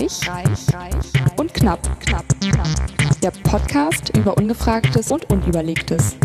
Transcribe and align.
Reich, 0.00 0.26
reich, 0.30 0.74
reich 0.74 1.38
und 1.38 1.52
knapp, 1.52 2.00
knapp, 2.00 2.24
knapp. 2.40 2.68
Der 3.22 3.30
Podcast 3.42 4.16
über 4.16 4.34
Ungefragtes 4.38 5.12
und 5.12 5.30
Unüberlegtes. 5.30 6.16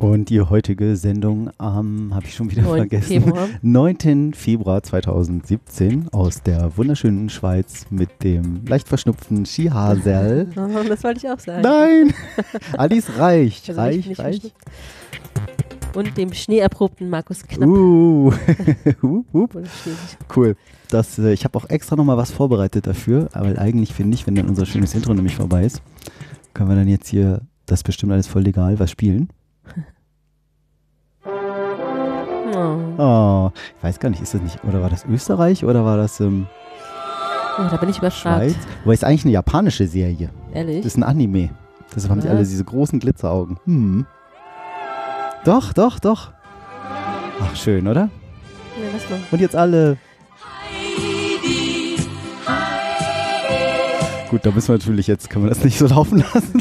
Und 0.00 0.28
die 0.28 0.40
heutige 0.40 0.96
Sendung 0.96 1.50
am, 1.56 2.12
habe 2.16 2.26
ich 2.26 2.34
schon 2.34 2.50
wieder 2.50 2.62
9. 2.62 2.78
vergessen, 2.78 3.06
Februar. 3.06 3.48
9. 3.62 4.34
Februar 4.34 4.82
2017 4.82 6.08
aus 6.10 6.42
der 6.42 6.76
wunderschönen 6.76 7.28
Schweiz 7.28 7.86
mit 7.90 8.24
dem 8.24 8.66
leicht 8.66 8.88
verschnupften 8.88 9.46
Skihasel. 9.46 10.48
Oh, 10.56 10.82
das 10.88 11.04
wollte 11.04 11.20
ich 11.24 11.30
auch 11.30 11.38
sagen. 11.38 11.62
Nein! 11.62 12.12
Alice 12.76 13.16
Reich, 13.16 13.62
Also 13.68 13.80
Reich, 13.80 14.18
Reich. 14.18 14.52
Und 15.96 16.18
dem 16.18 16.34
schneeerprobten 16.34 17.08
Markus 17.08 17.42
Knapp. 17.42 17.66
Uh, 17.66 18.30
hup, 19.02 19.24
hup. 19.32 19.54
Oder 19.54 19.64
schneesig. 19.64 20.18
cool. 20.36 20.54
Das, 20.90 21.18
äh, 21.18 21.32
ich 21.32 21.44
habe 21.44 21.56
auch 21.56 21.70
extra 21.70 21.96
nochmal 21.96 22.18
was 22.18 22.30
vorbereitet 22.30 22.86
dafür, 22.86 23.30
aber 23.32 23.58
eigentlich 23.58 23.94
finde 23.94 24.14
ich, 24.14 24.26
wenn 24.26 24.34
dann 24.34 24.46
unser 24.46 24.66
schönes 24.66 24.94
Intro 24.94 25.14
nämlich 25.14 25.36
vorbei 25.36 25.64
ist, 25.64 25.80
können 26.52 26.68
wir 26.68 26.76
dann 26.76 26.88
jetzt 26.88 27.08
hier, 27.08 27.40
das 27.64 27.80
ist 27.80 27.84
bestimmt 27.84 28.12
alles 28.12 28.26
voll 28.26 28.42
legal, 28.42 28.78
was 28.78 28.90
spielen. 28.90 29.30
Oh. 32.54 32.76
Oh, 32.98 33.50
ich 33.78 33.84
weiß 33.84 33.98
gar 33.98 34.10
nicht, 34.10 34.20
ist 34.20 34.34
das 34.34 34.42
nicht, 34.42 34.62
oder 34.64 34.82
war 34.82 34.90
das 34.90 35.06
Österreich 35.06 35.64
oder 35.64 35.84
war 35.86 35.96
das 35.96 36.20
ähm, 36.20 36.46
oh, 37.58 37.68
da 37.70 37.76
bin 37.78 37.88
ich 37.88 37.98
überfragt. 37.98 38.50
Schweiz? 38.50 38.54
Wobei 38.84 38.92
es 38.92 39.00
ist 39.00 39.04
eigentlich 39.04 39.24
eine 39.24 39.32
japanische 39.32 39.86
Serie. 39.86 40.28
Ehrlich? 40.52 40.78
Das 40.78 40.92
ist 40.92 40.98
ein 40.98 41.04
Anime. 41.04 41.50
Deshalb 41.94 42.10
haben 42.10 42.20
die 42.20 42.28
alle 42.28 42.40
diese 42.40 42.64
großen 42.64 42.98
Glitzeraugen. 42.98 43.58
Hm. 43.64 44.06
Doch, 45.46 45.72
doch, 45.72 45.98
doch. 46.00 46.32
Ach, 47.40 47.56
schön, 47.56 47.86
oder? 47.86 48.10
nee, 48.78 48.86
lass 48.92 49.08
mal. 49.08 49.20
Und 49.30 49.40
jetzt 49.40 49.54
alle. 49.56 49.96
Gut, 54.28 54.44
da 54.44 54.50
müssen 54.50 54.68
wir 54.68 54.78
natürlich 54.78 55.06
jetzt, 55.06 55.30
können 55.30 55.44
wir 55.44 55.50
das 55.50 55.62
nicht 55.62 55.78
so 55.78 55.86
laufen 55.86 56.18
lassen. 56.34 56.60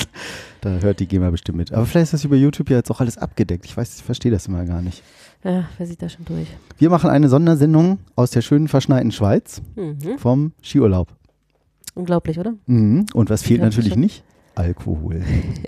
Da 0.61 0.69
hört 0.79 0.99
die 0.99 1.07
GEMA 1.07 1.31
bestimmt 1.31 1.57
mit. 1.57 1.73
Aber 1.73 1.85
vielleicht 1.87 2.05
ist 2.05 2.13
das 2.13 2.23
über 2.23 2.35
YouTube 2.35 2.69
ja 2.69 2.77
jetzt 2.77 2.91
auch 2.91 2.99
alles 3.01 3.17
abgedeckt. 3.17 3.65
Ich 3.65 3.75
weiß, 3.75 3.95
ich 3.97 4.03
verstehe 4.03 4.31
das 4.31 4.45
immer 4.47 4.65
gar 4.65 4.81
nicht. 4.83 5.01
Ja, 5.43 5.65
wer 5.77 5.87
sieht 5.87 6.01
da 6.01 6.07
schon 6.09 6.25
durch? 6.25 6.47
Wir 6.77 6.89
machen 6.91 7.09
eine 7.09 7.27
Sondersendung 7.27 7.97
aus 8.15 8.31
der 8.31 8.41
schönen 8.41 8.67
verschneiten 8.67 9.11
Schweiz 9.11 9.61
Mhm. 9.75 10.17
vom 10.19 10.51
Skiurlaub. 10.61 11.07
Unglaublich, 11.95 12.37
oder? 12.39 12.53
Mhm. 12.67 13.07
Und 13.13 13.29
was 13.31 13.41
fehlt 13.43 13.61
natürlich 13.61 13.95
nicht? 13.95 14.23
Alkohol. 14.55 15.21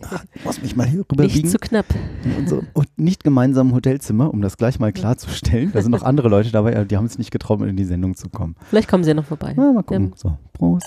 Ach, 0.09 0.23
ich 0.33 0.45
muss 0.45 0.61
mich 0.61 0.75
mal 0.75 0.87
hier 0.87 1.01
rüberbiegen. 1.01 1.41
Nicht 1.41 1.49
zu 1.51 1.57
knapp. 1.57 1.85
in 2.23 2.33
unserem 2.35 2.67
und 2.73 2.87
nicht 2.97 3.23
gemeinsamen 3.23 3.73
Hotelzimmer, 3.73 4.33
um 4.33 4.41
das 4.41 4.57
gleich 4.57 4.79
mal 4.79 4.91
klarzustellen. 4.93 5.71
Da 5.73 5.81
sind 5.81 5.91
noch 5.91 6.03
andere 6.03 6.29
Leute 6.29 6.51
dabei, 6.51 6.83
die 6.85 6.97
haben 6.97 7.05
es 7.05 7.17
nicht 7.17 7.31
getraut, 7.31 7.61
in 7.61 7.75
die 7.75 7.85
Sendung 7.85 8.15
zu 8.15 8.29
kommen. 8.29 8.55
Vielleicht 8.69 8.89
kommen 8.89 9.03
sie 9.03 9.09
ja 9.09 9.13
noch 9.13 9.25
vorbei. 9.25 9.53
Na, 9.55 9.71
mal 9.73 9.83
gucken. 9.83 10.13
So, 10.15 10.37
Prost. 10.53 10.85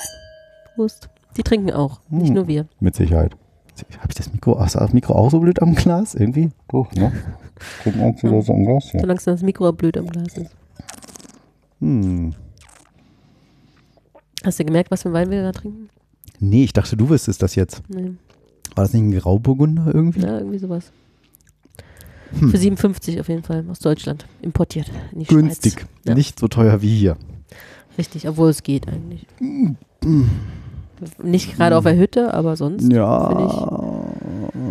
Prost. 0.75 1.09
Die 1.37 1.43
trinken 1.43 1.73
auch, 1.73 2.01
nicht 2.09 2.29
Hm. 2.29 2.35
nur 2.35 2.49
wir. 2.49 2.67
Mit 2.81 2.95
Sicherheit. 2.95 3.37
Habe 3.99 4.09
ich 4.09 4.15
das 4.15 4.33
Mikro, 4.33 4.55
du 4.55 4.79
das 4.79 4.93
Mikro 4.93 5.15
auch 5.15 5.31
so 5.31 5.41
blöd 5.41 5.63
am 5.63 5.75
Glas? 5.75 6.15
Irgendwie? 6.15 6.51
Doch, 6.69 6.93
ne? 6.93 7.13
Gucken 7.85 8.03
auch 8.03 8.23
wieder 8.23 8.43
so 8.43 8.53
am 8.53 8.65
Glas 8.65 8.91
hier. 8.91 9.01
Solange 9.01 9.21
das 9.25 9.43
Mikro 9.43 9.73
blöd 9.73 9.97
am 9.97 10.07
Glas 10.07 10.37
ist. 10.37 10.55
Hm. 11.81 12.35
Hast 14.45 14.59
du 14.59 14.65
gemerkt, 14.65 14.91
was 14.91 15.03
für 15.03 15.13
Wein 15.13 15.31
wir 15.31 15.43
da 15.43 15.53
trinken? 15.53 15.89
Nee, 16.41 16.65
ich 16.65 16.73
dachte, 16.73 16.97
du 16.97 17.09
wüsstest 17.11 17.43
das 17.43 17.55
jetzt. 17.55 17.83
Nee. 17.89 18.13
War 18.75 18.85
das 18.85 18.93
nicht 18.93 19.03
ein 19.03 19.13
Grauburgunder 19.19 19.91
irgendwie? 19.95 20.21
Ja, 20.21 20.39
irgendwie 20.39 20.59
sowas. 20.59 20.91
Hm. 22.39 22.51
Für 22.51 22.57
57 22.57 23.21
auf 23.21 23.29
jeden 23.29 23.43
Fall 23.43 23.65
aus 23.71 23.79
Deutschland. 23.81 24.27
Importiert 24.41 24.91
in 25.13 25.21
die 25.21 25.27
Günstig. 25.27 25.87
Ja. 26.07 26.15
Nicht 26.15 26.39
so 26.39 26.49
teuer 26.49 26.81
wie 26.81 26.97
hier. 26.97 27.17
Richtig, 27.99 28.29
obwohl 28.29 28.51
es 28.51 28.63
geht 28.63 28.89
eigentlich. 28.89 29.27
Hm. 29.39 29.77
Nicht 31.23 31.57
gerade 31.57 31.77
auf 31.77 31.85
der 31.85 31.97
Hütte, 31.97 32.33
aber 32.33 32.57
sonst. 32.57 32.83
finde 32.83 32.97
Ja, 32.97 34.05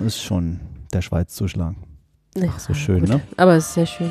ist 0.05 0.21
schon 0.21 0.59
der 0.93 1.01
Schweiz 1.01 1.33
zu 1.35 1.47
schlagen. 1.47 1.77
ich, 2.35 2.41
Nee, 2.41 2.49
Ach, 2.53 2.59
so 2.59 2.73
schön, 2.73 3.01
gut. 3.01 3.09
ne? 3.09 3.21
Aber 3.37 3.55
es 3.55 3.67
ist 3.67 3.73
sehr 3.73 3.85
schön. 3.85 4.09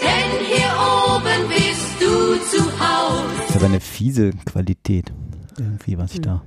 Denn 0.00 0.46
hier 0.46 0.70
oben 1.06 1.48
bist 1.48 2.00
du 2.00 2.56
zu 2.56 2.64
Haus. 2.80 3.24
Das 3.38 3.50
ist 3.50 3.56
aber 3.56 3.66
eine 3.66 3.80
fiese 3.80 4.30
Qualität. 4.46 5.12
Irgendwie, 5.58 5.98
was 5.98 6.10
ich 6.12 6.16
Hm. 6.18 6.22
da 6.22 6.42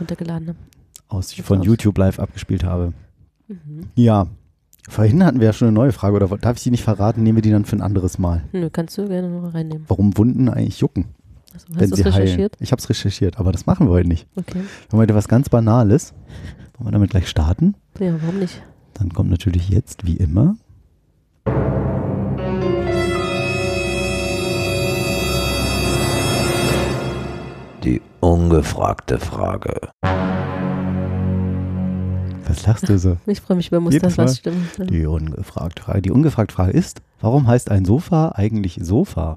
Runtergeladen. 0.00 0.46
ne? 0.48 0.54
aus, 1.08 1.32
von 1.34 1.60
aus. 1.60 1.66
YouTube 1.66 1.96
live 1.98 2.18
abgespielt 2.18 2.64
habe. 2.64 2.92
Mhm. 3.48 3.88
Ja. 3.94 4.26
Vorhin 4.88 5.24
hatten 5.24 5.40
wir 5.40 5.46
ja 5.46 5.52
schon 5.52 5.68
eine 5.68 5.74
neue 5.74 5.92
Frage, 5.92 6.16
oder 6.16 6.26
darf 6.38 6.56
ich 6.58 6.62
die 6.64 6.70
nicht 6.70 6.82
verraten? 6.82 7.22
Nehmen 7.22 7.36
wir 7.36 7.42
die 7.42 7.50
dann 7.50 7.64
für 7.64 7.76
ein 7.76 7.80
anderes 7.82 8.18
Mal. 8.18 8.42
Nö, 8.52 8.68
kannst 8.70 8.98
du 8.98 9.08
gerne 9.08 9.28
noch 9.30 9.54
reinnehmen. 9.54 9.84
Warum 9.88 10.16
Wunden 10.18 10.48
eigentlich 10.50 10.80
jucken, 10.80 11.06
Also, 11.54 11.66
wenn 11.70 11.82
hast 11.82 11.90
du 11.92 11.96
sie 11.96 12.02
es 12.02 12.06
heilen? 12.14 12.22
recherchiert? 12.26 12.56
Ich 12.60 12.70
habe 12.72 12.80
es 12.80 12.88
recherchiert, 12.90 13.38
aber 13.38 13.50
das 13.52 13.64
machen 13.66 13.86
wir 13.86 13.92
heute 13.92 14.08
nicht. 14.08 14.26
Okay. 14.36 14.56
Wir 14.60 14.62
haben 14.92 14.98
heute 14.98 15.14
was 15.14 15.28
ganz 15.28 15.48
Banales. 15.48 16.12
Wollen 16.76 16.88
wir 16.88 16.92
damit 16.92 17.10
gleich 17.10 17.28
starten? 17.28 17.74
Ja, 17.98 18.14
warum 18.20 18.40
nicht? 18.40 18.62
Dann 18.94 19.10
kommt 19.14 19.30
natürlich 19.30 19.68
jetzt, 19.70 20.04
wie 20.04 20.16
immer, 20.16 20.56
Die 27.84 28.00
ungefragte 28.20 29.18
Frage. 29.18 29.90
was 32.46 32.66
lachst 32.66 32.88
du 32.88 32.98
so? 32.98 33.18
Ich 33.26 33.42
freue 33.42 33.58
mich 33.58 33.68
über 33.68 33.80
Muster, 33.80 34.16
was 34.16 34.38
stimmt. 34.38 34.90
Die 34.90 35.04
ungefragte 35.04 35.82
Frage. 35.82 36.00
Die 36.00 36.10
ungefragte 36.10 36.54
Frage 36.54 36.72
ist, 36.72 37.02
warum 37.20 37.46
heißt 37.46 37.70
ein 37.70 37.84
Sofa 37.84 38.30
eigentlich 38.36 38.78
Sofa? 38.80 39.36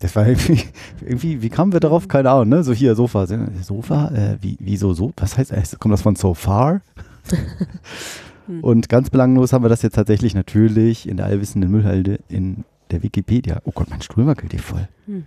Das 0.00 0.14
war 0.16 0.26
irgendwie, 0.26 0.64
irgendwie 1.00 1.40
wie 1.40 1.48
kamen 1.48 1.72
wir 1.72 1.80
darauf? 1.80 2.08
Keine 2.08 2.30
Ahnung, 2.30 2.50
ne? 2.50 2.62
So 2.62 2.74
hier, 2.74 2.94
Sofa. 2.94 3.26
Sofa? 3.62 4.08
Äh, 4.08 4.36
wie, 4.42 4.58
wieso 4.60 4.92
so? 4.92 5.12
Was 5.16 5.38
heißt, 5.38 5.52
heißt- 5.52 5.78
kommt 5.78 5.94
das 5.94 6.02
von 6.02 6.14
so 6.14 6.34
far? 6.34 6.82
Und 8.62 8.90
ganz 8.90 9.08
belanglos 9.08 9.52
haben 9.54 9.64
wir 9.64 9.68
das 9.70 9.80
jetzt 9.82 9.94
tatsächlich 9.94 10.34
natürlich 10.34 11.08
in 11.08 11.16
der 11.16 11.24
allwissenden 11.26 11.70
Müllhalde 11.70 12.18
in 12.28 12.64
der 12.90 13.02
Wikipedia. 13.02 13.60
Oh 13.64 13.72
Gott, 13.74 13.88
mein 13.90 14.02
Stuhl 14.02 14.26
wackelt 14.26 14.52
hier 14.52 14.60
voll. 14.62 14.88
Hm. 15.06 15.26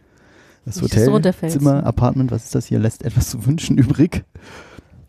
Das 0.65 0.75
Nicht, 0.75 0.83
dass 0.85 0.91
du 0.91 0.97
Hotel, 1.01 1.09
runterfällst. 1.13 1.57
Zimmer, 1.57 1.83
Apartment, 1.85 2.31
was 2.31 2.45
ist 2.45 2.55
das 2.55 2.65
hier? 2.67 2.79
Lässt 2.79 3.03
etwas 3.03 3.29
zu 3.31 3.45
wünschen 3.45 3.77
übrig. 3.77 4.23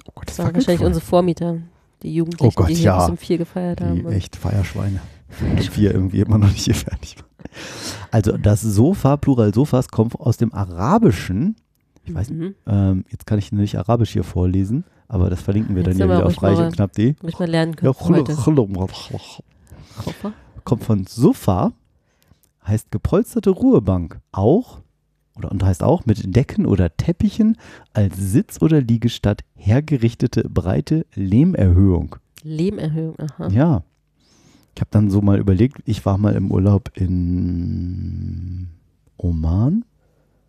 Oh 0.06 0.12
Gott, 0.14 0.28
das 0.28 0.36
Das 0.36 0.46
waren 0.46 0.54
wahrscheinlich 0.54 0.78
voll. 0.78 0.86
unsere 0.88 1.04
Vormieter, 1.04 1.58
die 2.02 2.14
Jugendlichen, 2.14 2.46
Oh 2.46 2.52
Gott, 2.54 2.68
die 2.70 2.74
hier 2.74 2.84
ja. 2.86 2.98
bis 3.00 3.10
um 3.10 3.16
vier 3.16 3.38
gefeiert 3.38 3.80
haben. 3.80 3.94
Die 3.96 4.02
Und- 4.02 4.12
echt 4.12 4.36
Feierschweine. 4.36 5.00
Und 5.40 5.76
wir 5.76 5.94
irgendwie 5.94 6.20
immer 6.20 6.38
noch 6.38 6.48
nicht 6.50 6.64
hier 6.64 6.74
fertig 6.74 7.16
waren. 7.16 7.26
Also 8.10 8.36
das 8.36 8.60
Sofa, 8.62 9.16
Plural 9.16 9.52
Sofas, 9.54 9.88
kommt 9.88 10.18
aus 10.18 10.36
dem 10.36 10.52
Arabischen. 10.52 11.56
Ich 12.04 12.14
weiß 12.14 12.30
nicht, 12.30 12.40
Mhm. 12.40 12.54
ähm, 12.66 13.04
jetzt 13.10 13.26
kann 13.26 13.38
ich 13.38 13.52
nicht 13.52 13.76
Arabisch 13.78 14.10
hier 14.12 14.24
vorlesen, 14.24 14.84
aber 15.08 15.30
das 15.30 15.40
verlinken 15.40 15.74
wir 15.76 15.82
Jetzt 15.82 15.92
dann 15.92 15.98
ja 15.98 16.04
aber 16.06 16.16
wieder 16.18 16.26
auf 16.26 16.42
reich 16.42 16.58
mal- 16.58 16.66
und 16.66 16.74
knapp.de. 16.74 17.14
Ich 17.22 17.38
mal 17.38 17.48
lernen 17.48 17.72
Ja, 17.72 17.92
können 17.92 18.16
heute. 18.16 18.34
kommt 20.64 20.84
von 20.84 21.06
Sofa, 21.06 21.72
heißt 22.66 22.90
gepolsterte 22.90 23.50
Ruhebank. 23.50 24.20
Auch, 24.32 24.80
oder 25.36 25.50
und 25.50 25.62
heißt 25.62 25.82
auch 25.82 26.04
mit 26.06 26.34
Decken 26.34 26.66
oder 26.66 26.96
Teppichen 26.96 27.56
als 27.92 28.16
Sitz 28.16 28.60
oder 28.60 28.80
Liegestatt 28.80 29.42
hergerichtete 29.54 30.48
breite 30.48 31.06
Lehmerhöhung. 31.14 32.16
Lehmerhöhung, 32.42 33.18
aha. 33.18 33.48
Ja. 33.48 33.82
Ich 34.74 34.80
habe 34.80 34.90
dann 34.90 35.10
so 35.10 35.20
mal 35.20 35.38
überlegt, 35.38 35.82
ich 35.84 36.04
war 36.06 36.16
mal 36.16 36.34
im 36.34 36.50
Urlaub 36.50 36.90
in 36.94 38.68
Oman. 39.18 39.84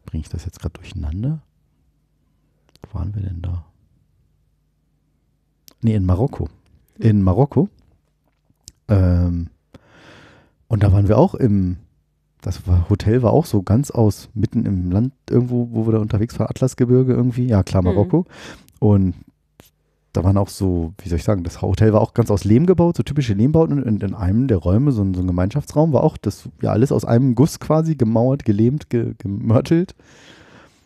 Bringe 0.06 0.22
ich 0.22 0.30
das 0.30 0.46
jetzt 0.46 0.60
gerade 0.60 0.74
durcheinander? 0.74 1.42
Wo 2.82 3.00
waren 3.00 3.14
wir 3.14 3.22
denn 3.22 3.42
da? 3.42 3.66
Nee, 5.82 5.96
in 5.96 6.06
Marokko. 6.06 6.48
In 6.98 7.22
Marokko. 7.22 7.68
Ähm, 8.88 9.50
und 10.68 10.84
da 10.84 10.92
waren 10.94 11.08
wir 11.08 11.18
auch 11.18 11.36
im, 11.36 11.78
das 12.44 12.68
war, 12.68 12.90
Hotel 12.90 13.24
war 13.24 13.32
auch 13.32 13.46
so 13.46 13.64
ganz 13.64 13.90
aus, 13.90 14.30
mitten 14.34 14.66
im 14.66 14.92
Land 14.92 15.14
irgendwo, 15.30 15.70
wo 15.72 15.88
wir 15.88 15.94
da 15.94 16.00
unterwegs 16.00 16.38
waren, 16.38 16.50
Atlasgebirge 16.50 17.14
irgendwie. 17.14 17.48
Ja, 17.48 17.64
klar, 17.64 17.82
Mhm. 17.82 17.90
Marokko. 17.90 18.26
Und 18.80 19.16
da 20.12 20.24
waren 20.24 20.38
auch 20.38 20.50
so, 20.50 20.94
wie 21.02 21.10
soll 21.10 21.18
ich 21.18 21.24
sagen, 21.24 21.44
das 21.44 21.62
Hotel 21.62 21.94
war 21.94 22.02
auch 22.02 22.14
ganz 22.14 22.30
aus 22.30 22.44
Lehm 22.44 22.66
gebaut, 22.68 22.98
so 22.98 23.04
typische 23.04 23.34
Lehmbauten. 23.34 23.82
Und 23.82 24.04
in 24.04 24.14
einem 24.14 24.48
der 24.48 24.58
Räume, 24.58 24.92
so 24.92 25.02
ein, 25.02 25.14
so 25.14 25.22
ein 25.22 25.28
Gemeinschaftsraum, 25.28 25.92
war 25.94 26.04
auch 26.04 26.18
das, 26.18 26.50
ja, 26.62 26.72
alles 26.72 26.92
aus 26.92 27.06
einem 27.06 27.34
Guss 27.34 27.60
quasi, 27.60 27.96
gemauert, 27.96 28.46
gelähmt, 28.46 28.90
ge, 28.90 29.14
gemörtelt. 29.18 29.96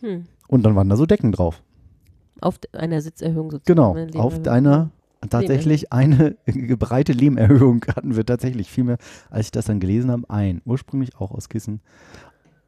Hm. 0.02 0.26
Und 0.48 0.64
dann 0.64 0.76
waren 0.76 0.88
da 0.88 0.96
so 0.96 1.06
Decken 1.06 1.32
drauf. 1.32 1.62
Auf 2.40 2.60
einer 2.72 3.02
Sitzerhöhung 3.02 3.52
sozusagen. 3.52 3.76
Genau, 3.76 4.22
auf 4.22 4.38
Lehmerhöhung. 4.38 4.92
Tatsächlich 5.30 5.92
eine 5.92 6.36
breite 6.78 7.14
Lehmerhöhung 7.14 7.84
hatten 7.88 8.16
wir 8.16 8.26
tatsächlich 8.26 8.70
viel 8.70 8.84
mehr, 8.84 8.98
als 9.30 9.48
ich 9.48 9.52
das 9.52 9.66
dann 9.66 9.80
gelesen 9.80 10.12
habe, 10.12 10.30
ein. 10.30 10.62
Ursprünglich 10.66 11.16
auch 11.18 11.32
aus 11.32 11.50
Kissen. 11.50 11.82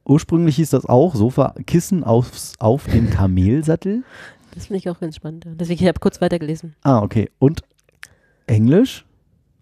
Ursprünglich 0.06 0.56
hieß 0.56 0.72
das 0.72 0.86
auch 0.86 1.14
Sofa, 1.16 1.54
Kissen 1.68 2.04
aufs, 2.04 2.54
auf 2.60 2.86
dem 2.88 3.10
Kamelsattel. 3.10 4.04
Das 4.56 4.66
finde 4.66 4.80
ich 4.80 4.90
auch 4.90 5.00
ganz 5.00 5.16
spannend. 5.16 5.46
Deswegen, 5.60 5.84
ich 5.84 5.88
habe 5.88 6.00
kurz 6.00 6.22
weitergelesen. 6.22 6.76
Ah, 6.82 7.04
okay. 7.04 7.30
Und 7.38 7.62
Englisch 8.48 9.06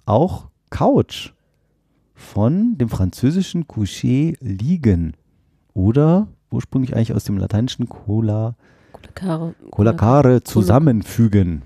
auch 0.05 0.47
Couch. 0.69 1.33
von 2.15 2.77
dem 2.77 2.87
französischen 2.87 3.67
Coucher 3.67 4.33
liegen. 4.39 5.13
Oder 5.73 6.29
ursprünglich 6.51 6.95
eigentlich 6.95 7.13
aus 7.13 7.25
dem 7.25 7.37
lateinischen 7.37 7.89
cola, 7.89 8.55
Colacare. 8.93 9.55
colacare 9.69 10.43
zusammenfügen. 10.43 11.63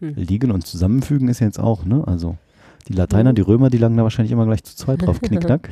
Hm. 0.00 0.14
Liegen 0.14 0.50
und 0.50 0.66
zusammenfügen 0.66 1.28
ist 1.28 1.40
ja 1.40 1.46
jetzt 1.46 1.60
auch, 1.60 1.84
ne? 1.84 2.02
Also 2.06 2.36
die 2.88 2.94
Lateiner, 2.94 3.30
Mhm. 3.30 3.34
die 3.36 3.42
Römer, 3.42 3.70
die 3.70 3.78
lagen 3.78 3.96
da 3.96 4.02
wahrscheinlich 4.02 4.32
immer 4.32 4.46
gleich 4.46 4.64
zu 4.64 4.74
zweit 4.76 5.02
drauf, 5.02 5.20
knickknack. 5.22 5.68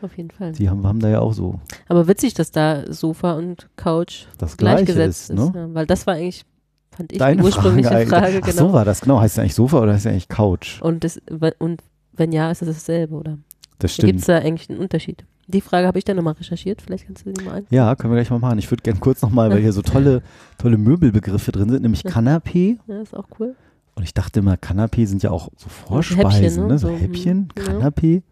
Auf 0.00 0.16
jeden 0.16 0.30
Fall. 0.30 0.52
Die 0.52 0.68
haben, 0.68 0.84
haben 0.86 0.98
da 1.00 1.08
ja 1.08 1.20
auch 1.20 1.32
so 1.32 1.60
Aber 1.88 2.08
witzig, 2.08 2.34
dass 2.34 2.50
da 2.50 2.90
Sofa 2.92 3.34
und 3.34 3.68
Couch 3.76 4.24
das 4.38 4.56
gleichgesetzt 4.56 5.30
ist, 5.30 5.38
ist. 5.38 5.38
ne? 5.38 5.52
ja, 5.54 5.74
weil 5.74 5.86
das 5.86 6.06
war 6.08 6.14
eigentlich, 6.14 6.44
fand 6.90 7.12
ich, 7.12 7.18
Deine 7.18 7.36
die 7.40 7.46
ursprüngliche 7.46 7.88
Frage, 7.88 8.06
Frage. 8.06 8.40
Ach, 8.42 8.46
genau. 8.46 8.68
so 8.68 8.72
war 8.72 8.84
das, 8.84 9.00
genau. 9.02 9.20
Heißt 9.20 9.36
ja 9.36 9.42
eigentlich 9.44 9.54
Sofa 9.54 9.80
oder 9.80 9.92
heißt 9.92 10.06
ja 10.06 10.10
eigentlich 10.10 10.28
Couch? 10.28 10.80
und, 10.82 11.04
das, 11.04 11.20
und 11.58 11.82
wenn 12.14 12.32
ja, 12.32 12.50
ist 12.50 12.62
es 12.62 12.68
dasselbe, 12.68 13.14
oder? 13.14 13.38
Das 13.78 13.96
Gibt 13.96 14.16
es 14.16 14.22
stimmt. 14.24 14.28
da 14.28 14.38
eigentlich 14.44 14.70
einen 14.70 14.78
Unterschied? 14.80 15.24
Die 15.52 15.60
Frage 15.60 15.86
habe 15.86 15.98
ich 15.98 16.04
dann 16.04 16.16
nochmal 16.16 16.34
recherchiert. 16.34 16.82
Vielleicht 16.82 17.06
kannst 17.06 17.26
du 17.26 17.32
die 17.32 17.44
mal 17.44 17.58
an. 17.58 17.66
Ja, 17.70 17.94
können 17.94 18.12
wir 18.12 18.16
gleich 18.16 18.30
mal 18.30 18.38
machen. 18.38 18.58
Ich 18.58 18.70
würde 18.70 18.82
gerne 18.82 19.00
kurz 19.00 19.22
nochmal, 19.22 19.50
weil 19.50 19.60
hier 19.60 19.72
so 19.72 19.82
tolle, 19.82 20.22
tolle 20.58 20.78
Möbelbegriffe 20.78 21.52
drin 21.52 21.68
sind, 21.68 21.82
nämlich 21.82 22.02
Kanapé. 22.02 22.78
Ja, 22.86 23.02
ist 23.02 23.14
auch 23.14 23.28
cool. 23.38 23.54
Und 23.94 24.04
ich 24.04 24.14
dachte 24.14 24.40
immer, 24.40 24.54
Kanapé 24.54 25.06
sind 25.06 25.22
ja 25.22 25.30
auch 25.30 25.50
so 25.56 25.66
Häppchen, 25.66 25.86
Vorspeisen, 25.86 26.62
ne? 26.62 26.72
ne? 26.72 26.78
so 26.78 26.88
So, 26.88 26.96
Häppchen, 26.96 27.48
hm, 27.56 27.64
ja. 27.64 27.64
Kanapé. 27.64 28.22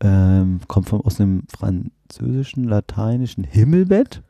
Ähm, 0.00 0.60
kommt 0.66 0.88
vom, 0.88 1.00
aus 1.02 1.16
dem 1.16 1.44
französischen, 1.48 2.64
lateinischen 2.64 3.44
Himmelbett. 3.44 4.22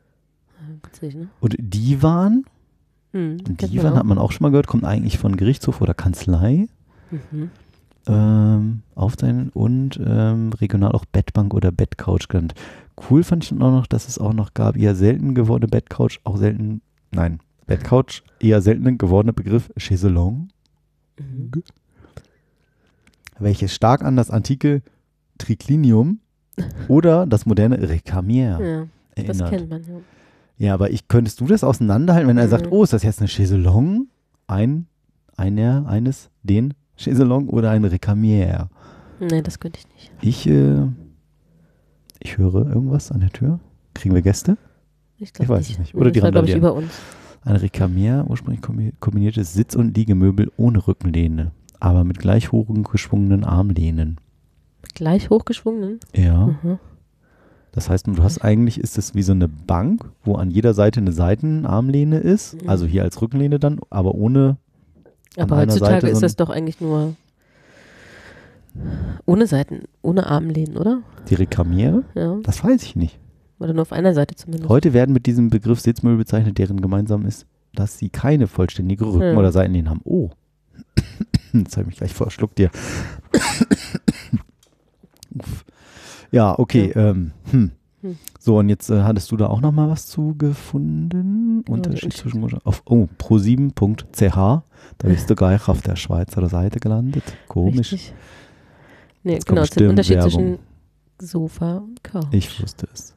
Ja, 0.61 0.75
Witzig, 0.91 1.14
ne? 1.14 1.29
Und 1.41 1.56
Divan, 1.58 2.44
Hm, 3.12 3.38
Divan 3.44 3.91
man 3.91 3.96
hat 3.96 4.06
man 4.06 4.19
auch 4.19 4.32
schon 4.32 4.43
mal 4.43 4.50
gehört, 4.50 4.67
kommt 4.67 4.85
eigentlich 4.85 5.19
von 5.19 5.37
Gerichtshof 5.37 5.81
oder 5.81 5.94
Kanzlei. 5.94 6.67
Mhm. 7.12 7.50
Ähm, 8.06 8.82
aufzeichnen 8.94 9.50
und 9.50 9.98
ähm, 10.04 10.52
regional 10.52 10.92
auch 10.92 11.04
Bettbank 11.06 11.54
oder 11.54 11.72
Bettcouch 11.72 12.28
genannt. 12.28 12.54
Cool 13.10 13.24
fand 13.24 13.44
ich 13.44 13.50
dann 13.50 13.62
auch 13.62 13.72
noch, 13.72 13.86
dass 13.86 14.08
es 14.08 14.18
auch 14.18 14.32
noch 14.34 14.54
gab, 14.54 14.76
eher 14.76 14.94
selten 14.94 15.34
gewordene 15.34 15.68
Bettcouch, 15.68 16.20
auch 16.24 16.36
selten, 16.36 16.80
nein, 17.12 17.40
Bettcouch, 17.66 18.22
eher 18.40 18.60
selten 18.62 18.98
gewordene 18.98 19.32
Begriff 19.32 19.70
Chaiselong, 19.78 20.48
Mhm. 21.18 21.50
welches 23.38 23.74
stark 23.74 24.02
an 24.04 24.16
das 24.16 24.30
antike 24.30 24.82
Triclinium 25.38 26.20
oder 26.88 27.26
das 27.26 27.46
moderne 27.46 27.88
Recamier 27.88 28.58
Ja, 28.60 28.86
das 29.16 29.40
erinnert. 29.40 29.50
kennt 29.50 29.70
man, 29.70 29.82
ja. 29.82 29.94
Ja, 30.56 30.74
aber 30.74 30.90
ich, 30.90 31.08
könntest 31.08 31.40
du 31.40 31.46
das 31.46 31.64
auseinanderhalten, 31.64 32.28
wenn 32.28 32.38
er 32.38 32.46
Mhm. 32.46 32.50
sagt, 32.50 32.70
oh, 32.70 32.84
ist 32.84 32.92
das 32.92 33.02
jetzt 33.02 33.18
eine 33.20 33.28
Chaiselong, 33.28 34.06
ein, 34.46 34.86
einer, 35.36 35.86
eines, 35.88 36.30
den 36.44 36.74
Chaiselong 36.96 37.49
oder 37.49 37.70
ein 37.70 37.85
Recamier? 37.85 38.69
Nee, 39.20 39.43
das 39.43 39.58
könnte 39.61 39.81
ich 39.81 39.88
nicht. 39.94 40.12
Ich, 40.23 40.46
äh, 40.49 40.87
ich 42.20 42.38
höre 42.38 42.67
irgendwas 42.69 43.11
an 43.12 43.20
der 43.20 43.31
Tür. 43.31 43.61
Kriegen 43.94 44.14
wir 44.14 44.23
Gäste? 44.23 44.56
Ich, 45.19 45.32
Ich 45.38 45.49
weiß 45.49 45.70
es 45.70 45.79
nicht. 45.79 45.94
Oder 45.94 46.11
die 46.11 46.20
das 46.20 46.25
war, 46.25 46.32
glaub 46.32 46.46
ich, 46.46 46.55
über 46.55 46.75
uns. 46.75 46.91
Ein 47.43 47.56
Recamier, 47.56 48.25
ursprünglich 48.29 48.62
kombi- 48.64 48.93
kombiniertes 49.00 49.52
Sitz- 49.52 49.76
und 49.76 49.96
Liegemöbel 49.96 50.50
ohne 50.56 50.87
Rückenlehne, 50.87 51.52
aber 51.79 52.02
mit 52.05 52.19
gleich 52.19 52.52
hohen 52.52 52.82
geschwungenen 52.85 53.44
Armlehnen. 53.44 54.19
Gleich 54.94 55.29
hochgeschwungen. 55.31 56.00
Ja, 56.17 56.46
Mhm. 56.62 56.79
das 57.73 57.91
heißt, 57.91 58.06
du 58.06 58.23
hast 58.23 58.38
eigentlich, 58.43 58.79
ist 58.81 58.96
es 58.99 59.14
wie 59.14 59.23
so 59.23 59.32
eine 59.32 59.49
Bank, 59.49 60.11
wo 60.25 60.37
an 60.37 60.50
jeder 60.50 60.73
Seite 60.75 61.00
eine 61.00 61.12
Seitenarmlehne 61.12 62.19
ist, 62.19 62.62
Mhm. 62.62 62.69
also 62.69 62.87
hier 62.87 63.02
als 63.02 63.20
Rückenlehne 63.20 63.58
dann, 63.58 63.79
aber 63.91 64.14
ohne, 64.14 64.56
Aber 65.36 65.56
heutzutage 65.56 65.94
Seite 66.00 66.08
ist 66.08 66.22
das 66.22 66.36
doch 66.36 66.50
eigentlich 66.50 66.81
nur 66.81 67.14
ohne 69.26 69.46
Seiten, 69.46 69.82
ohne 70.02 70.26
Armlehnen, 70.26 70.76
oder? 70.76 71.02
die 71.31 71.34
Recamiere? 71.36 72.04
Ja. 72.14 72.36
Das 72.42 72.62
weiß 72.62 72.82
ich 72.82 72.96
nicht. 72.96 73.19
Oder 73.58 73.72
nur 73.72 73.81
auf 73.82 73.92
einer 73.92 74.12
Seite 74.14 74.34
zumindest. 74.34 74.69
Heute 74.69 74.92
werden 74.92 75.12
mit 75.14 75.25
diesem 75.26 75.48
Begriff 75.48 75.81
Sitzmöbel 75.81 76.19
bezeichnet, 76.19 76.58
deren 76.58 76.82
gemeinsam 76.82 77.25
ist, 77.25 77.46
dass 77.72 77.96
sie 77.98 78.10
keine 78.10 78.46
vollständige 78.46 79.06
Rücken- 79.06 79.31
Hm. 79.31 79.38
oder 79.38 79.52
Seitenlehnen 79.52 79.88
haben. 79.88 80.00
Oh. 80.04 80.31
Jetzt 81.54 81.76
habe 81.76 81.82
ich 81.82 81.86
mich 81.88 81.96
gleich 81.96 82.12
verschluckt. 82.12 82.60
Uff. 82.60 82.70
ja, 86.31 86.58
okay. 86.58 86.92
Ähm, 86.94 87.31
hm. 87.50 87.70
So, 88.44 88.58
und 88.58 88.69
jetzt 88.69 88.91
äh, 88.91 89.00
hattest 89.05 89.32
du 89.32 89.38
da 89.38 89.46
auch 89.46 89.62
noch 89.62 89.73
mal 89.73 89.88
was 89.88 90.06
zu 90.06 90.35
gefunden? 90.37 91.64
Die 91.64 91.73
Unterschied 91.73 92.12
zwischen 92.12 92.44
auf 92.64 92.82
oh, 92.85 93.08
pro7.ch. 93.19 94.35
Da 94.99 95.08
bist 95.08 95.31
du 95.31 95.35
gleich 95.35 95.67
auf 95.67 95.81
der 95.81 95.96
Schweizer 95.96 96.46
Seite 96.50 96.79
gelandet. 96.79 97.23
Komisch. 97.49 97.93
Richtig. 97.93 98.14
Nee, 99.23 99.32
Jetzt 99.32 99.46
kommt 99.46 99.61
genau, 99.61 99.67
zum 99.67 99.88
Unterschied 99.88 100.17
Werbung. 100.17 100.31
zwischen 100.31 100.58
Sofa 101.23 101.76
und 101.79 102.05
Couch. 102.05 102.26
Ich 102.32 102.61
wusste 102.61 102.87
es. 102.93 103.17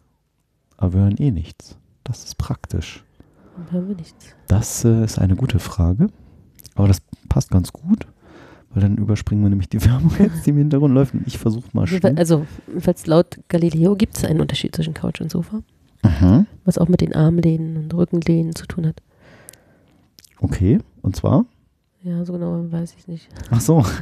Aber 0.78 0.94
wir 0.94 1.02
hören 1.02 1.18
eh 1.18 1.32
nichts. 1.32 1.78
Das 2.06 2.24
ist 2.24 2.38
praktisch. 2.38 3.04
Dann 3.58 3.72
Hören 3.74 3.90
wir 3.90 3.96
nichts. 3.98 4.28
Das 4.48 4.86
äh, 4.86 5.04
ist 5.04 5.20
eine 5.20 5.36
gute 5.36 5.60
Frage. 5.60 6.08
Aber 6.76 6.88
das 6.88 7.02
passt 7.28 7.52
ganz 7.52 7.74
gut, 7.74 8.08
weil 8.72 8.82
dann 8.82 8.98
überspringen 8.98 9.44
wir 9.44 9.50
nämlich 9.50 9.70
die 9.70 9.84
Werbung 9.86 10.12
jetzt, 10.20 10.46
die 10.46 10.52
im 10.52 10.58
Hintergrund 10.58 10.94
läuft. 10.94 11.14
Und 11.14 11.28
ich 11.28 11.38
versuche 11.38 11.68
mal 11.74 11.88
schnell. 11.88 12.18
Also, 12.18 12.46
jedenfalls 12.68 13.08
laut 13.08 13.40
Galileo 13.48 13.96
gibt 13.96 14.18
es 14.18 14.26
einen 14.26 14.42
Unterschied 14.42 14.76
zwischen 14.76 14.94
Couch 14.94 15.22
und 15.22 15.32
Sofa, 15.32 15.62
Aha. 16.02 16.46
was 16.66 16.78
auch 16.78 16.88
mit 16.88 17.02
den 17.02 17.16
Armlehnen 17.16 17.78
und 17.78 17.94
Rückenlehnen 17.94 18.56
zu 18.56 18.66
tun 18.66 18.88
hat. 18.88 19.02
Okay, 20.40 20.80
und 21.02 21.16
zwar? 21.16 21.46
Ja, 22.04 22.24
so 22.24 22.34
genau 22.34 22.72
weiß 22.72 22.96
ich 22.98 23.08
nicht. 23.08 23.28
Ach 23.50 23.62
so. 23.62 23.84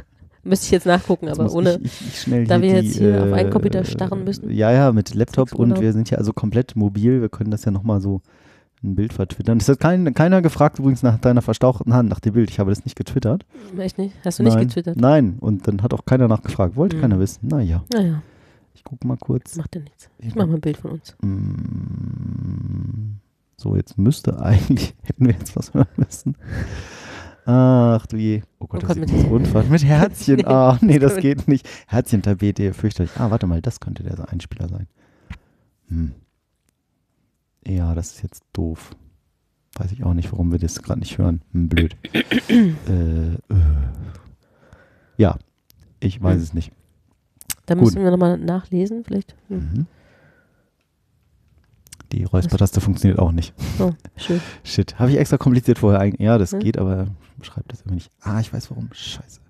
Müsste 0.44 0.66
ich 0.66 0.70
jetzt 0.70 0.86
nachgucken, 0.86 1.28
aber 1.28 1.52
ohne. 1.52 1.80
Ich, 1.82 2.26
ich, 2.28 2.46
da 2.46 2.62
wir 2.62 2.80
die, 2.80 2.86
jetzt 2.86 2.98
hier 2.98 3.24
auf 3.24 3.32
einen 3.32 3.48
äh, 3.48 3.50
Computer 3.50 3.84
starren 3.84 4.22
müssen. 4.22 4.48
Ja, 4.48 4.70
ja, 4.70 4.92
mit 4.92 5.12
Laptop 5.12 5.52
und 5.52 5.80
wir 5.80 5.92
sind 5.92 6.08
ja 6.10 6.18
also 6.18 6.32
komplett 6.32 6.76
mobil. 6.76 7.20
Wir 7.20 7.28
können 7.28 7.50
das 7.50 7.64
ja 7.64 7.72
nochmal 7.72 8.00
so 8.00 8.22
ein 8.82 8.94
Bild 8.94 9.12
vertwittern. 9.12 9.58
Es 9.58 9.68
hat 9.68 9.80
kein, 9.80 10.12
keiner 10.14 10.42
gefragt 10.42 10.78
übrigens 10.78 11.02
nach 11.02 11.18
deiner 11.18 11.42
verstauchten 11.42 11.92
Hand, 11.94 12.08
nach 12.08 12.20
dem 12.20 12.34
Bild. 12.34 12.50
Ich 12.50 12.58
habe 12.60 12.70
das 12.70 12.84
nicht 12.84 12.96
getwittert. 12.96 13.44
Echt 13.78 13.98
nicht? 13.98 14.14
Hast 14.24 14.38
du 14.38 14.42
nicht 14.42 14.54
Nein. 14.54 14.66
getwittert? 14.68 14.96
Nein, 14.96 15.36
und 15.40 15.66
dann 15.66 15.82
hat 15.82 15.92
auch 15.94 16.04
keiner 16.04 16.28
nachgefragt. 16.28 16.76
Wollte 16.76 16.96
Hm. 16.96 17.02
keiner 17.02 17.18
wissen. 17.18 17.48
Naja, 17.48 17.84
Naja, 17.92 18.22
ich 18.74 18.84
gucke 18.84 19.06
mal 19.06 19.16
kurz. 19.16 19.56
macht 19.56 19.74
ja 19.74 19.80
nichts. 19.80 20.10
Ich 20.18 20.34
mache 20.34 20.46
mal 20.48 20.54
ein 20.56 20.60
Bild 20.60 20.76
von 20.76 20.92
uns. 20.92 21.16
Mm, 21.22 23.16
So, 23.56 23.74
jetzt 23.76 23.96
müsste 23.98 24.38
eigentlich, 24.44 24.94
hätten 25.02 25.24
wir 25.26 25.32
jetzt 25.32 25.56
was 25.56 25.72
hören 25.74 25.86
müssen. 25.96 26.36
Ach 27.46 28.04
du 28.06 28.16
je. 28.16 28.42
Oh 28.58 28.66
Gott, 28.66 28.82
Oh 28.84 28.86
das 28.88 28.98
Gott, 28.98 29.08
mit- 29.08 29.20
so 29.20 29.26
unfall. 29.34 29.64
Mit 29.64 29.84
Herzchen. 29.84 30.36
Nee, 30.40 30.44
Ah, 30.44 30.78
nee, 30.82 30.98
das 30.98 31.14
das 31.14 31.14
kann 31.14 31.22
geht 31.22 31.48
nicht. 31.48 31.66
Herzchen-Tapete, 31.86 32.74
fürchterlich. 32.74 33.12
Ah, 33.18 33.30
warte 33.30 33.46
mal, 33.46 33.62
das 33.62 33.80
könnte 33.80 34.02
der 34.02 34.28
Einspieler 34.30 34.68
sein. 34.68 34.86
Hm. 35.88 36.12
Ja, 37.66 37.94
das 37.94 38.12
ist 38.12 38.22
jetzt 38.22 38.44
doof. 38.52 38.94
Weiß 39.78 39.92
ich 39.92 40.04
auch 40.04 40.14
nicht, 40.14 40.30
warum 40.32 40.52
wir 40.52 40.58
das 40.58 40.82
gerade 40.82 41.00
nicht 41.00 41.18
hören. 41.18 41.42
Hm, 41.52 41.68
blöd. 41.68 41.96
äh, 42.48 42.68
äh. 43.34 43.36
Ja, 45.18 45.36
ich 46.00 46.22
weiß 46.22 46.36
Hm. 46.36 46.42
es 46.42 46.54
nicht. 46.54 46.72
Da 47.66 47.74
müssen 47.74 48.02
wir 48.02 48.10
nochmal 48.10 48.38
nachlesen, 48.38 49.04
vielleicht. 49.04 49.34
Hm. 49.48 49.56
Mhm. 49.58 49.86
Die 52.12 52.22
Räuspertaste 52.24 52.80
funktioniert 52.80 53.18
auch 53.18 53.32
nicht. 53.32 53.52
Oh, 53.80 53.90
schön. 54.16 54.40
Shit, 54.62 54.98
habe 54.98 55.10
ich 55.10 55.18
extra 55.18 55.36
kompliziert 55.38 55.78
vorher 55.78 56.00
eigentlich. 56.00 56.20
Ja, 56.24 56.38
das 56.38 56.52
Hm? 56.52 56.60
geht, 56.60 56.78
aber 56.78 57.08
schreibt 57.42 57.72
das 57.72 57.80
irgendwie 57.80 57.96
nicht. 57.96 58.10
Ah, 58.20 58.38
ich 58.40 58.52
weiß 58.52 58.70
warum. 58.70 58.88
Scheiße. 58.92 59.40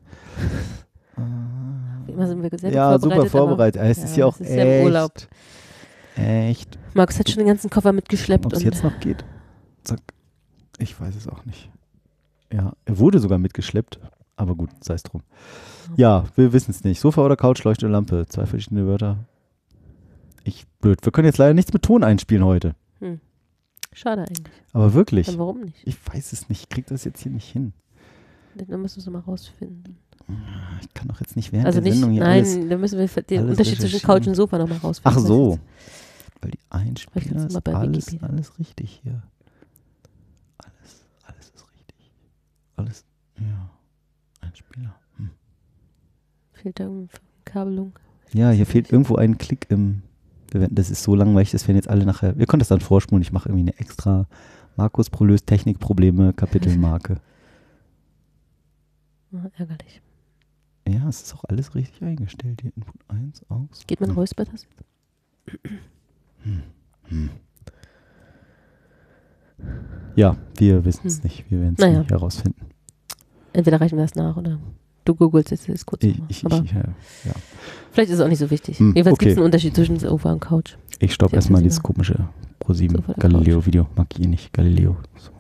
Wie 2.07 2.13
immer 2.13 2.27
sind 2.27 2.43
wir 2.43 2.51
sehr 2.59 2.71
gut 2.71 2.77
ja, 2.77 2.91
vorbereitet. 2.99 3.23
super 3.25 3.31
vorbereitet. 3.31 3.83
Es 3.83 3.99
ist 3.99 4.17
ja, 4.17 4.21
ja 4.21 4.27
auch 4.27 4.41
ist 4.41 4.49
ja 4.51 4.65
echt, 4.65 4.85
Urlaub. 4.85 5.13
Echt. 6.17 6.77
Aber 6.77 7.03
Max 7.03 7.19
hat 7.19 7.29
schon 7.29 7.39
den 7.39 7.47
ganzen 7.47 7.71
Koffer 7.71 7.93
mitgeschleppt. 7.93 8.47
Ob 8.47 8.53
es 8.53 8.63
jetzt 8.63 8.83
noch 8.83 8.99
geht? 9.01 9.25
Zack. 9.85 10.01
Ich 10.79 11.01
weiß 11.01 11.15
es 11.15 11.29
auch 11.29 11.45
nicht. 11.45 11.71
Ja, 12.53 12.73
er 12.85 12.99
wurde 12.99 13.19
sogar 13.19 13.39
mitgeschleppt, 13.39 13.99
aber 14.37 14.55
gut, 14.55 14.71
sei 14.81 14.95
es 14.95 15.03
drum. 15.03 15.23
Ja, 15.97 16.25
wir 16.37 16.53
wissen 16.53 16.71
es 16.71 16.85
nicht. 16.85 17.01
Sofa 17.01 17.25
oder 17.25 17.37
Couch, 17.37 17.65
Leuchte 17.65 17.87
oder 17.87 17.93
Lampe. 17.93 18.27
Zwei 18.29 18.47
verschiedene 18.47 18.87
Wörter. 18.87 19.19
Ich, 20.45 20.67
blöd. 20.81 21.05
Wir 21.05 21.13
können 21.13 21.27
jetzt 21.27 21.39
leider 21.39 21.55
nichts 21.55 21.73
mit 21.73 21.83
Ton 21.83 22.05
einspielen 22.05 22.45
heute. 22.45 22.75
Hm. 23.01 23.21
Schade 23.93 24.23
eigentlich. 24.23 24.55
Aber 24.73 24.95
wirklich. 24.95 25.27
Dann 25.27 25.39
warum 25.39 25.63
nicht? 25.63 25.79
Ich 25.85 25.97
weiß 26.07 26.33
es 26.33 26.49
nicht. 26.49 26.63
Ich 26.63 26.69
krieg 26.69 26.87
das 26.87 27.05
jetzt 27.05 27.23
hier 27.23 27.33
nicht 27.33 27.51
hin. 27.51 27.73
Dann 28.55 28.81
müssen 28.81 28.97
wir 28.97 29.01
es 29.01 29.07
nochmal 29.07 29.23
rausfinden. 29.23 29.99
Ich 30.81 30.93
kann 30.95 31.09
doch 31.09 31.21
jetzt 31.21 31.37
nicht 31.37 31.53
während 31.53 31.67
Also 31.67 31.81
der 31.81 31.85
nicht, 31.91 31.95
Sendung 31.95 32.13
hier 32.13 32.23
nein, 32.23 32.45
alles 32.45 32.69
dann 32.69 32.81
müssen 32.81 32.99
wir 32.99 33.23
den 33.23 33.49
Unterschied 33.49 33.81
zwischen. 33.81 34.03
Couch 34.03 34.27
und 34.27 34.35
Sofa 34.35 34.59
nochmal 34.59 34.79
Ach 34.81 34.85
rausfinden. 34.85 35.15
Das 35.15 35.27
so. 35.27 35.59
Weil 36.41 36.51
die 36.53 36.59
Einspieler 36.71 37.47
ist 37.47 37.67
alles, 37.69 38.07
Wikipedia. 38.13 38.29
alles 38.29 38.59
richtig 38.59 39.01
hier. 39.03 39.23
Alles, 40.59 41.05
alles 41.25 41.47
ist 41.55 41.67
richtig. 41.75 42.13
Alles, 42.77 43.05
ja. 43.39 43.71
Einspieler. 44.41 44.95
Hm. 45.17 45.31
Fehlt 46.53 46.79
da 46.81 46.85
eine 46.87 47.09
Kabelung. 47.45 47.99
Ja, 48.33 48.51
hier 48.51 48.67
fehlt 48.67 48.91
irgendwo 48.93 49.17
ein 49.17 49.39
Klick 49.39 49.67
im. 49.71 50.03
Das 50.53 50.91
ist 50.91 51.03
so 51.03 51.15
langweilig, 51.15 51.51
das 51.51 51.67
werden 51.67 51.77
jetzt 51.77 51.89
alle 51.89 52.07
nachher. 52.07 52.39
Wir 52.39 52.47
können 52.47 52.61
das 52.61 52.69
dann 52.69 52.81
vorspulen. 52.81 53.21
Ich 53.23 53.33
mache 53.33 53.49
irgendwie 53.49 53.71
eine 53.71 53.79
extra 53.79 54.27
Markus 54.77 55.11
Prolös 55.11 55.45
Technikprobleme 55.45 56.33
Kapitelmarke. 56.33 57.21
Ah, 59.33 59.51
ärgerlich. 59.59 60.01
Ja, 60.89 61.09
es 61.09 61.21
ist 61.23 61.35
auch 61.35 61.45
alles 61.45 61.75
richtig 61.75 62.01
eingestellt 62.03 62.63
hier. 62.63 62.73
Input 62.77 62.95
1 63.09 63.45
aus. 63.51 63.85
Geht 63.87 64.01
man 64.01 64.11
Hm. 64.11 64.17
räuspert 64.17 64.49
das? 64.53 64.67
Ja, 70.17 70.37
wir 70.57 70.85
wissen 70.85 71.07
es 71.07 71.17
Hm. 71.19 71.23
nicht. 71.25 71.51
Wir 71.51 71.61
werden 71.61 71.75
es 71.79 71.81
Naja. 71.85 71.99
nicht 72.01 72.11
herausfinden. 72.11 72.67
Entweder 73.53 73.81
reichen 73.81 73.97
wir 73.99 74.05
es 74.05 74.15
nach 74.15 74.37
oder 74.37 74.59
du 75.05 75.15
googelst 75.15 75.51
jetzt 75.51 75.69
das 75.69 75.87
kurz. 75.87 76.03
Ich, 76.05 76.21
ich, 76.29 76.45
Aber 76.45 76.63
ich, 76.65 76.73
ja, 76.73 76.81
ja. 77.25 77.33
vielleicht 77.93 78.11
ist 78.11 78.19
es 78.19 78.21
auch 78.25 78.29
nicht 78.29 78.39
so 78.39 78.51
wichtig. 78.51 78.79
Hm, 78.79 78.89
Jedenfalls 78.89 79.15
okay. 79.15 79.25
gibt 79.27 79.33
es 79.33 79.39
einen 79.39 79.45
Unterschied 79.47 79.75
zwischen 79.75 79.99
Sofa 79.99 80.33
und 80.33 80.41
Couch. 80.41 80.77
ich 80.99 81.15
stopp 81.15 81.31
Sie 81.31 81.37
erstmal 81.37 81.63
dieses 81.63 81.83
komische 81.83 82.29
ProSieben 82.59 83.03
Galileo-Video. 83.19 83.87
Mag 83.97 84.09
ich 84.19 84.25
eh 84.25 84.29
nicht. 84.29 84.53
Galileo. 84.53 84.97
So. 85.17 85.31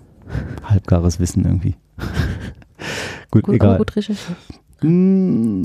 Halbgares 0.64 1.20
Wissen 1.20 1.44
irgendwie. 1.44 1.74
gut, 3.30 3.44
Gut, 3.44 3.54
egal. 3.56 3.78
gut 3.78 3.94
recherchiert. 3.96 4.36
Mm, 4.82 5.62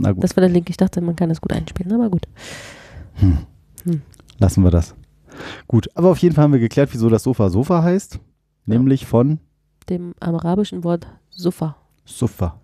na 0.00 0.12
gut, 0.12 0.24
Das 0.24 0.36
war 0.36 0.40
der 0.42 0.50
Link. 0.50 0.68
Ich 0.70 0.76
dachte, 0.76 1.00
man 1.00 1.16
kann 1.16 1.28
das 1.28 1.40
gut 1.40 1.52
einspielen, 1.52 1.92
aber 1.92 2.10
gut. 2.10 2.26
hm. 3.14 3.38
Hm. 3.84 4.02
Lassen 4.38 4.62
wir 4.64 4.70
das. 4.70 4.94
Gut, 5.66 5.88
aber 5.94 6.10
auf 6.10 6.18
jeden 6.18 6.34
Fall 6.34 6.44
haben 6.44 6.52
wir 6.52 6.60
geklärt, 6.60 6.90
wieso 6.92 7.08
das 7.08 7.22
Sofa 7.22 7.48
Sofa 7.48 7.82
heißt. 7.82 8.18
Nämlich 8.66 9.06
von 9.06 9.38
Dem 9.88 10.14
arabischen 10.20 10.84
Wort 10.84 11.06
Sofa. 11.30 11.76
Sofa. 12.04 12.60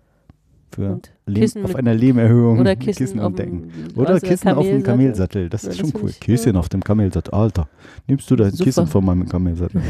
Für 0.71 0.99
Lehm, 1.25 1.41
Kissen 1.41 1.63
auf 1.63 1.75
einer 1.75 1.93
Lehmerhöhung. 1.93 2.59
Oder 2.59 2.75
Kissen, 2.75 3.19
auf 3.19 3.27
und 3.27 3.39
Decken. 3.39 3.71
dem 3.71 3.97
Oder 3.97 4.15
was, 4.15 4.21
Kissen 4.23 4.49
auf 4.49 4.65
dem 4.65 4.83
Kamelsattel. 4.83 5.47
Das 5.49 5.63
Ja, 5.63 5.69
ist 5.69 5.79
das 5.81 5.89
schon 5.89 6.01
cool. 6.01 6.11
Kissen 6.19 6.53
ja. 6.55 6.59
auf 6.59 6.67
dem 6.69 6.83
Kamelsattel. 6.83 7.33
Alter, 7.33 7.69
nimmst 8.07 8.29
du 8.29 8.35
das 8.35 8.51
Super. 8.53 8.63
Kissen 8.65 8.87
von 8.87 9.05
meinem 9.05 9.27
Kamelsattel? 9.29 9.81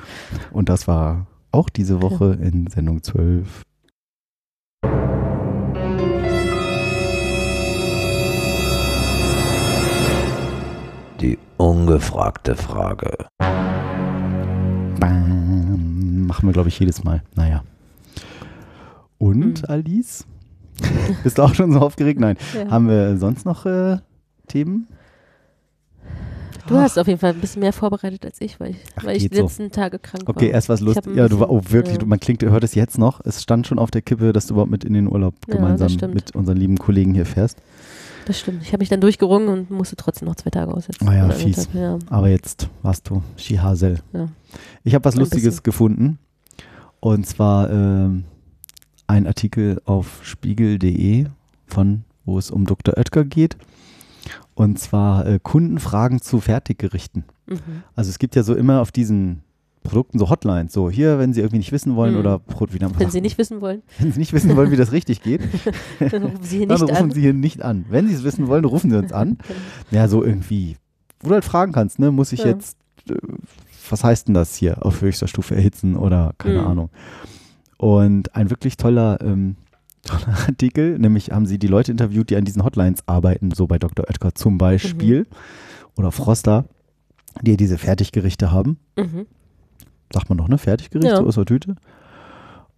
Und 0.52 0.68
das 0.70 0.88
war 0.88 1.26
auch 1.52 1.68
diese 1.68 2.00
Woche 2.00 2.38
in 2.40 2.68
Sendung 2.68 3.02
12. 3.02 3.62
ungefragte 11.60 12.54
Frage. 12.56 13.16
Bam. 14.98 16.26
Machen 16.26 16.48
wir, 16.48 16.52
glaube 16.52 16.68
ich, 16.68 16.78
jedes 16.78 17.04
Mal. 17.04 17.22
Naja. 17.34 17.62
Und, 19.18 19.62
Mhm. 19.62 19.68
Alice? 19.68 20.24
Bist 21.22 21.36
du 21.38 21.42
auch 21.42 21.54
schon 21.54 21.72
so 21.72 21.80
aufgeregt? 21.80 22.18
Nein. 22.20 22.36
Ja. 22.54 22.70
Haben 22.70 22.88
wir 22.88 23.18
sonst 23.18 23.44
noch 23.44 23.66
äh, 23.66 23.98
Themen? 24.48 24.88
Du 26.66 26.76
hast 26.76 26.98
auf 26.98 27.06
jeden 27.08 27.18
Fall 27.18 27.30
ein 27.32 27.40
bisschen 27.40 27.60
mehr 27.60 27.72
vorbereitet 27.72 28.24
als 28.24 28.40
ich, 28.40 28.60
weil 28.60 28.70
ich, 28.70 28.76
Ach, 28.96 29.04
weil 29.04 29.16
ich 29.16 29.24
die 29.24 29.28
geht 29.30 29.38
so. 29.38 29.44
letzten 29.44 29.72
Tage 29.72 29.98
krank 29.98 30.26
war. 30.28 30.36
Okay, 30.36 30.50
erst 30.50 30.68
was 30.68 30.80
ein 30.80 31.14
Ja, 31.16 31.28
du 31.28 31.40
war, 31.40 31.50
oh, 31.50 31.60
wirklich, 31.68 31.94
ja. 31.94 32.00
du, 32.00 32.06
man 32.06 32.20
klingt, 32.20 32.42
du 32.42 32.50
hört 32.50 32.62
es 32.62 32.74
jetzt 32.76 32.96
noch. 32.96 33.20
Es 33.24 33.42
stand 33.42 33.66
schon 33.66 33.78
auf 33.80 33.90
der 33.90 34.02
Kippe, 34.02 34.32
dass 34.32 34.46
du 34.46 34.54
überhaupt 34.54 34.70
mit 34.70 34.84
in 34.84 34.94
den 34.94 35.08
Urlaub 35.10 35.34
Ja, 35.48 35.56
gemeinsam 35.56 35.90
mit 36.12 36.34
unseren 36.36 36.56
lieben 36.56 36.78
Kollegen 36.78 37.12
hier 37.12 37.26
fährst. 37.26 37.58
Das 38.26 38.38
stimmt. 38.38 38.62
Ich 38.62 38.68
habe 38.68 38.78
mich 38.80 38.88
dann 38.88 39.00
durchgerungen 39.00 39.48
und 39.48 39.70
musste 39.70 39.96
trotzdem 39.96 40.28
noch 40.28 40.36
zwei 40.36 40.50
Tage 40.50 40.72
aussetzen. 40.72 41.08
Ah 41.08 41.14
ja, 41.14 41.30
fies. 41.30 41.68
Ja. 41.72 41.98
Aber 42.08 42.28
jetzt 42.28 42.68
warst 42.82 43.08
du 43.08 43.22
Shihasel. 43.36 44.00
Ja. 44.12 44.28
Ich 44.84 44.94
habe 44.94 45.04
was 45.04 45.14
Ein 45.14 45.20
Lustiges 45.20 45.44
bisschen. 45.44 45.62
gefunden. 45.62 46.18
Und 47.00 47.26
zwar 47.26 47.70
ähm, 47.70 48.24
ein 49.06 49.26
Artikel 49.26 49.80
auf 49.84 50.20
spiegel.de 50.22 51.26
von, 51.66 52.04
wo 52.24 52.38
es 52.38 52.50
um 52.50 52.66
Dr. 52.66 52.96
Oetker 52.96 53.24
geht. 53.24 53.56
Und 54.54 54.78
zwar 54.78 55.26
äh, 55.26 55.38
Kundenfragen 55.42 56.20
zu 56.20 56.40
Fertiggerichten. 56.40 57.24
Mhm. 57.46 57.82
Also 57.96 58.10
es 58.10 58.18
gibt 58.18 58.36
ja 58.36 58.42
so 58.42 58.54
immer 58.54 58.82
auf 58.82 58.92
diesen 58.92 59.42
Produkten 59.82 60.18
so 60.18 60.28
Hotlines. 60.28 60.72
So 60.72 60.90
hier, 60.90 61.18
wenn 61.18 61.32
Sie 61.32 61.40
irgendwie 61.40 61.58
nicht 61.58 61.72
wissen 61.72 61.96
wollen 61.96 62.14
Mhm. 62.14 62.20
oder 62.20 62.38
Pro- 62.38 62.66
wie 62.70 62.78
nennt 62.78 62.92
man 62.92 63.00
Wenn? 63.00 63.10
Sie 63.10 63.20
nicht 63.20 63.38
wissen 63.38 63.60
wollen, 63.60 63.82
wenn 63.98 64.12
Sie 64.12 64.18
nicht 64.18 64.32
wissen 64.32 64.54
wollen, 64.56 64.70
wie 64.70 64.76
das 64.76 64.92
richtig 64.92 65.22
geht, 65.22 65.40
dann 66.00 66.22
rufen 66.24 66.42
Sie 66.42 66.58
hier 66.58 66.66
dann 66.66 66.80
nicht 66.80 66.90
rufen 66.90 67.02
an. 67.04 67.10
Sie 67.12 67.20
hier 67.22 67.32
nicht 67.34 67.62
an. 67.62 67.86
Wenn 67.88 68.08
Sie 68.08 68.14
es 68.14 68.22
wissen 68.24 68.46
wollen, 68.48 68.64
rufen 68.64 68.90
Sie 68.90 68.96
uns 68.98 69.12
an. 69.12 69.38
Ja, 69.90 70.06
so 70.08 70.22
irgendwie, 70.24 70.76
wo 71.20 71.28
du 71.28 71.34
halt 71.34 71.44
fragen 71.44 71.72
kannst, 71.72 71.98
ne, 71.98 72.10
muss 72.10 72.32
ich 72.32 72.40
Ja. 72.40 72.48
jetzt, 72.48 72.76
äh, 73.08 73.14
was 73.88 74.04
heißt 74.04 74.28
denn 74.28 74.34
das 74.34 74.54
hier, 74.54 74.84
auf 74.84 75.00
höchster 75.00 75.26
Stufe 75.28 75.54
erhitzen 75.56 75.96
oder 75.96 76.34
keine 76.38 76.60
Mhm. 76.60 76.66
Ahnung. 76.66 76.90
Und 77.78 78.34
ein 78.36 78.50
wirklich 78.50 78.76
toller, 78.76 79.18
ähm, 79.22 79.56
toller 80.04 80.36
Artikel, 80.46 80.98
nämlich 80.98 81.30
haben 81.32 81.46
sie 81.46 81.58
die 81.58 81.66
Leute 81.66 81.90
interviewt, 81.90 82.30
die 82.30 82.36
an 82.36 82.44
diesen 82.44 82.62
Hotlines 82.64 83.02
arbeiten, 83.08 83.50
so 83.52 83.66
bei 83.66 83.78
Dr. 83.78 84.06
Oetker 84.08 84.34
zum 84.34 84.58
Beispiel 84.58 85.26
oder 85.96 86.12
Froster, 86.12 86.66
die 87.42 87.56
diese 87.56 87.78
Fertiggerichte 87.78 88.52
haben. 88.52 88.78
Mhm. 88.96 89.26
Sagt 90.12 90.28
man 90.28 90.38
doch, 90.38 90.48
ne? 90.48 90.58
Fertiggerichte 90.58 91.08
Ja. 91.16 91.20
aus 91.22 91.34
der 91.36 91.44
Tüte. 91.44 91.76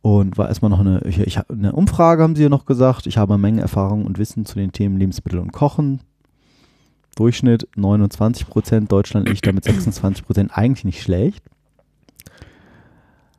Und 0.02 0.36
war 0.36 0.48
erstmal 0.48 0.70
noch 0.70 0.80
eine, 0.80 1.00
ich, 1.04 1.38
hab- 1.38 1.50
eine 1.50 1.72
Umfrage, 1.72 2.22
haben 2.22 2.34
sie 2.34 2.42
ja 2.42 2.48
noch 2.48 2.64
gesagt. 2.66 3.06
Ich 3.06 3.18
habe 3.18 3.34
eine 3.34 3.40
Menge 3.40 3.60
Erfahrung 3.60 4.04
und 4.04 4.18
Wissen 4.18 4.44
zu 4.44 4.56
den 4.56 4.72
Themen 4.72 4.96
Lebensmittel 4.96 5.38
und 5.38 5.52
Kochen. 5.52 6.00
Durchschnitt 7.14 7.68
29 7.76 8.48
Prozent, 8.48 8.90
Deutschland 8.90 9.28
liegt 9.28 9.46
da 9.46 9.52
mit 9.52 9.64
26 9.64 10.24
Prozent 10.26 10.50
eigentlich 10.56 10.84
nicht 10.84 11.02
schlecht. 11.02 11.44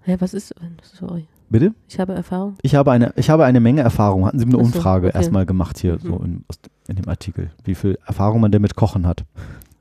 Ja, 0.05 0.19
was 0.21 0.33
ist. 0.33 0.53
Sorry. 0.81 1.27
Bitte? 1.49 1.73
Ich 1.87 1.99
habe 1.99 2.13
Erfahrung. 2.13 2.55
Ich 2.61 2.75
habe 2.75 2.91
eine, 2.91 3.13
ich 3.15 3.29
habe 3.29 3.45
eine 3.45 3.59
Menge 3.59 3.81
Erfahrung. 3.81 4.25
Hatten 4.25 4.39
Sie 4.39 4.45
eine 4.45 4.53
so, 4.53 4.59
Umfrage 4.59 5.07
okay. 5.09 5.17
erstmal 5.17 5.45
gemacht 5.45 5.77
hier, 5.79 5.99
so 5.99 6.15
Mhm. 6.19 6.25
in, 6.25 6.45
in 6.87 6.95
dem 6.95 7.09
Artikel, 7.09 7.51
wie 7.63 7.75
viel 7.75 7.97
Erfahrung 8.05 8.41
man 8.41 8.51
denn 8.51 8.61
mit 8.61 8.75
Kochen 8.75 9.05
hat. 9.07 9.23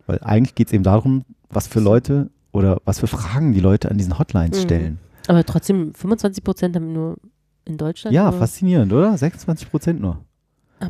Weil 0.07 0.19
eigentlich 0.23 0.55
geht 0.55 0.67
es 0.69 0.73
eben 0.73 0.85
darum, 0.85 1.25
was 1.51 1.67
für 1.67 1.81
Leute 1.81 2.31
oder 2.53 2.81
was 2.85 3.01
für 3.01 3.07
Fragen 3.07 3.53
die 3.53 3.61
Leute 3.61 3.91
an 3.91 3.99
diesen 3.99 4.19
Hotlines 4.19 4.59
Mhm. 4.59 4.63
stellen. 4.63 4.99
Aber 5.29 5.45
trotzdem, 5.45 5.95
25 5.95 6.43
Prozent 6.45 6.77
haben 6.77 6.93
nur 6.93 7.17
in 7.65 7.77
Deutschland. 7.79 8.15
Ja, 8.15 8.31
nur, 8.31 8.39
faszinierend, 8.41 8.93
oder? 8.93 9.17
26 9.17 9.71
Prozent 9.71 10.01
nur. 10.01 10.19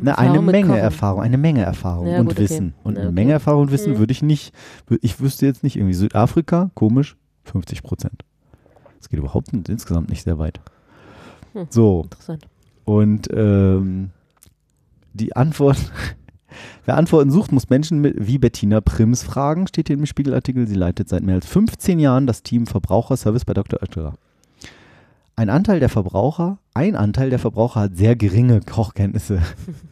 Ne, 0.01 0.17
eine 0.17 0.41
Menge 0.41 0.69
Kochen. 0.69 0.79
Erfahrung, 0.79 1.21
eine 1.21 1.37
Menge 1.37 1.61
Erfahrung 1.61 2.07
Ja, 2.07 2.19
und 2.19 2.25
gut, 2.25 2.33
okay. 2.33 2.43
Wissen. 2.43 2.73
Und 2.83 2.95
Ja, 2.95 3.01
eine 3.01 3.09
okay. 3.09 3.13
Menge 3.15 3.31
Erfahrung 3.33 3.61
und 3.63 3.71
Wissen 3.71 3.93
Mhm. 3.93 3.97
würde 3.99 4.11
ich 4.11 4.23
nicht, 4.23 4.53
ich 5.01 5.19
wüsste 5.19 5.45
jetzt 5.45 5.63
nicht 5.63 5.75
irgendwie 5.75 5.93
Südafrika, 5.93 6.71
komisch, 6.73 7.15
50 7.43 7.83
Prozent. 7.83 8.23
Das 8.97 9.09
geht 9.09 9.19
überhaupt 9.19 9.53
nicht, 9.53 9.69
insgesamt 9.69 10.09
nicht 10.09 10.23
sehr 10.23 10.39
weit. 10.39 10.61
Hm. 11.53 11.67
So, 11.69 12.01
Interessant. 12.05 12.47
und 12.85 13.27
ähm, 13.31 14.09
die 15.13 15.35
Antwort, 15.35 15.77
wer 16.85 16.97
Antworten 16.97 17.31
sucht, 17.31 17.51
muss 17.51 17.69
Menschen 17.69 18.03
wie 18.03 18.37
Bettina 18.37 18.81
Prims 18.81 19.23
fragen, 19.23 19.67
steht 19.67 19.87
hier 19.87 19.97
im 19.97 20.05
Spiegelartikel. 20.05 20.67
Sie 20.67 20.75
leitet 20.75 21.09
seit 21.09 21.23
mehr 21.23 21.35
als 21.35 21.45
15 21.45 21.99
Jahren 21.99 22.27
das 22.27 22.43
Team 22.43 22.67
Verbraucherservice 22.67 23.45
bei 23.45 23.53
Dr. 23.53 23.81
Oetker. 23.81 24.13
Ein 25.35 25.49
Anteil 25.49 25.79
der 25.79 25.89
Verbraucher, 25.89 26.59
ein 26.75 26.95
Anteil 26.95 27.31
der 27.31 27.39
Verbraucher 27.39 27.81
hat 27.81 27.97
sehr 27.97 28.15
geringe 28.15 28.61
Kochkenntnisse. 28.61 29.41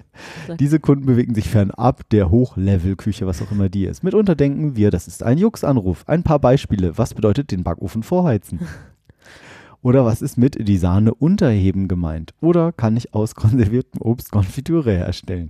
Diese 0.59 0.79
Kunden 0.79 1.07
bewegen 1.07 1.33
sich 1.33 1.49
fernab 1.49 2.07
der 2.09 2.29
Hochlevel-Küche, 2.29 3.25
was 3.25 3.41
auch 3.41 3.51
immer 3.51 3.69
die 3.69 3.85
ist. 3.85 4.03
Mitunter 4.03 4.35
denken 4.35 4.75
wir, 4.75 4.91
das 4.91 5.07
ist 5.07 5.23
ein 5.23 5.39
Jux-Anruf. 5.39 6.03
Ein 6.07 6.21
paar 6.21 6.37
Beispiele. 6.37 6.97
Was 6.97 7.15
bedeutet 7.15 7.49
den 7.51 7.63
Backofen 7.63 8.03
vorheizen? 8.03 8.59
Oder 9.81 10.05
was 10.05 10.21
ist 10.21 10.37
mit 10.37 10.67
die 10.67 10.77
Sahne 10.77 11.15
unterheben 11.15 11.87
gemeint? 11.87 12.35
Oder 12.39 12.71
kann 12.71 12.95
ich 12.95 13.15
aus 13.15 13.33
konserviertem 13.33 14.01
Obst 14.01 14.31
Konfitüre 14.31 14.91
herstellen? 14.91 15.49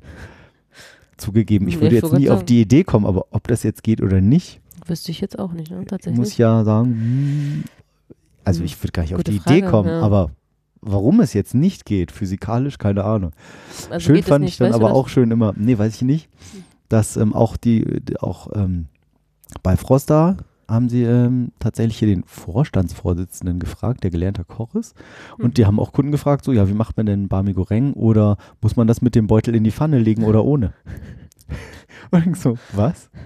Zugegeben, 1.21 1.67
ich 1.67 1.79
würde 1.79 1.95
ich 1.95 2.01
jetzt 2.01 2.13
nie 2.13 2.25
gerade 2.25 2.37
auf 2.37 2.45
die 2.45 2.61
Idee 2.61 2.83
kommen, 2.83 3.05
aber 3.05 3.27
ob 3.31 3.47
das 3.47 3.63
jetzt 3.63 3.83
geht 3.83 4.01
oder 4.01 4.21
nicht, 4.21 4.61
Wüsste 4.87 5.11
ich 5.11 5.21
jetzt 5.21 5.37
auch 5.37 5.53
nicht, 5.53 5.71
ne? 5.71 5.85
Tatsächlich. 5.85 6.17
muss 6.17 6.29
ich 6.29 6.37
ja 6.37 6.63
sagen, 6.63 6.89
hm, 6.89 7.63
also 8.43 8.59
Hm, 8.59 8.65
ich 8.65 8.81
würde 8.83 8.91
gar 8.91 9.03
nicht 9.03 9.13
auf 9.13 9.19
gute 9.19 9.31
die 9.31 9.37
Idee 9.37 9.59
Frage, 9.59 9.67
kommen, 9.67 9.89
ja. 9.89 10.01
aber 10.01 10.31
warum 10.81 11.19
es 11.19 11.33
jetzt 11.33 11.53
nicht 11.53 11.85
geht, 11.85 12.11
physikalisch, 12.11 12.77
keine 12.77 13.03
Ahnung. 13.03 13.31
also 13.89 14.05
schön 14.05 14.23
fand 14.23 14.45
nicht, 14.45 14.53
ich 14.53 14.57
dann 14.57 14.73
aber 14.73 14.93
auch 14.93 15.07
schön 15.07 15.29
immer, 15.31 15.53
nee, 15.55 15.77
weiß 15.77 15.95
ich 15.95 16.01
nicht, 16.01 16.29
dass 16.89 17.17
ähm, 17.17 17.33
auch 17.33 17.57
die, 17.57 18.01
die 18.01 18.19
auch 18.19 18.49
ähm, 18.55 18.87
bei 19.61 19.77
Froster 19.77 20.37
haben 20.71 20.89
sie 20.89 21.03
ähm, 21.03 21.51
tatsächlich 21.59 21.97
hier 21.99 22.07
den 22.07 22.23
Vorstandsvorsitzenden 22.25 23.59
gefragt, 23.59 24.03
der 24.03 24.11
gelernter 24.11 24.43
Koch 24.43 24.73
ist. 24.75 24.95
Und 25.37 25.45
Hm. 25.45 25.53
die 25.55 25.65
haben 25.65 25.79
auch 25.79 25.91
Kunden 25.91 26.11
gefragt, 26.11 26.45
so, 26.45 26.51
ja, 26.51 26.67
wie 26.69 26.73
macht 26.73 26.97
man 26.97 27.05
denn 27.05 27.27
Barmi 27.27 27.53
Goreng 27.53 27.93
oder 27.93 28.37
muss 28.61 28.75
man 28.75 28.87
das 28.87 29.01
mit 29.01 29.15
dem 29.15 29.27
Beutel 29.27 29.55
in 29.55 29.63
die 29.63 29.71
Pfanne 29.71 29.99
legen 29.99 30.23
oder 30.23 30.43
ohne? 30.45 30.73
Und 32.11 32.27
ich 32.27 32.35
so, 32.37 32.57
was? 32.73 33.09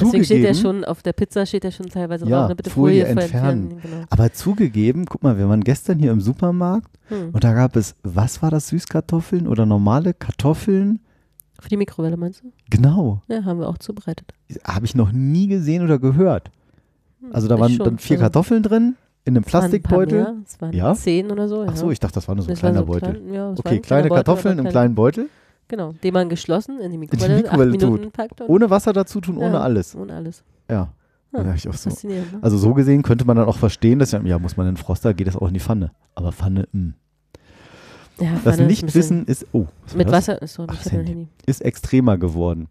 Deswegen 0.00 0.24
steht 0.24 0.44
ja 0.44 0.54
schon, 0.54 0.84
auf 0.84 1.02
der 1.02 1.12
Pizza 1.12 1.44
steht 1.44 1.64
ja 1.64 1.72
schon 1.72 1.86
teilweise 1.88 2.24
Ja, 2.28 2.40
drauf, 2.40 2.48
ne? 2.50 2.54
bitte 2.56 2.70
Folie 2.70 3.06
Folie, 3.06 3.22
entfernen. 3.22 3.70
entfernen. 3.70 3.80
Genau. 3.82 4.04
aber 4.10 4.32
zugegeben, 4.32 5.06
guck 5.06 5.22
mal, 5.24 5.38
wir 5.38 5.48
waren 5.48 5.64
gestern 5.64 5.98
hier 5.98 6.12
im 6.12 6.20
Supermarkt 6.20 6.90
Hm. 7.08 7.30
und 7.32 7.42
da 7.42 7.52
gab 7.54 7.74
es, 7.74 7.96
was 8.02 8.40
war 8.42 8.50
das, 8.50 8.68
Süßkartoffeln 8.68 9.48
oder 9.48 9.66
normale 9.66 10.14
Kartoffeln? 10.14 11.00
Für 11.60 11.68
die 11.68 11.76
Mikrowelle 11.76 12.16
meinst 12.16 12.42
du? 12.44 12.52
Genau. 12.70 13.22
Ja, 13.28 13.44
haben 13.44 13.58
wir 13.60 13.68
auch 13.68 13.78
zubereitet. 13.78 14.32
Habe 14.64 14.86
ich 14.86 14.94
noch 14.94 15.10
nie 15.12 15.48
gesehen 15.48 15.82
oder 15.82 15.98
gehört. 15.98 16.50
Hm, 17.20 17.34
Also 17.34 17.48
da 17.48 17.56
ich 17.56 17.60
waren 17.60 17.72
schon. 17.72 17.84
dann 17.84 17.98
vier 17.98 18.16
Also, 18.16 18.24
Kartoffeln 18.24 18.62
drin, 18.62 18.96
in 19.24 19.36
einem 19.36 19.44
es 19.46 19.52
waren 19.52 19.64
ein 19.64 19.70
paar 19.70 19.80
Plastikbeutel. 19.98 20.22
mehr, 20.22 20.34
Es 20.46 20.60
waren 20.60 20.72
Ja? 20.72 20.94
zehn 20.94 21.30
oder 21.30 21.48
so. 21.48 21.64
Ja. 21.64 21.70
Ach 21.72 21.76
so, 21.76 21.90
ich 21.90 21.98
dachte, 21.98 22.14
das 22.14 22.28
war 22.28 22.34
nur 22.36 22.42
so 22.44 22.48
ein 22.50 22.52
Das 22.52 22.60
kleiner 22.60 22.78
so 22.80 22.84
Beutel. 22.86 23.12
klein- 23.14 23.32
ja, 23.34 23.50
Okay, 23.50 23.80
kleine 23.80 24.08
Kartoffeln 24.08 24.58
aber 24.58 24.68
im 24.68 24.72
kleinen 24.72 24.94
Beutel, 24.94 25.28
Genau, 25.70 25.92
den 26.02 26.14
man 26.14 26.28
geschlossen 26.30 26.80
in 26.80 26.90
die 26.92 26.96
Mikrowelle, 26.96 27.36
Mikrowelle 27.42 27.72
acht 27.72 27.80
tut. 27.80 27.90
Minuten 27.90 28.10
packt. 28.10 28.40
Ohne 28.48 28.70
Wasser 28.70 28.92
dazu 28.94 29.20
tun, 29.20 29.36
ohne 29.36 29.60
alles. 29.60 29.94
Ohne 29.94 30.14
alles. 30.14 30.42
Ja, 30.70 30.88
Ja, 31.34 31.52
ich 31.54 31.68
auch 31.68 31.74
so. 31.74 31.90
Ne? 32.08 32.24
Also 32.40 32.56
so 32.56 32.72
gesehen 32.72 33.02
könnte 33.02 33.26
man 33.26 33.36
dann 33.36 33.46
auch 33.46 33.58
verstehen, 33.58 33.98
dass 33.98 34.12
ja, 34.12 34.20
ja 34.22 34.38
muss 34.38 34.56
man 34.56 34.66
in 34.66 34.74
den 34.76 34.78
Froster, 34.78 35.12
geht 35.12 35.26
das 35.26 35.36
auch 35.36 35.48
in 35.48 35.54
die 35.54 35.60
Pfanne. 35.60 35.90
Aber 36.14 36.32
Pfanne, 36.32 36.68
hm. 36.72 36.86
mh. 36.86 36.92
Ja, 38.20 38.40
Das 38.44 38.58
Nichtwissen 38.58 39.24
ist, 39.26 39.46
oh, 39.52 39.66
was 39.84 39.94
Mit 39.94 40.06
das? 40.08 40.12
Wasser 40.12 40.42
ist 40.42 40.54
so 40.54 40.64
Ach, 40.68 40.76
das 40.76 40.92
Handy. 40.92 41.12
Handy. 41.12 41.28
ist 41.46 41.60
extremer 41.62 42.18
geworden. 42.18 42.68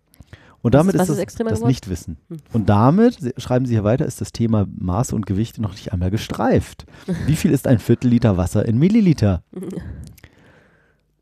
Und 0.61 0.73
damit 0.73 0.95
ist- 0.95 1.01
ist 1.09 1.39
das, 1.39 1.45
das? 1.47 1.61
Nichtwissen. 1.63 2.17
Hm. 2.29 2.37
Und 2.51 2.67
damit, 2.69 3.33
schreiben 3.37 3.65
Sie 3.65 3.73
hier 3.73 3.83
weiter, 3.83 4.05
ist 4.05 4.19
das 4.19 4.33
Thema 4.33 4.65
Maße 4.77 5.15
und 5.15 5.25
Gewichte 5.25 5.61
noch 5.61 5.71
nicht 5.71 5.93
einmal 5.93 6.11
gestreift. 6.11 6.85
Wie 7.27 7.35
viel 7.35 7.51
ist 7.51 7.67
ein 7.67 7.79
Viertel 7.79 8.09
Liter 8.09 8.35
Wasser 8.37 8.65
in 8.65 8.77
Milliliter? 8.77 9.43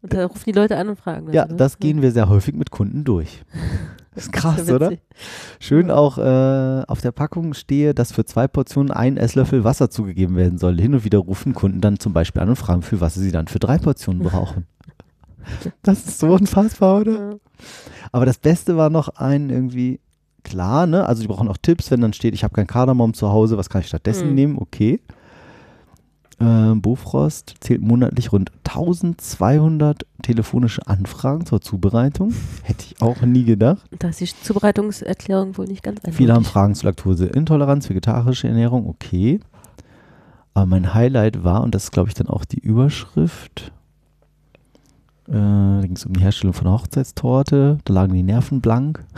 Und 0.01 0.13
da 0.13 0.25
rufen 0.25 0.43
die 0.45 0.51
Leute 0.51 0.77
an 0.77 0.89
und 0.89 0.99
fragen. 0.99 1.31
Ja, 1.33 1.45
oder? 1.45 1.55
das 1.55 1.79
gehen 1.79 2.01
wir 2.01 2.11
sehr 2.11 2.29
häufig 2.29 2.55
mit 2.55 2.71
Kunden 2.71 3.03
durch. 3.03 3.43
Das 4.15 4.25
ist 4.25 4.31
krass, 4.31 4.71
oder? 4.71 4.93
Schön 5.59 5.91
auch 5.91 6.17
äh, 6.17 6.83
auf 6.87 7.01
der 7.01 7.11
Packung 7.11 7.53
stehe, 7.53 7.93
dass 7.93 8.11
für 8.13 8.25
zwei 8.25 8.47
Portionen 8.47 8.91
ein 8.91 9.17
Esslöffel 9.17 9.63
Wasser 9.65 9.89
zugegeben 9.89 10.35
werden 10.37 10.57
soll. 10.57 10.79
Hin 10.79 10.93
und 10.93 11.03
wieder 11.03 11.19
rufen 11.19 11.53
Kunden 11.53 11.81
dann 11.81 11.99
zum 11.99 12.13
Beispiel 12.13 12.41
an 12.41 12.49
und 12.49 12.55
fragen, 12.55 12.81
für 12.81 13.01
was 13.01 13.15
sie 13.15 13.31
dann 13.31 13.47
für 13.47 13.59
drei 13.59 13.77
Portionen 13.77 14.23
brauchen. 14.23 14.65
Das 15.83 15.99
ist 16.07 16.17
so 16.17 16.29
unfassbar, 16.33 17.01
oder? 17.01 17.35
Aber 18.11 18.25
das 18.25 18.39
Beste 18.39 18.77
war 18.77 18.89
noch 18.89 19.09
ein 19.09 19.51
irgendwie, 19.51 19.99
klar, 20.43 20.87
ne? 20.87 21.05
Also 21.05 21.21
die 21.21 21.27
brauchen 21.27 21.47
auch 21.47 21.57
Tipps, 21.61 21.91
wenn 21.91 22.01
dann 22.01 22.13
steht, 22.13 22.33
ich 22.33 22.43
habe 22.43 22.55
kein 22.55 22.65
Kardamom 22.65 23.13
zu 23.13 23.29
Hause, 23.29 23.55
was 23.55 23.69
kann 23.69 23.81
ich 23.81 23.87
stattdessen 23.87 24.29
Mhm. 24.29 24.33
nehmen? 24.33 24.57
Okay. 24.57 25.01
Ähm, 26.37 26.81
Bofrost 26.81 27.55
zählt 27.61 27.81
monatlich 27.81 28.33
rund 28.33 28.51
1200 28.65 30.05
telefonische 30.21 30.85
Anfragen 30.85 31.45
zur 31.45 31.61
Zubereitung. 31.61 32.33
Hätte 32.63 32.85
ich 32.85 33.01
auch 33.01 33.21
nie 33.21 33.45
gedacht. 33.45 33.87
Da 33.99 34.09
ist 34.09 34.19
die 34.19 34.25
Zubereitungserklärung 34.25 35.57
wohl 35.57 35.67
nicht 35.67 35.83
ganz 35.83 35.99
eindeutig. 35.99 36.17
Viele 36.17 36.33
haben 36.33 36.43
Fragen 36.43 36.75
zu 36.75 36.85
Laktoseintoleranz, 36.85 37.89
vegetarische 37.89 38.49
Ernährung, 38.49 38.87
okay. 38.87 39.39
Aber 40.53 40.65
mein 40.65 40.93
Highlight 40.93 41.43
war, 41.43 41.63
und 41.63 41.73
das 41.73 41.85
ist 41.85 41.91
glaube 41.91 42.09
ich 42.09 42.15
dann 42.15 42.27
auch 42.27 42.43
die 42.43 42.59
Überschrift, 42.59 43.71
äh, 45.27 45.31
da 45.31 45.79
ging 45.81 45.95
es 45.95 46.05
um 46.05 46.13
die 46.13 46.21
Herstellung 46.21 46.53
von 46.53 46.67
einer 46.67 46.77
Hochzeitstorte, 46.77 47.77
da 47.83 47.93
lagen 47.93 48.13
die 48.13 48.23
Nerven 48.23 48.61
blank. 48.61 49.05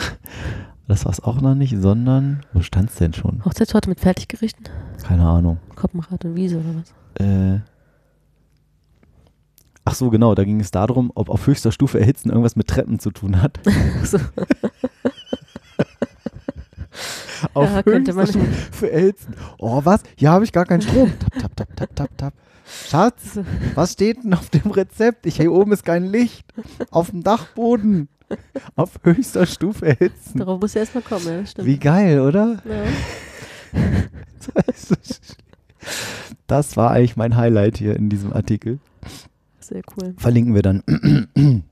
Das 0.89 1.03
war 1.03 1.12
es 1.12 1.21
auch 1.21 1.41
noch 1.41 1.53
nicht, 1.53 1.75
sondern, 1.77 2.45
wo 2.53 2.62
stand 2.62 2.89
es 2.89 2.95
denn 2.95 3.13
schon? 3.13 3.43
Hochzeitstorte 3.43 3.89
mit 3.89 4.00
Fertiggerichten? 4.00 4.69
Keine 5.03 5.27
Ahnung. 5.27 5.57
Koppenrad 5.75 6.24
und 6.24 6.36
Wiese 6.36 6.59
oder 6.59 6.79
was? 6.79 6.93
Äh, 7.19 7.59
ach 9.86 9.95
so, 9.95 10.09
genau, 10.09 10.36
da 10.36 10.43
ging 10.43 10.59
es 10.59 10.71
darum, 10.71 11.12
ob 11.15 11.29
auf 11.29 11.47
höchster 11.47 11.71
Stufe 11.71 12.00
erhitzen 12.00 12.29
irgendwas 12.29 12.55
mit 12.55 12.67
Treppen 12.67 13.00
zu 13.00 13.12
tun 13.12 13.41
hat. 13.41 13.59
so. 14.03 14.17
auf 17.53 17.69
Ja, 17.69 17.83
könnte 17.83 18.13
man- 18.13 18.25
höchster 18.25 18.39
Stufe 18.41 18.91
erhitzen. 18.91 19.36
Oh, 19.59 19.81
was? 19.83 20.01
Hier 20.15 20.31
habe 20.31 20.43
ich 20.45 20.51
gar 20.51 20.65
keinen 20.65 20.81
Strom. 20.81 21.12
Tap, 21.19 21.39
tap, 21.39 21.55
tap, 21.55 21.75
tap, 21.75 21.95
tap, 21.95 22.17
tap. 22.17 22.33
Schatz, 22.88 23.39
was 23.75 23.93
steht 23.93 24.24
denn 24.25 24.33
auf 24.33 24.50
dem 24.50 24.69
Rezept? 24.71 25.25
Ich, 25.25 25.38
hier 25.38 25.51
oben 25.53 25.71
ist 25.71 25.86
kein 25.86 26.03
Licht. 26.03 26.45
Auf 26.91 27.12
dem 27.12 27.24
Dachboden. 27.24 28.09
Auf 28.75 29.00
höchster 29.03 29.45
Stufe 29.45 29.86
erhitzen. 29.86 30.39
Darauf 30.39 30.59
muss 30.59 30.74
ja 30.74 30.81
erstmal 30.81 31.03
kommen, 31.03 31.25
ja, 31.27 31.45
stimmt. 31.45 31.65
Wie 31.65 31.79
geil, 31.79 32.19
oder? 32.19 32.62
Ja. 32.65 32.83
Das 34.53 34.91
war 36.48 36.91
eigentlich 36.91 37.15
mein 37.17 37.36
Highlight 37.36 37.77
hier 37.77 37.96
in 37.96 38.10
diesem 38.10 38.34
Artikel. 38.34 38.79
Sehr 39.60 39.82
cool. 39.96 40.13
Verlinken 40.17 40.56
wir 40.56 40.62
dann, 40.62 40.84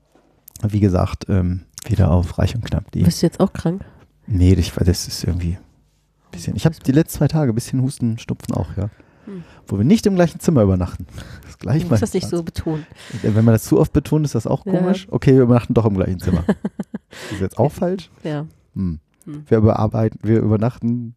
wie 0.62 0.80
gesagt, 0.80 1.26
ähm, 1.28 1.62
wieder 1.86 2.10
auf 2.10 2.38
reich 2.38 2.54
und 2.54 2.64
knapp.de. 2.64 3.02
Bist 3.04 3.22
du 3.22 3.26
jetzt 3.26 3.40
auch 3.40 3.52
krank? 3.52 3.84
Nee, 4.26 4.54
ich, 4.54 4.72
das 4.72 5.06
ist 5.08 5.24
irgendwie 5.24 5.52
ein 5.52 6.30
bisschen. 6.32 6.56
Ich 6.56 6.66
habe 6.66 6.76
die 6.84 6.92
letzten 6.92 7.18
zwei 7.18 7.28
Tage 7.28 7.52
ein 7.52 7.54
bisschen 7.54 7.80
Husten, 7.82 8.18
Schnupfen 8.18 8.54
auch, 8.54 8.76
ja. 8.76 8.90
Hm. 9.24 9.44
Wo 9.66 9.78
wir 9.78 9.84
nicht 9.84 10.06
im 10.06 10.14
gleichen 10.14 10.40
Zimmer 10.40 10.62
übernachten. 10.62 11.06
Das 11.42 11.50
ist 11.50 11.58
gleich 11.60 11.82
Du 11.82 11.88
musst 11.88 12.02
das 12.02 12.14
nicht 12.14 12.28
so 12.28 12.42
betonen. 12.42 12.86
Wenn 13.22 13.44
man 13.44 13.54
das 13.54 13.64
zu 13.64 13.78
oft 13.80 13.92
betont, 13.92 14.24
ist 14.24 14.34
das 14.34 14.46
auch 14.46 14.64
Ja. 14.66 14.72
komisch. 14.72 15.08
Okay, 15.10 15.34
wir 15.34 15.42
übernachten 15.42 15.74
doch 15.74 15.86
im 15.86 15.94
gleichen 15.94 16.20
Zimmer. 16.20 16.44
ist 17.32 17.40
jetzt 17.40 17.58
auch 17.58 17.72
falsch? 17.72 18.10
Ja. 18.22 18.46
Hm. 18.74 19.00
Hm. 19.24 19.44
Wir 19.48 19.58
überarbeiten, 19.58 20.20
wir 20.22 20.38
übernachten. 20.40 21.14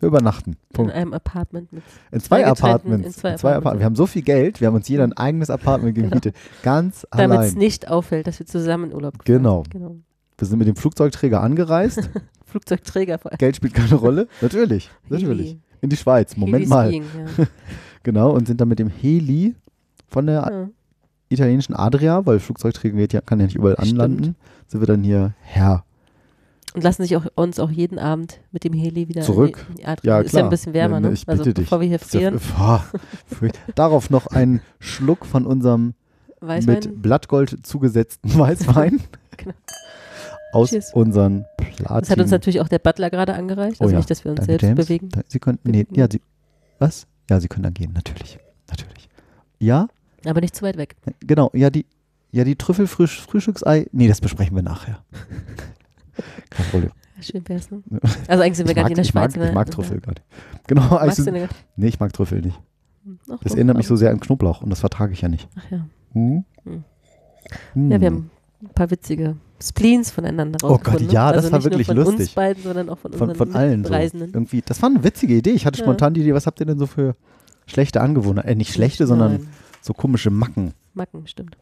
Wir 0.00 0.08
übernachten. 0.08 0.50
In 0.52 0.56
Punkt. 0.74 0.92
einem 0.92 1.12
Apartment 1.14 1.72
mit. 1.72 1.82
In 2.12 2.20
zwei 2.20 2.46
Apartments. 2.46 3.06
in 3.06 3.12
zwei 3.14 3.32
In 3.32 3.38
zwei 3.38 3.48
Apartments. 3.50 3.66
Apart 3.66 3.78
wir 3.78 3.84
haben 3.86 3.96
so 3.96 4.06
viel 4.06 4.22
Geld, 4.22 4.60
wir 4.60 4.68
haben 4.68 4.74
uns 4.74 4.88
jeder 4.88 5.04
ein 5.04 5.14
eigenes 5.14 5.48
Apartment 5.50 5.94
gemietet. 5.94 6.36
Ganz 6.62 7.06
Damit 7.10 7.38
es 7.38 7.46
allein. 7.46 7.54
nicht 7.58 7.88
auffällt, 7.88 8.26
dass 8.26 8.38
wir 8.38 8.46
zusammen 8.46 8.90
in 8.90 8.94
Urlaub 8.94 9.18
gefahren 9.18 9.38
Genau. 9.38 9.62
Genau. 9.70 9.96
Wir 10.38 10.46
sind 10.46 10.58
mit 10.58 10.68
dem 10.68 10.76
Flugzeugträger 10.76 11.40
angereist. 11.42 12.10
Flugzeugträger 12.44 13.18
vor 13.18 13.30
allem. 13.32 13.38
Geld 13.38 13.56
spielt 13.56 13.72
keine 13.72 13.94
Rolle. 13.94 14.28
Natürlich. 14.42 14.90
Natürlich. 15.08 15.56
In 15.80 15.88
die 15.88 15.96
Schweiz. 15.96 16.36
Moment 16.36 16.56
Heli 16.64 16.66
mal. 16.68 16.88
Skiing, 16.88 17.04
ja. 17.38 17.44
Genau. 18.02 18.30
Und 18.32 18.46
sind 18.46 18.60
dann 18.60 18.68
mit 18.68 18.78
dem 18.78 18.88
Heli 18.90 19.54
von 20.08 20.26
der 20.26 20.34
Ja. 20.42 20.68
italienischen 21.30 21.74
Adria, 21.74 22.24
weil 22.26 22.38
Flugzeugträger 22.38 22.96
geht 22.98 23.12
ja, 23.14 23.20
kann 23.22 23.40
ja 23.40 23.46
nicht 23.46 23.56
überall 23.56 23.76
Stimmt. 23.76 23.92
anlanden, 24.00 24.36
sind 24.66 24.80
wir 24.80 24.86
dann 24.86 25.02
hier 25.02 25.34
her. 25.40 25.84
Und 26.74 26.82
lassen 26.82 27.02
sich 27.02 27.16
auch, 27.16 27.24
uns 27.36 27.58
auch 27.58 27.70
jeden 27.70 27.98
Abend 27.98 28.40
mit 28.52 28.64
dem 28.64 28.72
Heli 28.74 29.08
wieder 29.08 29.22
Zurück. 29.22 29.64
in 29.70 29.76
die, 29.76 29.82
in 29.82 29.96
die. 30.02 30.06
Ja, 30.08 30.20
Ist 30.20 30.30
klar. 30.30 30.40
ja 30.40 30.46
ein 30.46 30.50
bisschen 30.50 30.74
wärmer, 30.74 31.00
Ne, 31.00 31.08
ne? 31.08 31.14
ich 31.14 31.26
Also 31.26 31.42
bitte 31.44 31.54
dich. 31.54 31.64
bevor 31.64 31.80
wir 31.80 31.88
hier 31.88 31.96
Ist 31.96 32.12
ja- 32.12 32.20
frieren, 32.20 32.40
Boah, 32.58 32.84
Darauf 33.74 34.10
noch 34.10 34.26
ein 34.26 34.60
Schluck 34.78 35.24
von 35.24 35.46
unserem 35.46 35.94
Weißwein. 36.40 36.74
mit 36.74 37.02
Blattgold 37.02 37.66
zugesetzten 37.66 38.30
Weißwein. 38.38 39.00
Genau. 39.38 39.54
Aus 40.52 40.70
Cheers. 40.70 40.92
unseren 40.92 41.44
Platin. 41.56 41.98
Das 42.00 42.10
hat 42.10 42.20
uns 42.20 42.30
natürlich 42.30 42.60
auch 42.60 42.68
der 42.68 42.78
Butler 42.78 43.10
gerade 43.10 43.34
angereicht. 43.34 43.76
Oh 43.80 43.84
Also 43.84 43.92
ja. 43.92 43.98
nicht, 43.98 44.10
dass 44.10 44.24
wir 44.24 44.30
uns 44.32 44.38
Danke, 44.40 44.52
selbst 44.52 44.62
James. 44.62 44.86
bewegen. 44.86 45.08
Sie 45.28 45.38
könnten, 45.38 45.70
nee, 45.70 45.86
ja, 45.92 46.06
Sie, 46.10 46.20
was? 46.78 47.06
Ja, 47.30 47.40
Sie 47.40 47.48
können 47.48 47.62
dann 47.64 47.74
gehen, 47.74 47.92
natürlich. 47.94 48.38
Natürlich. 48.68 49.08
Ja, 49.58 49.88
Aber 50.26 50.40
nicht 50.42 50.54
zu 50.54 50.62
weit 50.62 50.76
weg. 50.76 50.96
genau, 51.20 51.50
ja, 51.54 51.70
die, 51.70 51.86
ja, 52.32 52.44
die 52.44 52.56
Trüffelfrühstücksei, 52.56 53.86
nee, 53.92 54.08
das 54.08 54.20
besprechen 54.20 54.54
wir 54.56 54.62
nachher. 54.62 55.02
Kein 56.50 56.66
Problem. 56.66 56.90
Schön 57.20 57.42
wär's, 57.48 57.70
ne? 57.70 57.82
Also 58.28 58.42
eigentlich 58.42 58.56
sind 58.58 58.66
wir 58.66 58.72
Ich 58.72 58.76
gar 58.76 58.82
nicht 58.84 58.90
in 58.90 58.94
der 58.96 59.04
ich 59.04 59.10
Schweiz. 59.10 59.34
mag, 59.36 59.42
ich 59.42 59.48
wir- 59.48 59.54
mag 59.54 59.70
Trüffel 59.70 60.00
gar 60.00 60.12
nicht. 60.12 60.22
Genau, 60.66 60.82
Magst 60.82 60.98
also, 61.00 61.24
du 61.24 61.30
denn 61.32 61.40
gar- 61.48 61.56
nee, 61.76 61.86
ich 61.88 61.98
mag 62.00 62.12
Trüffel 62.12 62.40
nicht. 62.42 62.58
Ach, 63.30 63.38
Das 63.42 63.52
doch, 63.52 63.56
erinnert 63.56 63.76
mich 63.76 63.86
so 63.86 63.96
sehr 63.96 64.10
an 64.10 64.20
Knoblauch 64.20 64.60
und 64.62 64.68
das 64.70 64.80
vertrage 64.80 65.12
ich 65.12 65.20
ja 65.22 65.28
nicht. 65.28 65.48
Ach 65.56 65.70
ja. 65.70 65.86
Hm? 66.12 66.44
Hm. 66.64 66.84
Hm. 67.72 67.90
Ja, 67.90 68.00
wir 68.00 68.06
haben 68.08 68.30
ein 68.62 68.68
paar 68.74 68.90
witzige 68.90 69.36
Spleens 69.62 70.10
voneinander 70.10 70.58
Oh 70.62 70.68
Gott, 70.68 70.78
rausgefunden. 70.88 71.10
ja, 71.10 71.28
ne? 71.28 71.32
das 71.36 71.44
also 71.44 71.52
war 71.52 71.58
nicht 71.58 71.64
nur 71.64 71.70
wirklich 71.72 71.86
von 71.86 71.96
lustig. 71.96 72.18
uns 72.20 72.30
beiden, 72.34 72.62
sondern 72.62 72.88
auch 72.90 72.98
von, 72.98 73.12
von, 73.12 73.30
unseren 73.30 73.48
von 73.48 73.56
allen 73.56 73.84
so. 73.84 73.92
Reisenden. 73.92 74.30
Irgendwie, 74.34 74.62
das 74.62 74.82
war 74.82 74.90
eine 74.90 75.02
witzige 75.04 75.34
Idee. 75.36 75.50
Ich 75.52 75.64
hatte 75.64 75.78
Ja. 75.78 75.84
spontan 75.84 76.12
die 76.14 76.20
Idee, 76.20 76.34
was 76.34 76.46
habt 76.46 76.60
ihr 76.60 76.66
denn 76.66 76.78
so 76.78 76.86
für 76.86 77.16
schlechte 77.66 78.00
Angewohnheiten? 78.02 78.50
Äh, 78.50 78.54
nicht 78.56 78.72
schlechte, 78.74 79.06
sondern 79.06 79.32
Nein, 79.32 79.48
so 79.80 79.94
komische 79.94 80.30
Macken. 80.30 80.72
Macken, 80.94 81.26
stimmt. 81.26 81.56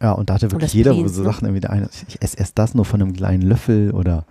Ja, 0.00 0.12
und 0.12 0.30
da 0.30 0.34
hatte 0.34 0.50
wirklich 0.52 0.72
jeder 0.74 0.92
Spleens, 0.92 1.14
so 1.14 1.22
ne? 1.22 1.28
Sachen 1.28 1.44
irgendwie 1.46 1.60
der 1.60 1.70
eine, 1.70 1.88
ich 2.08 2.22
esse 2.22 2.36
erst 2.38 2.58
das 2.58 2.74
nur 2.74 2.84
von 2.84 3.02
einem 3.02 3.12
kleinen 3.14 3.42
Löffel 3.42 3.90
oder 3.92 4.24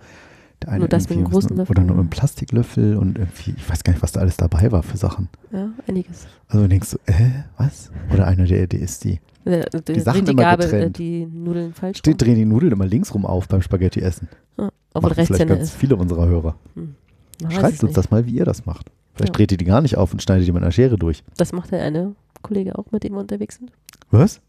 der 0.62 0.70
eine 0.70 0.78
Nur 0.80 0.88
das 0.88 1.08
mit 1.08 1.18
einem 1.18 1.26
großen 1.28 1.50
was- 1.50 1.56
Löffel, 1.58 1.70
oder 1.72 1.82
nur 1.84 1.96
ja. 1.96 2.00
einem 2.00 2.10
Plastiklöffel 2.10 2.96
und 2.96 3.18
irgendwie, 3.18 3.54
ich 3.56 3.68
weiß 3.70 3.84
gar 3.84 3.92
nicht, 3.92 4.02
was 4.02 4.12
da 4.12 4.20
alles 4.20 4.36
dabei 4.36 4.72
war 4.72 4.82
für 4.82 4.96
Sachen. 4.96 5.28
Ja, 5.52 5.68
einiges. 5.86 6.26
Also 6.48 6.62
du 6.64 6.68
denkst 6.68 6.88
so, 6.88 6.98
äh, 7.06 7.12
was? 7.58 7.90
Oder 8.12 8.26
einer, 8.26 8.44
der, 8.44 8.66
der 8.66 8.80
isst 8.80 9.04
die. 9.04 9.20
Der, 9.44 9.66
Die 9.70 10.00
Sachen 10.00 10.24
die 10.24 10.32
immer 10.32 10.42
Gabel, 10.42 10.66
äh, 10.66 10.70
getrennt. 10.70 10.98
die 10.98 11.26
Nudeln 11.26 11.72
falsch 11.74 12.00
rum. 12.06 12.16
drehen 12.16 12.34
die 12.34 12.44
Nudeln 12.44 12.72
immer 12.72 12.86
links 12.86 13.14
rum 13.14 13.24
auf 13.24 13.46
beim 13.48 13.62
Spaghetti 13.62 14.00
essen. 14.00 14.28
Ja, 14.58 14.70
obwohl 14.94 15.10
Machen 15.10 15.26
vielleicht 15.26 15.48
ganz 15.48 15.62
ist. 15.64 15.74
viele 15.74 15.96
unserer 15.96 16.26
Hörer. 16.26 16.56
Weiß 17.42 17.54
Schreibt 17.54 17.82
uns 17.84 17.92
das 17.92 18.10
mal, 18.10 18.26
wie 18.26 18.32
ihr 18.32 18.44
das 18.44 18.66
macht. 18.66 18.90
Vielleicht 19.14 19.30
Ja. 19.34 19.36
dreht 19.36 19.52
ihr 19.52 19.58
die 19.58 19.64
gar 19.64 19.80
nicht 19.80 19.96
auf 19.96 20.12
und 20.12 20.20
schneidet 20.22 20.46
die 20.48 20.52
mit 20.52 20.62
einer 20.62 20.72
Schere 20.72 20.96
durch. 20.98 21.22
Das 21.36 21.52
macht 21.52 21.70
der 21.70 21.82
eine 21.82 22.14
Kollege 22.42 22.76
auch, 22.78 22.86
mit 22.90 23.04
dem 23.04 23.12
wir 23.14 23.20
unterwegs 23.20 23.56
sind. 23.56 23.70
Was? 24.10 24.40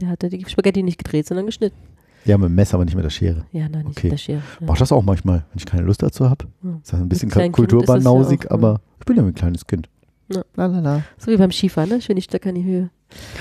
Der 0.00 0.08
hatte 0.08 0.28
die 0.28 0.44
Spaghetti 0.48 0.82
nicht 0.82 0.98
gedreht, 0.98 1.26
sondern 1.26 1.46
geschnitten. 1.46 1.76
Ja, 2.24 2.36
mit 2.36 2.48
dem 2.48 2.54
Messer, 2.54 2.74
aber 2.74 2.84
nicht 2.84 2.94
mit 2.94 3.04
der 3.04 3.10
Schere. 3.10 3.46
Ja, 3.52 3.68
nein, 3.68 3.86
nicht 3.86 3.98
Okay. 3.98 4.06
mit 4.08 4.12
der 4.12 4.16
Schere. 4.18 4.42
Ja. 4.60 4.66
Mach 4.66 4.76
das 4.76 4.92
auch 4.92 5.02
manchmal, 5.02 5.38
wenn 5.50 5.58
ich 5.58 5.66
keine 5.66 5.82
Lust 5.84 6.02
dazu 6.02 6.28
habe. 6.28 6.46
Ja. 6.62 6.78
Ist 6.82 6.92
ja 6.92 6.98
ein 6.98 7.08
bisschen 7.08 7.30
ja 7.30 7.48
kulturbanausig, 7.48 8.46
auch, 8.48 8.54
aber 8.54 8.80
ich 8.98 9.06
bin 9.06 9.16
ja 9.16 9.22
ein 9.22 9.34
kleines 9.34 9.66
Kind. 9.66 9.88
Ja. 10.32 10.42
La, 10.56 10.66
la, 10.66 10.80
la. 10.80 11.02
So 11.16 11.30
wie 11.30 11.36
beim 11.36 11.50
Skifahren, 11.50 11.88
ne? 11.88 12.00
Schön 12.02 12.16
die 12.16 12.22
Stöcke 12.22 12.50
in 12.50 12.56
die 12.56 12.64
Höhe. 12.64 12.90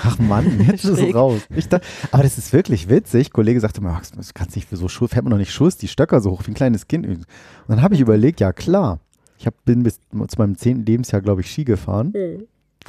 Ach 0.03 0.17
Mann, 0.19 0.61
jetzt 0.67 0.85
ist 0.85 0.99
es 0.99 1.13
raus. 1.13 1.41
Ich 1.53 1.67
da, 1.67 1.81
aber 2.11 2.23
das 2.23 2.37
ist 2.37 2.53
wirklich 2.53 2.87
witzig. 2.87 3.33
Kollege 3.33 3.59
sagte 3.59 3.81
Max, 3.81 4.11
das 4.11 4.33
kannst 4.33 4.55
nicht 4.55 4.69
für 4.69 4.77
so 4.77 4.87
Schuss, 4.87 5.09
fährt 5.11 5.25
man 5.25 5.31
doch 5.31 5.37
nicht 5.37 5.51
Schuss, 5.51 5.75
die 5.75 5.89
Stöcker 5.89 6.21
so 6.21 6.31
hoch 6.31 6.43
wie 6.45 6.51
ein 6.51 6.53
kleines 6.53 6.87
Kind. 6.87 7.05
Und 7.05 7.25
dann 7.67 7.81
habe 7.81 7.93
ich 7.95 7.99
überlegt, 7.99 8.39
ja 8.39 8.53
klar. 8.53 8.99
Ich 9.39 9.45
hab, 9.45 9.65
bin 9.65 9.83
bis 9.83 9.99
zu 10.11 10.37
meinem 10.37 10.57
zehnten 10.57 10.85
Lebensjahr, 10.85 11.21
glaube 11.21 11.41
ich, 11.41 11.51
Ski 11.51 11.63
gefahren 11.65 12.13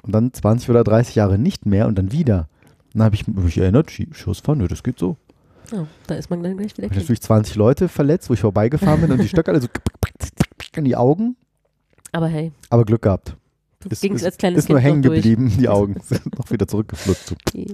und 0.03 0.13
dann 0.15 0.33
20 0.33 0.71
oder 0.71 0.85
30 0.85 1.17
Jahre 1.17 1.39
nicht 1.39 1.67
mehr 1.67 1.89
und 1.89 1.99
dann 1.99 2.13
wieder. 2.13 2.49
Dann 2.99 3.05
habe 3.07 3.15
ich 3.15 3.27
mich 3.29 3.59
erinnert, 3.59 3.91
Ski, 3.91 4.09
Schussfahren, 4.13 4.61
ja, 4.61 4.67
das 4.69 4.83
geht 4.83 4.99
so. 4.99 5.17
Ja, 5.73 5.87
da 6.07 6.15
ist 6.17 6.31
man 6.31 6.43
dann 6.43 6.57
gleich 6.57 6.77
wieder 6.77 6.87
ich 6.87 6.93
kind. 6.93 7.03
natürlich 7.03 7.21
20 7.23 7.55
Leute 7.57 7.89
verletzt, 7.89 8.29
wo 8.31 8.35
ich 8.35 8.41
vorbeigefahren 8.41 9.01
bin 9.03 9.13
und 9.13 9.23
die 9.23 9.29
Stöcker 9.29 9.53
alle 9.53 9.61
so 9.61 9.69
in 10.77 10.85
die 10.85 10.97
Augen, 10.97 11.37
Aber 12.13 12.27
hey, 12.29 12.53
aber 12.71 12.85
Glück 12.85 13.03
gehabt. 13.03 13.37
Ist- 13.89 14.03
gingst 14.03 14.25
als 14.25 14.37
kleines 14.37 14.61
Ist 14.65 14.69
nur 14.69 14.79
Kind 14.79 14.87
hängen 14.89 15.01
noch 15.01 15.09
durch. 15.11 15.23
geblieben, 15.23 15.53
die 15.59 15.69
Augen. 15.69 15.97
Sind 16.03 16.37
noch 16.39 16.51
wieder 16.51 16.67
zurückgeflutzt. 16.67 17.29
So. 17.29 17.37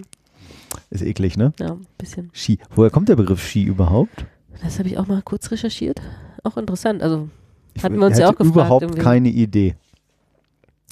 Ist 0.90 1.02
eklig, 1.02 1.36
ne? 1.36 1.52
Ja, 1.58 1.72
ein 1.72 1.86
bisschen. 1.98 2.30
Ski. 2.34 2.58
Woher 2.74 2.90
kommt 2.90 3.08
der 3.08 3.16
Begriff 3.16 3.42
Ski 3.42 3.62
überhaupt? 3.64 4.26
Das 4.62 4.78
habe 4.78 4.88
ich 4.88 4.98
auch 4.98 5.06
mal 5.06 5.22
kurz 5.22 5.50
recherchiert. 5.50 6.00
Auch 6.42 6.56
interessant. 6.56 7.02
Also, 7.02 7.28
Ich 7.74 7.82
Hatten 7.84 7.98
wir 7.98 8.06
uns 8.06 8.18
ja 8.18 8.26
auch 8.28 8.36
gefragt 8.36 8.50
überhaupt 8.54 8.82
irgendwie. 8.82 9.00
keine 9.02 9.28
Idee. 9.30 9.76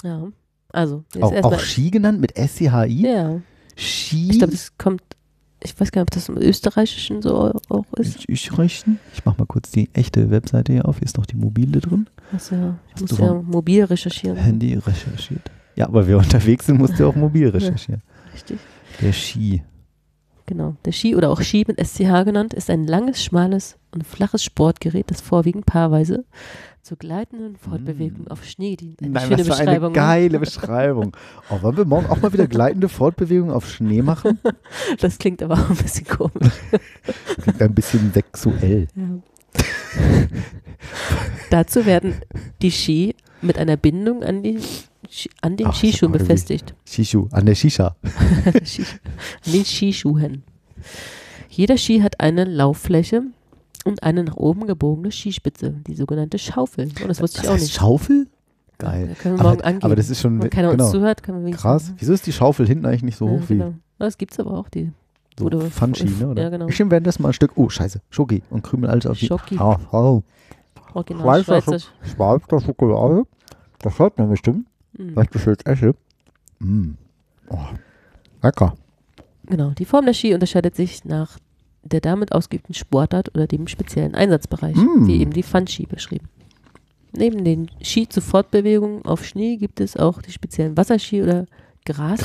ja. 0.03 0.29
Also, 0.75 1.05
Auch, 1.21 1.35
auch 1.43 1.59
Ski 1.61 1.91
genannt 1.91 2.19
mit 2.21 2.35
S-C-H-I? 2.37 3.03
Ja, 3.07 3.41
Ski. 3.77 4.31
Ich 4.31 4.39
glaube, 4.39 4.53
das 4.53 4.77
kommt, 4.79 5.03
ich 5.63 5.79
weiß 5.79 5.93
gar 5.93 6.03
nicht, 6.03 6.09
ob 6.09 6.15
das 6.15 6.29
im 6.29 6.37
Österreichischen 6.39 7.23
so 7.23 7.53
auch 7.69 7.85
ist. 7.97 8.29
Österreichischen. 8.29 8.99
Ich 9.15 9.25
mach 9.25 9.39
mal 9.39 9.47
kurz 9.47 9.71
die 9.71 9.89
echte 9.95 10.31
Webseite 10.31 10.73
hier 10.73 10.87
auf. 10.87 10.99
Hier 10.99 11.07
ist 11.07 11.17
noch 11.17 11.27
die 11.27 11.37
mobile 11.37 11.81
drin. 11.81 12.09
Also, 12.33 12.55
ja, 12.55 12.79
ich 12.89 12.95
Hast 12.95 13.01
muss 13.03 13.19
du 13.19 13.25
ja 13.25 13.35
mobil 13.35 13.85
recherchieren. 13.85 14.37
Handy 14.37 14.75
recherchiert. 14.75 15.51
Ja, 15.77 15.87
aber 15.87 16.07
wir 16.07 16.19
unterwegs 16.19 16.67
sind, 16.67 16.79
musst 16.79 16.99
du 16.99 17.07
auch 17.07 17.15
mobil 17.15 17.49
recherchieren. 17.49 18.03
Richtig. 18.35 18.59
Der 19.01 19.13
Ski. 19.13 19.63
Genau. 20.53 20.77
Der 20.85 20.93
Ski 20.93 21.17
oder 21.17 21.31
auch 21.31 21.41
Ski 21.41 21.65
mit 21.67 21.81
SCH 21.83 22.27
genannt, 22.27 22.53
ist 22.53 22.69
ein 22.69 22.87
langes, 22.87 23.25
schmales 23.25 23.79
und 23.91 24.07
flaches 24.07 24.45
Sportgerät, 24.45 25.11
das 25.11 25.23
vorwiegend 25.23 25.65
paarweise 25.65 26.27
zur 26.83 26.99
gleitenden 26.99 27.57
Fortbewegung 27.57 28.29
auf 28.29 28.45
Schnee 28.45 28.77
dient. 28.77 29.01
Eine 29.01 29.19
schöne 29.19 29.37
das 29.39 29.49
war 29.49 29.57
Beschreibung. 29.57 29.85
eine 29.87 29.95
geile 29.95 30.39
Beschreibung. 30.39 31.17
Oh, 31.49 31.63
wollen 31.63 31.79
wir 31.79 31.87
morgen 31.87 32.05
auch 32.11 32.21
mal 32.21 32.35
wieder 32.35 32.47
gleitende 32.47 32.91
Fortbewegungen 32.91 33.55
auf 33.55 33.67
Schnee 33.67 34.03
machen? 34.03 34.39
Das 35.01 35.17
klingt 35.17 35.43
aber 35.43 35.55
auch 35.55 35.71
ein 35.71 35.77
bisschen 35.77 36.07
komisch. 36.07 36.53
Klingt 37.41 37.63
ein 37.63 37.75
bisschen 37.75 38.13
sexuell. 38.13 38.89
Ja. 38.95 39.21
Dazu 41.49 41.87
werden 41.87 42.17
die 42.61 42.71
Ski 42.71 43.15
mit 43.41 43.57
einer 43.57 43.79
Bindung 43.79 44.23
an, 44.23 44.43
die, 44.43 44.59
an 45.43 45.57
den 45.57 45.67
Ach, 45.67 45.81
das 45.81 46.03
aber 46.03 46.19
befestigt. 46.19 46.75
Shishu, 46.87 47.29
an 47.33 47.47
der 47.47 47.55
Shisha. 47.55 47.97
An 48.45 49.53
den 49.53 49.65
Skischuhen. 49.65 50.43
Jeder 51.49 51.77
Ski 51.77 52.01
hat 52.01 52.21
eine 52.21 52.45
Lauffläche 52.45 53.23
und 53.85 54.03
eine 54.03 54.25
nach 54.25 54.37
oben 54.37 54.67
gebogene 54.67 55.13
Skispitze, 55.13 55.75
die 55.87 55.95
sogenannte 55.95 56.39
Schaufel. 56.39 56.85
Und 56.87 57.09
das 57.09 57.21
wusste 57.21 57.39
ich 57.39 57.43
Das 57.43 57.51
auch 57.51 57.91
heißt 57.99 58.09
nicht. 58.09 58.31
Geil. 58.79 58.97
Geil. 59.07 59.09
Da 59.09 59.15
können 59.15 59.37
wir 59.37 59.41
Aber, 59.41 59.51
morgen 59.51 59.63
angehen. 59.63 59.83
aber 59.83 59.97
das 59.97 60.11
ist 60.11 60.21
schon 60.21 60.43
Wenn 60.43 60.51
keiner 60.51 60.71
genau, 60.71 60.85
uns 60.85 60.93
zuhört, 60.93 61.23
können 61.23 61.45
wir 61.45 61.53
krass. 61.55 61.93
Wieso 61.99 62.13
ist 62.15 62.27
die 62.27 62.33
Schaufel 62.33 62.67
hinten 62.67 62.87
eigentlich 62.87 63.03
nicht 63.03 63.17
so 63.19 63.27
Ja, 63.27 63.33
hoch 63.33 63.43
wie 63.49 63.59
genau. 63.59 63.75
Das 63.99 64.19
gibt's 64.19 64.41
aber 64.41 64.59
auch, 64.59 64.69
die 64.69 64.91
so 65.39 65.45
Oder- 65.45 65.61
Pfandschiene, 65.71 66.29
oder? 66.29 66.43
ja, 66.43 66.49
genau. 66.49 66.69
Ich 66.69 66.79
nehme 66.79 66.91
währenddessen 66.91 67.23
mal 67.23 67.29
ein 67.29 67.33
Stück, 67.35 67.53
oh 67.57 67.69
scheiße, 67.69 68.01
Schoki 68.11 68.43
und 68.51 68.63
krümel 68.63 68.91
alles 68.91 69.07
auf 69.07 69.19
die. 69.19 69.27
Schoki. 69.27 69.57
Ah, 69.59 69.79
oh. 69.93 70.23
original 70.95 71.45
Schweizer. 71.45 71.79
Schweizer 72.03 72.61
Schokolade. 72.61 73.25
Das 73.81 73.99
hört 73.99 74.19
man 74.19 74.31
bestimmt, 74.31 74.67
Mhm. 74.97 75.17
weil 75.17 75.27
ich 75.35 75.47
jetzt 75.47 75.67
esse. 75.67 75.95
Mm. 76.59 76.93
Oh. 77.49 77.59
Lecker. 78.43 78.75
Genau. 79.47 79.71
Die 79.71 79.85
Form 79.85 80.07
der 80.07 80.15
Ski 80.15 80.35
unterscheidet 80.35 80.77
sich 80.77 81.05
nach 81.05 81.39
der 81.83 82.01
damit 82.01 82.33
ausgeübten 82.33 82.75
Sportart 82.75 83.35
oder 83.35 83.47
dem 83.47 83.67
speziellen 83.67 84.15
Einsatzbereich, 84.15 84.77
Mm. 84.77 85.07
wie 85.07 85.21
eben 85.21 85.33
die 85.33 85.43
Pfandski 85.43 85.87
beschrieben. 85.87 86.29
Neben 87.15 87.45
den 87.45 87.71
Ski 87.83 88.09
zur 88.09 88.23
Fortbewegung 88.23 89.05
auf 89.05 89.25
Schnee 89.25 89.57
gibt 89.57 89.81
es 89.81 89.97
auch 89.97 90.23
die 90.23 90.33
speziellen 90.33 90.77
Wasserski 90.77 91.23
oder 91.23 91.47
Grasski. 91.85 92.25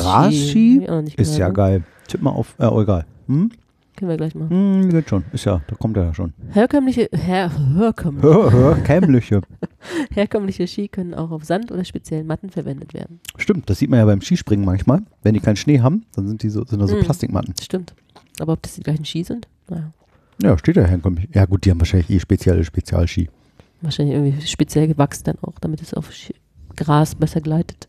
Grasski? 0.86 1.12
Ist 1.18 1.38
ja 1.38 1.48
ne? 1.48 1.54
geil. 1.54 1.84
Tipp 2.08 2.22
mal 2.22 2.30
auf, 2.32 2.56
äh, 2.60 2.66
oh, 2.68 2.82
egal. 2.82 3.06
Hm? 3.28 3.52
Können 3.98 4.10
wir 4.10 4.18
gleich 4.18 4.36
machen. 4.36 4.52
Hm, 4.52 4.90
geht 4.92 5.10
schon. 5.10 5.24
Ist 5.34 5.46
ja, 5.46 5.60
da 5.68 5.76
kommt 5.76 5.98
er 5.98 6.04
ja 6.06 6.14
schon. 6.14 6.32
Herkömmliche, 6.52 7.10
her, 7.12 7.52
herkömmliche, 7.76 8.52
Hör, 8.52 8.76
Kämmliche. 8.84 9.42
herkömmliche 10.12 10.68
Ski 10.68 10.88
können 10.88 11.16
auch 11.16 11.32
auf 11.32 11.44
Sand 11.44 11.72
oder 11.72 11.84
speziellen 11.84 12.28
Matten 12.28 12.52
verwendet 12.52 12.94
werden. 12.94 13.20
Stimmt, 13.38 13.68
das 13.70 13.80
sieht 13.80 13.90
man 13.90 13.98
ja 14.00 14.06
beim 14.06 14.22
Skispringen 14.22 14.64
manchmal. 14.64 15.02
Wenn 15.24 15.34
die 15.34 15.40
keinen 15.40 15.56
Schnee 15.56 15.80
haben, 15.82 16.06
dann 16.16 16.28
sind 16.28 16.44
die 16.44 16.50
so, 16.50 16.64
sind 16.64 16.80
da 16.80 16.88
so 16.88 16.96
Mm. 16.96 17.00
Plastikmatten. 17.02 17.56
Stimmt. 17.60 17.96
Aber 18.40 18.54
ob 18.54 18.62
das 18.62 18.76
die 18.76 18.82
gleichen 18.84 19.04
Ski 19.04 19.24
sind? 19.24 19.48
Naja. 19.68 19.92
Ja, 20.44 20.56
steht 20.60 20.78
da 20.78 20.86
herkömmlich. 20.86 21.28
Ja 21.34 21.46
gut, 21.46 21.66
die 21.66 21.72
haben 21.72 21.80
wahrscheinlich 21.80 22.12
eh 22.12 22.20
spezielle 22.20 22.64
Spezialski. 22.64 23.30
Wahrscheinlich 23.82 24.16
irgendwie 24.16 24.46
speziell 24.46 24.88
gewachsen 24.88 25.24
dann 25.24 25.38
auch, 25.42 25.58
damit 25.60 25.82
es 25.82 25.96
auf 25.96 26.12
Gras 26.76 27.16
besser 27.16 27.42
gleitet. 27.42 27.88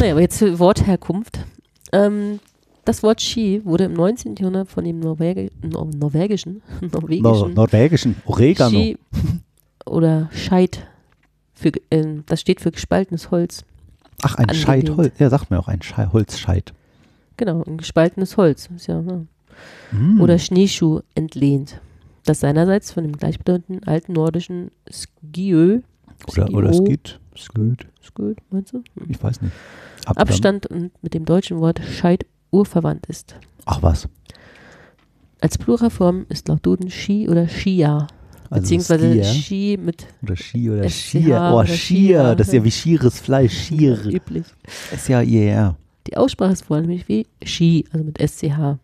Naja, 0.00 0.12
aber 0.12 0.22
jetzt 0.22 0.38
zur 0.38 0.58
Wortherkunft. 0.58 1.44
Ähm, 1.92 2.40
das 2.84 3.02
Wort 3.02 3.20
Ski 3.20 3.62
wurde 3.64 3.84
im 3.84 3.92
19. 3.94 4.36
Jahrhundert 4.36 4.68
von 4.68 4.84
dem 4.84 5.00
Norwegi 5.00 5.50
Nor 5.62 5.86
norwegischen, 5.86 6.62
Nor 6.80 6.90
norwegischen 7.02 7.54
norwegischen 7.54 8.16
Oregano. 8.24 8.78
Ski 8.78 8.98
oder 9.86 10.28
Scheit. 10.32 10.86
Für, 11.52 11.70
ähm, 11.90 12.24
das 12.26 12.40
steht 12.40 12.60
für 12.60 12.72
gespaltenes 12.72 13.30
Holz. 13.30 13.64
Ach, 14.22 14.34
ein 14.36 14.48
angelehnt. 14.48 14.66
Scheitholz. 14.66 15.18
Ja, 15.18 15.30
sagt 15.30 15.50
mir 15.50 15.58
auch, 15.58 15.68
ein 15.68 15.82
Schei 15.82 16.08
Holzscheit. 16.12 16.72
Genau, 17.36 17.62
ein 17.62 17.78
gespaltenes 17.78 18.36
Holz. 18.36 18.68
Ja, 18.86 19.00
ne? 19.00 19.26
Mm. 19.92 20.20
Oder 20.20 20.38
Schneeschuh 20.38 21.00
entlehnt. 21.14 21.80
Das 22.24 22.40
seinerseits 22.40 22.92
von 22.92 23.04
dem 23.04 23.16
gleichbedeutenden 23.16 23.86
alten 23.86 24.12
nordischen 24.12 24.70
Skiö, 24.90 25.80
oder, 26.28 26.52
oder 26.52 26.72
Skio, 26.72 26.86
Skit. 26.86 27.20
Skit. 27.34 27.86
Skö, 28.02 28.34
meinst 28.50 28.72
du? 28.72 28.78
Hm. 28.98 29.06
Ich 29.08 29.22
weiß 29.22 29.40
nicht. 29.42 29.52
Abdamm. 30.06 30.22
Abstand 30.22 30.66
und 30.66 30.90
mit 31.02 31.14
dem 31.14 31.24
deutschen 31.24 31.60
Wort 31.60 31.80
Scheit 31.80 32.26
urverwandt 32.52 33.06
ist. 33.06 33.34
Ach 33.64 33.82
was. 33.82 34.08
Als 35.40 35.58
Pluralform 35.58 36.26
ist 36.28 36.46
laut 36.48 36.64
Duden 36.64 36.90
Ski 36.90 37.28
oder 37.28 37.48
Skia, 37.48 38.06
Also 38.48 38.62
beziehungsweise 38.62 39.10
Skier. 39.10 39.24
Ski 39.24 39.78
mit 39.82 40.06
Oder 40.22 40.36
Ski 40.36 40.70
oder 40.70 40.88
Schier. 40.88 41.50
Oh, 41.52 41.58
oder. 41.58 41.66
Schier. 41.66 42.34
Das 42.36 42.46
ist 42.48 42.54
ja 42.54 42.62
wie 42.64 42.70
schieres 42.70 43.18
Fleisch. 43.20 43.52
Schier. 43.66 43.98
üblich. 44.06 44.44
Ist 44.92 45.08
ja 45.08 45.20
yeah. 45.20 45.76
Die 46.06 46.16
Aussprache 46.16 46.52
ist 46.52 46.64
vornehmlich 46.64 47.08
wie 47.08 47.26
Ski, 47.44 47.84
also 47.92 48.04
mit 48.04 48.18
SCH. 48.18 48.78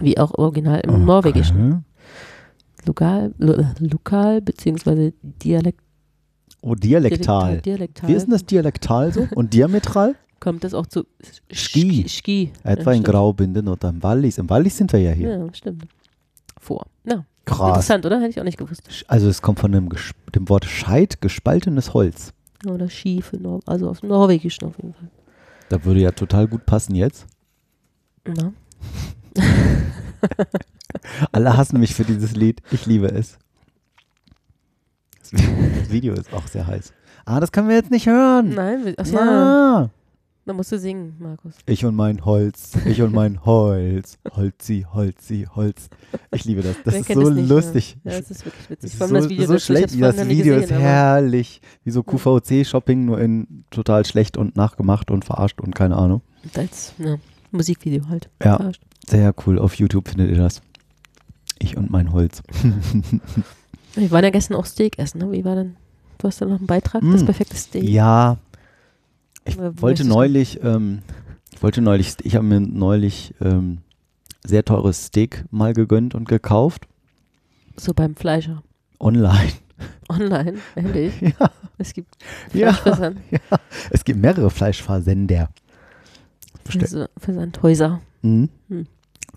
Wie 0.00 0.18
auch 0.18 0.32
original 0.38 0.80
im 0.80 1.04
Norwegischen. 1.04 1.72
Okay. 1.72 1.82
Lokal, 2.86 3.34
lo, 3.38 3.64
lokal 3.78 4.40
beziehungsweise 4.40 5.12
Dialekt, 5.22 5.80
Oh, 6.62 6.74
dialektal. 6.74 7.60
dialektal 7.60 8.08
Wie 8.08 8.14
ist 8.14 8.24
denn 8.24 8.32
das 8.32 8.46
dialektal 8.46 9.12
so? 9.12 9.26
Und 9.34 9.52
diametral? 9.52 10.14
kommt 10.42 10.64
das 10.64 10.74
auch 10.74 10.86
zu 10.86 11.06
Ski. 11.50 12.06
Ski. 12.08 12.52
Etwa 12.64 12.90
ja, 12.90 12.96
in. 12.98 13.02
Graubünden 13.04 13.68
oder 13.68 13.88
im 13.88 14.02
Wallis. 14.02 14.36
Im 14.38 14.50
Wallis 14.50 14.76
sind 14.76 14.92
wir 14.92 15.00
ja 15.00 15.12
hier. 15.12 15.38
Ja, 15.38 15.54
stimmt. 15.54 15.84
Vor. 16.60 16.86
Na, 17.04 17.24
Krass. 17.46 17.68
interessant, 17.68 18.04
oder? 18.06 18.18
Hätte 18.20 18.30
ich 18.30 18.40
auch 18.40 18.44
nicht 18.44 18.58
gewusst. 18.58 18.82
Also 19.08 19.28
es 19.28 19.40
kommt 19.40 19.60
von 19.60 19.72
dem, 19.72 19.88
dem 20.34 20.48
Wort 20.48 20.64
Scheit, 20.66 21.20
gespaltenes 21.20 21.94
Holz. 21.94 22.32
Oder 22.68 22.90
Ski 22.90 23.22
für 23.22 23.36
Nor 23.38 23.60
also 23.66 23.88
aus 23.88 24.00
dem 24.00 24.08
Norwegischen 24.10 24.64
auf 24.66 24.76
jeden 24.76 24.94
Fall. 24.94 25.08
Da 25.68 25.84
würde 25.84 26.00
ja 26.00 26.10
total 26.12 26.46
gut 26.48 26.66
passen 26.66 26.94
jetzt. 26.94 27.26
Na? 28.26 28.52
Alle 31.32 31.56
hassen 31.56 31.80
mich 31.80 31.94
für 31.94 32.04
dieses 32.04 32.34
Lied. 32.36 32.60
Ich 32.70 32.86
liebe 32.86 33.06
es. 33.08 33.38
Das 35.20 35.32
Vi- 35.32 35.78
das 35.80 35.90
Video 35.90 36.14
ist 36.14 36.32
auch 36.32 36.46
sehr 36.46 36.66
heiß. 36.66 36.92
Ah, 37.24 37.40
das 37.40 37.50
können 37.52 37.68
wir 37.68 37.76
jetzt 37.76 37.90
nicht 37.90 38.06
hören. 38.06 38.50
Nein, 38.54 38.84
wir- 38.84 38.94
ach 38.98 39.06
ja, 39.06 39.20
Ah. 39.20 39.90
Da 40.44 40.52
musst 40.52 40.72
du 40.72 40.78
singen, 40.78 41.14
Markus. 41.18 41.54
Ich 41.66 41.84
und 41.84 41.94
mein 41.94 42.24
Holz, 42.24 42.72
ich 42.86 43.00
und 43.02 43.12
mein 43.12 43.44
Holz. 43.44 44.18
Holzi, 44.34 44.86
Holzi, 44.92 45.46
Holz. 45.54 45.88
Ich 46.32 46.44
liebe 46.44 46.62
das. 46.62 46.76
Das 46.84 46.94
Wer 46.94 47.00
ist 47.00 47.12
so 47.12 47.30
nicht, 47.30 47.48
lustig. 47.48 47.96
Ja, 48.04 48.18
das 48.18 48.30
ist 48.30 48.44
wirklich 48.44 48.62
Das 48.62 48.70
witzig. 48.70 48.90
ist 48.92 48.96
Vor 48.98 49.06
allem 49.06 49.14
so, 49.16 49.20
das 49.22 49.28
Video 49.30 49.46
so 49.46 49.58
schlecht. 49.58 50.00
Das 50.02 50.28
Video 50.28 50.54
ist 50.56 50.60
gesehen, 50.62 50.76
aber- 50.76 50.84
herrlich. 50.84 51.60
Wie 51.84 51.90
so 51.90 52.02
QVC-Shopping, 52.02 53.04
nur 53.04 53.20
in 53.20 53.64
total 53.70 54.04
schlecht 54.04 54.36
und 54.36 54.56
nachgemacht 54.56 55.10
und 55.10 55.24
verarscht 55.24 55.60
und 55.60 55.74
keine 55.74 55.96
Ahnung. 55.96 56.22
Als 56.54 56.92
ja, 56.98 57.16
Musikvideo 57.52 58.08
halt. 58.08 58.28
Ja. 58.42 58.56
Verarscht. 58.56 58.82
Sehr 59.08 59.34
cool. 59.46 59.58
Auf 59.58 59.74
YouTube 59.76 60.08
findet 60.08 60.30
ihr 60.30 60.36
das. 60.38 60.60
Ich 61.58 61.76
und 61.76 61.90
mein 61.90 62.12
Holz. 62.12 62.42
Wir 63.94 64.10
waren 64.10 64.24
ja 64.24 64.30
gestern 64.30 64.56
auch 64.56 64.66
Steak 64.66 64.98
essen, 64.98 65.18
ne? 65.18 65.30
Wie 65.32 65.44
war 65.44 65.54
denn? 65.54 65.76
Du 66.18 66.28
hast 66.28 66.40
da 66.40 66.46
noch 66.46 66.58
einen 66.58 66.66
Beitrag, 66.66 67.02
das 67.02 67.22
Mm. 67.22 67.26
perfekte 67.26 67.56
Steak. 67.56 67.82
Ja. 67.84 68.38
Ich 69.44 69.58
wollte 69.58 70.06
neulich, 70.06 70.60
ähm, 70.62 71.00
ich 71.52 71.62
wollte 71.62 71.80
neulich, 71.82 72.14
ich 72.22 72.34
habe 72.36 72.44
mir 72.46 72.60
neulich 72.60 73.34
ähm, 73.40 73.78
sehr 74.44 74.64
teures 74.64 75.06
Steak 75.06 75.44
mal 75.50 75.72
gegönnt 75.74 76.14
und 76.14 76.28
gekauft. 76.28 76.86
So 77.76 77.92
beim 77.94 78.14
Fleischer. 78.16 78.62
Online. 79.00 79.52
Online, 80.08 80.54
ehrlich. 80.76 81.14
Ja. 81.20 81.50
Es 81.78 81.92
gibt 81.94 82.16
Ja. 82.52 82.72
Fleischversand, 82.72 83.18
Es 83.90 84.04
gibt 84.04 84.20
mehrere 84.20 84.50
Fleischversender. 84.50 85.48
Bestell- 86.64 87.08
Versandhäuser. 87.18 88.00
Mhm. 88.22 88.48
Hm. 88.68 88.86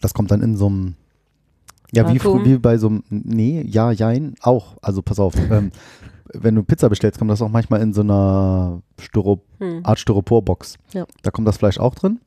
Das 0.02 0.13
kommt 0.13 0.30
dann 0.30 0.41
in 0.44 0.56
so 0.56 0.68
einem, 0.68 0.96
ja, 1.91 2.08
wie, 2.13 2.20
wie 2.22 2.58
bei 2.60 2.78
so 2.78 2.88
einem, 2.88 3.04
nee, 3.10 3.63
ja, 3.68 3.91
jein, 3.91 4.36
auch. 4.41 4.78
Also 4.82 5.02
pass 5.02 5.20
auf, 5.20 5.34
ähm, 5.50 5.72
wenn 6.41 6.56
du 6.56 6.63
Pizza 6.63 6.89
bestellst, 6.89 7.19
kommt 7.19 7.32
das 7.32 7.41
auch 7.41 7.50
manchmal 7.50 7.82
in 7.82 7.93
so 7.93 8.02
einer 8.02 8.82
Styro 9.00 9.41
Hm. 9.60 9.82
Art 9.84 10.00
Styroporbox. 10.00 10.78
Ja. 10.93 11.06
Da 11.24 11.32
kommt 11.32 11.48
das 11.48 11.58
Fleisch 11.58 11.80
auch 11.80 11.95
drin, 11.95 12.19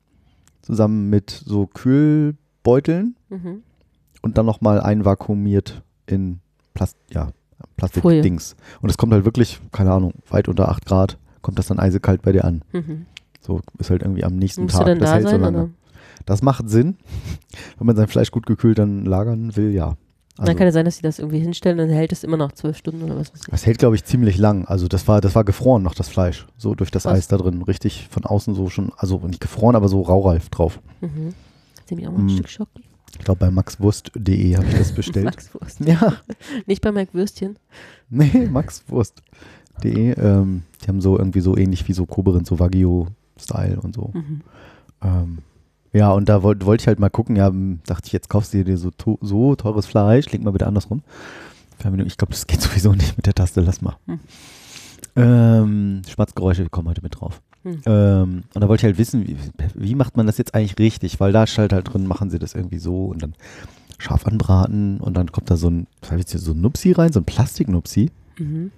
zusammen 0.62 1.08
mit 1.10 1.30
so 1.30 1.66
Kühlbeuteln 1.66 3.16
Mhm. 3.28 3.62
und 4.22 4.38
dann 4.38 4.46
nochmal 4.46 4.80
einvakuumiert 4.80 5.82
in 6.06 6.40
Plast 6.74 6.96
ja. 7.10 7.28
Plastikdings. 7.76 8.54
Und 8.80 8.88
es 8.90 8.96
kommt 8.98 9.12
halt 9.12 9.24
wirklich, 9.24 9.60
keine 9.72 9.92
Ahnung, 9.92 10.12
weit 10.30 10.48
unter 10.48 10.68
8 10.68 10.86
Grad, 10.86 11.18
kommt 11.42 11.58
das 11.58 11.66
dann 11.66 11.78
eisekalt 11.80 12.22
bei 12.22 12.32
dir 12.32 12.44
an. 12.44 12.62
Mhm. 12.72 13.06
So 13.40 13.60
ist 13.78 13.90
halt 13.90 14.02
irgendwie 14.02 14.24
am 14.24 14.36
nächsten 14.36 14.62
Musst 14.62 14.76
Tag. 14.76 14.86
das 14.86 14.98
da 14.98 15.14
hält 15.14 15.22
so 15.24 15.30
sein? 15.30 15.40
lange. 15.40 15.58
Oder? 15.64 15.70
Das 16.24 16.42
macht 16.42 16.68
Sinn. 16.68 16.96
Wenn 17.78 17.86
man 17.86 17.96
sein 17.96 18.06
Fleisch 18.08 18.30
gut 18.30 18.46
gekühlt 18.46 18.78
dann 18.78 19.04
lagern 19.04 19.56
will, 19.56 19.70
ja. 19.72 19.96
Also, 20.38 20.46
dann 20.46 20.56
kann 20.56 20.66
es 20.68 20.74
sein, 20.74 20.84
dass 20.84 20.96
sie 20.96 21.02
das 21.02 21.18
irgendwie 21.18 21.40
hinstellen, 21.40 21.78
dann 21.78 21.88
hält 21.90 22.12
es 22.12 22.22
immer 22.24 22.36
noch 22.36 22.52
zwölf 22.52 22.76
Stunden 22.76 23.02
oder 23.02 23.16
was 23.16 23.32
weiß 23.32 23.40
ich. 23.42 23.50
das 23.50 23.66
hält, 23.66 23.78
glaube 23.78 23.96
ich, 23.96 24.04
ziemlich 24.04 24.38
lang. 24.38 24.64
Also 24.66 24.86
das 24.88 25.06
war, 25.08 25.20
das 25.20 25.34
war 25.34 25.44
gefroren 25.44 25.82
noch, 25.82 25.94
das 25.94 26.08
Fleisch. 26.08 26.46
So 26.56 26.74
durch 26.74 26.90
das 26.90 27.04
Was? 27.04 27.12
Eis 27.18 27.28
da 27.28 27.36
drin. 27.38 27.60
Richtig 27.62 28.06
von 28.10 28.24
außen 28.24 28.54
so 28.54 28.68
schon, 28.70 28.92
also 28.96 29.18
nicht 29.26 29.40
gefroren, 29.40 29.74
aber 29.76 29.88
so 29.88 30.00
raureif 30.02 30.48
drauf. 30.48 30.80
Mhm. 31.00 31.34
Sie 31.86 31.94
mich 31.96 32.06
auch 32.06 32.12
mal 32.12 32.18
ein 32.20 32.26
Mm. 32.26 32.30
Stück 32.30 32.48
schocken. 32.48 32.82
Ich 33.18 33.24
glaube, 33.24 33.40
bei 33.40 33.50
maxwurst.de 33.50 34.56
habe 34.56 34.66
ich 34.68 34.74
das 34.78 34.92
bestellt. 34.92 35.24
Max 35.24 35.52
Wurst. 35.54 35.80
ja, 35.80 36.12
Nicht 36.66 36.82
bei 36.82 36.92
Mike 36.92 37.14
Würstchen. 37.14 37.58
nee, 38.10 38.46
maxwurst.de. 38.50 40.12
Ähm, 40.20 40.62
die 40.82 40.88
haben 40.88 41.00
so 41.00 41.18
irgendwie 41.18 41.40
so 41.40 41.56
ähnlich 41.56 41.86
wie 41.88 41.92
so 41.92 42.06
Koberin, 42.06 42.44
so 42.44 42.58
Wagyu-Style 42.58 43.80
und 43.80 43.94
so. 43.94 44.10
Mhm. 44.14 44.40
Ähm, 45.02 45.38
ja, 45.92 46.10
und 46.12 46.28
da 46.28 46.42
wollte 46.42 46.66
wollt 46.66 46.82
ich 46.82 46.86
halt 46.86 46.98
mal 46.98 47.08
gucken, 47.08 47.36
ja, 47.36 47.48
hm, 47.48 47.80
dachte 47.86 48.06
ich, 48.06 48.12
jetzt 48.12 48.28
kaufst 48.28 48.54
du 48.54 48.64
dir 48.64 48.76
so, 48.76 48.90
so 49.20 49.54
teures 49.54 49.86
Fleisch, 49.86 50.30
leg 50.30 50.42
mal 50.42 50.50
bitte 50.50 50.66
andersrum. 50.66 51.02
Ich 51.78 52.16
glaube, 52.16 52.32
das 52.32 52.46
geht 52.46 52.60
sowieso 52.60 52.92
nicht 52.92 53.16
mit 53.16 53.26
der 53.26 53.34
Taste, 53.34 53.60
lass 53.60 53.82
mal. 53.82 53.96
Hm. 54.06 54.20
Ähm, 55.16 56.02
Schmatzgeräusche 56.08 56.68
kommen 56.68 56.88
heute 56.88 57.02
mit 57.02 57.20
drauf. 57.20 57.40
Hm. 57.62 57.80
Ähm, 57.86 58.44
und 58.54 58.60
da 58.60 58.68
wollte 58.68 58.82
ich 58.82 58.84
halt 58.84 58.98
wissen, 58.98 59.26
wie, 59.26 59.36
wie 59.74 59.94
macht 59.94 60.16
man 60.16 60.26
das 60.26 60.38
jetzt 60.38 60.54
eigentlich 60.54 60.78
richtig? 60.78 61.18
Weil 61.20 61.32
da 61.32 61.46
steht 61.46 61.72
halt 61.72 61.92
drin, 61.92 62.06
machen 62.06 62.30
sie 62.30 62.38
das 62.38 62.54
irgendwie 62.54 62.78
so 62.78 63.06
und 63.06 63.22
dann 63.22 63.34
scharf 63.98 64.26
anbraten 64.26 65.00
und 65.00 65.16
dann 65.16 65.32
kommt 65.32 65.50
da 65.50 65.56
so 65.56 65.68
ein, 65.68 65.86
was 66.00 66.10
hab 66.10 66.18
ich 66.18 66.22
jetzt 66.22 66.30
hier, 66.32 66.40
so 66.40 66.52
ein 66.52 66.60
Nupsi 66.60 66.92
rein, 66.92 67.12
so 67.12 67.20
ein 67.20 67.24
Plastiknupsi. 67.24 68.10
Mhm. 68.38 68.70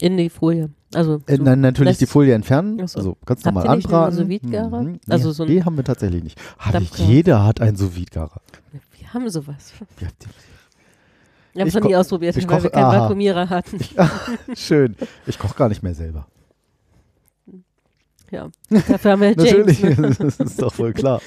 In 0.00 0.16
die 0.18 0.28
Folie. 0.28 0.70
Also 0.94 1.20
Äh, 1.26 1.36
so 1.36 1.42
nein, 1.42 1.60
natürlich 1.60 1.98
die 1.98 2.06
Folie 2.06 2.34
entfernen, 2.34 2.80
Ach 2.82 2.88
so. 2.88 2.98
also 2.98 3.16
ganz 3.26 3.44
normal 3.44 3.66
anbraten. 3.66 4.16
Sous-Vide-Garer? 4.16 4.82
Mhm. 4.82 5.00
Also 5.08 5.28
nee, 5.28 5.34
so 5.34 5.42
ein 5.42 5.48
nee, 5.48 5.62
haben 5.62 5.76
wir 5.76 5.84
tatsächlich 5.84 6.22
nicht. 6.22 6.38
Nicht 6.38 6.74
Dampfgarer. 6.74 7.08
jeder 7.10 7.44
hat 7.44 7.60
einen 7.60 7.76
sous 7.76 7.92
garer 8.10 8.40
Wir 8.98 9.12
haben 9.12 9.28
sowas. 9.28 9.72
Wir 9.98 10.08
haben 10.08 11.68
es 11.68 11.74
Ich 11.74 11.74
noch 11.74 11.88
nie 11.88 11.96
ausprobiert, 11.96 12.36
ich 12.36 12.48
weil 12.48 12.62
wir 12.62 12.70
keinen. 12.70 12.84
Vakuumierer 13.00 13.48
hatten. 13.50 13.78
Schön. 14.56 14.94
Ich 15.26 15.38
koche 15.38 15.54
gar 15.56 15.68
nicht 15.68 15.82
mehr 15.82 15.94
selber. 15.94 16.26
Ja. 18.30 18.48
Dafür 18.70 19.12
haben 19.12 19.20
wir 19.20 19.28
James. 19.36 19.80
Natürlich, 19.80 19.82
Ne? 19.98 20.14
das 20.18 20.36
ist 20.40 20.60
doch 20.60 20.72
voll 20.74 20.92
klar. 20.92 21.20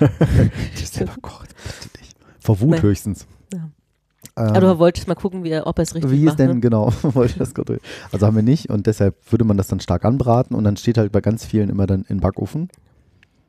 Die 0.00 0.84
selber 0.84 1.14
kocht, 1.20 1.54
bitte 1.82 1.98
nicht. 2.00 2.16
Vor 2.40 2.60
Wut 2.60 2.70
Nee. 2.76 2.82
höchstens. 2.82 3.26
Ja. 3.52 3.68
Ähm, 4.38 4.48
Aber 4.48 4.60
du 4.60 4.78
wolltest 4.78 5.08
mal 5.08 5.14
gucken, 5.14 5.44
wie, 5.44 5.56
ob 5.58 5.78
er 5.78 5.82
es 5.82 5.94
richtig 5.94 6.10
wie 6.10 6.20
macht. 6.24 6.34
ist 6.34 6.38
denn, 6.38 6.54
ne? 6.56 6.60
genau, 6.60 6.92
wollte 7.02 7.32
ich 7.32 7.38
das 7.38 7.54
gerade. 7.54 7.80
Also 8.12 8.26
haben 8.26 8.36
wir 8.36 8.42
nicht 8.42 8.68
und 8.70 8.86
deshalb 8.86 9.14
würde 9.32 9.44
man 9.44 9.56
das 9.56 9.68
dann 9.68 9.80
stark 9.80 10.04
anbraten 10.04 10.54
und 10.56 10.64
dann 10.64 10.76
steht 10.76 10.98
halt 10.98 11.10
bei 11.12 11.20
ganz 11.20 11.44
vielen 11.44 11.70
immer 11.70 11.86
dann 11.86 12.04
in 12.08 12.20
Backofen 12.20 12.68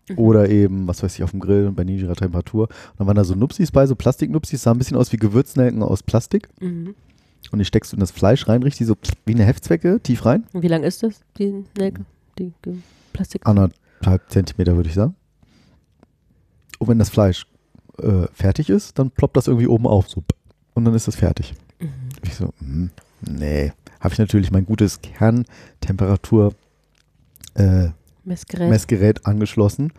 Mhm. 0.10 0.18
oder 0.20 0.48
eben, 0.48 0.88
was 0.88 1.04
weiß 1.04 1.16
ich, 1.16 1.24
auf 1.26 1.32
dem 1.32 1.42
Grill 1.42 1.68
und 1.68 1.76
bei 1.76 1.84
niedriger 1.84 2.16
Temperatur. 2.16 2.70
Und 2.70 3.00
dann 3.00 3.08
waren 3.08 3.18
da 3.18 3.26
so 3.26 3.36
Nupsis 3.36 3.74
bei, 3.74 3.86
so 3.88 3.94
Plastiknupsis, 3.96 4.64
sah 4.64 4.72
ein 4.72 4.78
bisschen 4.78 4.96
aus 4.96 5.12
wie 5.12 5.18
Gewürznelken 5.18 5.84
aus 5.84 6.02
Plastik 6.02 6.48
Mhm. 6.62 6.96
und 7.52 7.60
die 7.60 7.66
steckst 7.66 7.92
du 7.92 7.98
in 7.98 8.00
das 8.00 8.12
Fleisch 8.12 8.48
rein, 8.48 8.64
richtig 8.64 8.88
so 8.88 8.96
wie 9.26 9.34
eine 9.36 9.44
Heftzwecke, 9.44 10.00
tief 10.02 10.26
rein. 10.26 10.46
Und 10.54 10.62
wie 10.62 10.70
lang 10.70 10.84
ist 10.84 11.04
das, 11.04 11.20
die 11.38 11.66
Nelke? 11.78 12.06
Die 12.40 12.54
Plastik? 13.12 13.46
anderthalb 13.46 14.30
Zentimeter, 14.30 14.78
würde 14.78 14.88
ich 14.88 14.96
sagen. 14.96 15.16
Und 16.80 16.88
wenn 16.88 17.00
das 17.00 17.10
Fleisch 17.10 17.46
äh, 18.02 18.28
fertig 18.32 18.70
ist, 18.70 18.98
dann 19.00 19.12
ploppt 19.12 19.36
das 19.36 19.48
irgendwie 19.48 19.68
oben 19.68 19.88
auf. 19.88 20.08
So. 20.08 20.24
Und 20.78 20.86
dann 20.86 20.94
ist 20.94 21.08
es 21.08 21.16
fertig. 21.16 21.56
Mhm. 21.80 21.90
Ich 22.24 22.36
so, 22.36 22.54
hm, 22.60 22.92
nee. 23.22 23.74
Habe 24.00 24.14
ich 24.14 24.20
natürlich 24.20 24.52
mein 24.52 24.64
gutes 24.68 25.02
Kerntemperatur 25.02 26.54
äh, 27.56 27.88
Messgerät. 28.24 28.70
Messgerät 28.70 29.26
angeschlossen. 29.26 29.92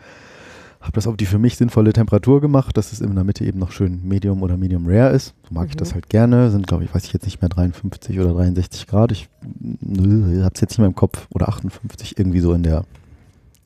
Habe 0.81 0.93
das 0.93 1.09
auf 1.09 1.17
die 1.17 1.27
für 1.27 1.41
mich 1.41 1.57
sinnvolle 1.57 1.93
Temperatur 1.93 2.41
gemacht, 2.41 2.77
dass 2.77 2.93
es 2.93 3.01
in 3.01 3.13
der 3.17 3.25
Mitte 3.25 3.45
eben 3.45 3.59
noch 3.59 3.73
schön 3.73 4.07
Medium 4.07 4.41
oder 4.45 4.57
Medium 4.57 4.87
Rare 4.87 5.11
ist. 5.17 5.35
So 5.49 5.53
mag 5.55 5.67
ich 5.69 5.75
Mhm. 5.75 5.79
das 5.79 5.95
halt 5.95 6.09
gerne. 6.09 6.53
Sind, 6.53 6.69
glaube 6.69 6.85
ich, 6.85 6.95
weiß 6.95 7.05
ich 7.07 7.13
jetzt 7.13 7.25
nicht 7.25 7.41
mehr 7.43 7.49
53 7.49 8.21
oder 8.21 8.33
63 8.35 8.87
Grad. 8.87 9.11
Ich 9.11 9.29
habe 9.43 10.51
es 10.55 10.61
jetzt 10.61 10.71
nicht 10.71 10.79
mehr 10.79 10.87
im 10.87 10.95
Kopf. 10.95 11.27
Oder 11.31 11.49
58, 11.49 12.17
irgendwie 12.19 12.39
so 12.39 12.53
in 12.55 12.63
der. 12.63 12.85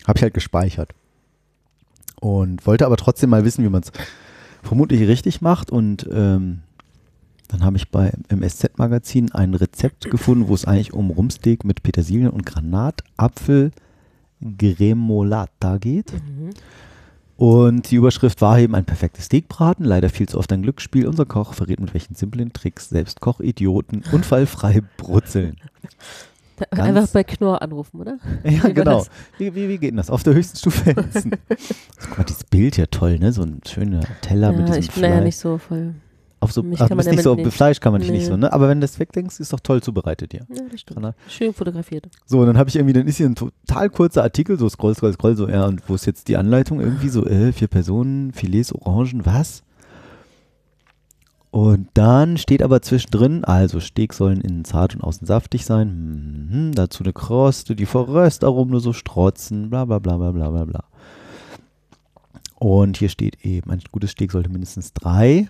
Habe 0.06 0.16
ich 0.16 0.22
halt 0.22 0.32
gespeichert. 0.32 0.94
Und 2.20 2.66
wollte 2.66 2.86
aber 2.86 2.96
trotzdem 2.96 3.28
mal 3.28 3.44
wissen, 3.44 3.62
wie 3.64 3.68
man 3.68 3.82
es 3.82 3.92
vermutlich 4.62 5.06
richtig 5.06 5.42
macht. 5.42 5.70
Und 5.70 6.08
ähm, 6.10 6.60
dann 7.52 7.64
habe 7.64 7.76
ich 7.76 7.90
bei 7.90 8.12
im 8.28 8.42
SZ-Magazin 8.42 9.30
ein 9.32 9.54
Rezept 9.54 10.10
gefunden, 10.10 10.48
wo 10.48 10.54
es 10.54 10.64
eigentlich 10.64 10.92
um 10.92 11.10
Rumsteak 11.10 11.64
mit 11.64 11.82
Petersilien 11.82 12.30
und 12.30 12.44
Granatapfel 12.46 13.70
Gremolata 14.58 15.78
geht. 15.78 16.12
Mhm. 16.12 16.50
Und 17.36 17.90
die 17.90 17.96
Überschrift 17.96 18.40
war 18.40 18.58
eben 18.58 18.74
ein 18.74 18.84
perfektes 18.84 19.26
Steakbraten, 19.26 19.84
leider 19.84 20.08
viel 20.10 20.28
zu 20.28 20.38
oft 20.38 20.52
ein 20.52 20.62
Glücksspiel. 20.62 21.06
Unser 21.06 21.24
Koch 21.26 21.54
verrät 21.54 21.80
mit 21.80 21.92
welchen 21.94 22.14
simplen 22.14 22.52
Tricks 22.52 22.88
selbst 22.88 23.20
Kochidioten 23.20 24.02
unfallfrei 24.12 24.82
brutzeln. 24.96 25.56
Ganz- 26.70 26.80
Einfach 26.82 27.08
bei 27.08 27.24
Knorr 27.24 27.60
anrufen, 27.62 28.00
oder? 28.00 28.18
Ja, 28.44 28.64
Wie 28.68 28.74
genau. 28.74 29.04
Wie, 29.38 29.54
wie, 29.54 29.68
wie 29.68 29.78
geht 29.78 29.90
denn 29.90 29.96
das? 29.96 30.10
Auf 30.10 30.22
der 30.22 30.34
höchsten 30.34 30.58
Stufe 30.58 30.96
essen. 31.14 31.32
Guck 32.00 32.18
mal, 32.18 32.24
dieses 32.24 32.44
Bild 32.44 32.76
ja 32.76 32.86
toll, 32.86 33.18
ne? 33.18 33.32
So 33.32 33.42
ein 33.42 33.60
schöner 33.66 34.02
Teller 34.20 34.52
mit 34.52 34.60
Ja, 34.60 34.66
diesem 34.76 34.80
ich 34.82 34.90
bin 34.92 35.02
da 35.02 35.08
ja 35.08 35.20
nicht 35.20 35.36
so 35.38 35.58
voll. 35.58 35.94
Auf 36.42 36.50
so, 36.52 36.60
ach, 36.74 36.78
kann 36.78 36.88
du 36.88 36.94
man 36.96 36.96
bist 36.96 37.10
nicht 37.10 37.22
so, 37.22 37.34
nicht- 37.36 37.52
Fleisch 37.52 37.78
kann 37.78 37.92
man 37.92 38.00
dich 38.02 38.10
nicht 38.10 38.26
so, 38.26 38.36
ne? 38.36 38.52
Aber 38.52 38.68
wenn 38.68 38.80
du 38.80 38.84
das 38.84 38.98
wegdenkst, 38.98 39.38
ist 39.38 39.52
doch 39.52 39.60
toll 39.60 39.80
zubereitet 39.80 40.32
hier. 40.32 40.44
Ja, 40.52 40.62
das 40.70 40.80
stimmt. 40.80 41.14
Schön 41.28 41.54
fotografiert. 41.54 42.08
So, 42.26 42.40
und 42.40 42.46
dann 42.46 42.58
habe 42.58 42.68
ich 42.68 42.74
irgendwie, 42.76 42.92
dann 42.92 43.06
ist 43.06 43.18
hier 43.18 43.26
ein 43.28 43.36
total 43.36 43.88
kurzer 43.90 44.24
Artikel, 44.24 44.58
so 44.58 44.68
scroll, 44.68 44.94
scroll, 44.96 45.12
scroll, 45.12 45.36
so, 45.36 45.48
ja, 45.48 45.66
und 45.66 45.88
wo 45.88 45.94
ist 45.94 46.04
jetzt 46.04 46.26
die 46.26 46.36
Anleitung? 46.36 46.80
Irgendwie 46.80 47.08
so, 47.10 47.24
äh, 47.26 47.52
vier 47.52 47.68
Personen, 47.68 48.32
Filets, 48.32 48.72
Orangen, 48.74 49.24
was? 49.24 49.62
Und 51.52 51.88
dann 51.94 52.38
steht 52.38 52.62
aber 52.62 52.82
zwischendrin, 52.82 53.44
also 53.44 53.78
Steak 53.78 54.14
sollen 54.14 54.40
innen 54.40 54.64
zart 54.64 54.94
und 54.96 55.02
außen 55.02 55.26
saftig 55.26 55.64
sein, 55.66 56.48
mhm, 56.50 56.72
dazu 56.74 57.04
eine 57.04 57.12
Kruste, 57.12 57.76
die 57.76 57.86
vor 57.86 58.08
Röstaromen 58.08 58.70
nur 58.72 58.80
so 58.80 58.92
strotzen, 58.92 59.70
bla 59.70 59.84
bla 59.84 59.98
bla 60.00 60.16
bla 60.16 60.32
bla 60.32 60.50
bla 60.50 60.64
bla. 60.64 60.84
Und 62.58 62.96
hier 62.96 63.10
steht 63.10 63.44
eben, 63.44 63.70
ein 63.70 63.80
gutes 63.92 64.12
Steak 64.12 64.32
sollte 64.32 64.48
mindestens 64.48 64.92
drei 64.92 65.48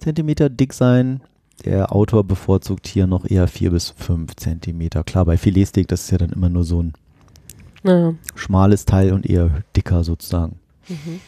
Zentimeter 0.00 0.48
dick 0.48 0.72
sein. 0.72 1.20
Der 1.64 1.92
Autor 1.94 2.24
bevorzugt 2.24 2.86
hier 2.86 3.06
noch 3.06 3.28
eher 3.28 3.46
vier 3.46 3.70
bis 3.70 3.90
fünf 3.90 4.34
Zentimeter. 4.36 5.04
Klar, 5.04 5.26
bei 5.26 5.36
Filetsteak, 5.36 5.88
das 5.88 6.02
ist 6.04 6.10
ja 6.10 6.18
dann 6.18 6.30
immer 6.30 6.48
nur 6.48 6.64
so 6.64 6.82
ein 6.82 6.92
Ja. 7.84 8.14
schmales 8.34 8.84
Teil 8.86 9.12
und 9.12 9.26
eher 9.26 9.50
dicker 9.76 10.02
sozusagen. 10.04 10.56
Mhm. 10.88 11.20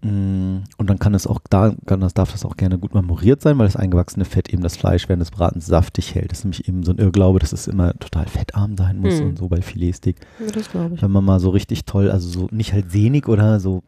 Mm, 0.00 0.62
Und 0.76 0.88
dann 0.88 1.00
kann 1.00 1.12
es 1.14 1.26
auch 1.26 1.40
da, 1.50 1.74
kann 1.86 1.98
das, 2.00 2.14
darf 2.14 2.30
das 2.30 2.44
auch 2.44 2.56
gerne 2.56 2.78
gut 2.78 2.94
marmoriert 2.94 3.42
sein, 3.42 3.58
weil 3.58 3.66
das 3.66 3.74
eingewachsene 3.74 4.24
Fett 4.24 4.48
eben 4.52 4.62
das 4.62 4.76
Fleisch 4.76 5.08
während 5.08 5.22
des 5.22 5.32
Bratens 5.32 5.66
saftig 5.66 6.14
hält. 6.14 6.30
Das 6.30 6.38
ist 6.38 6.44
nämlich 6.44 6.68
eben 6.68 6.84
so 6.84 6.92
ein 6.92 6.98
Irrglaube, 6.98 7.40
dass 7.40 7.52
es 7.52 7.66
immer 7.66 7.92
total 7.94 8.26
fettarm 8.26 8.76
sein 8.76 8.98
muss 8.98 9.18
Hm. 9.18 9.30
und 9.30 9.38
so 9.38 9.48
bei 9.48 9.60
Filetsteak. 9.60 10.16
ja, 10.38 10.52
das 10.52 10.70
glaube 10.70 10.94
ich. 10.94 11.02
Wenn 11.02 11.10
man 11.10 11.24
mal 11.24 11.40
so 11.40 11.50
richtig 11.50 11.84
toll, 11.84 12.12
also 12.12 12.28
so 12.28 12.48
nicht 12.52 12.72
halt 12.72 12.92
sehnig 12.92 13.26
oder 13.26 13.58
so 13.58 13.82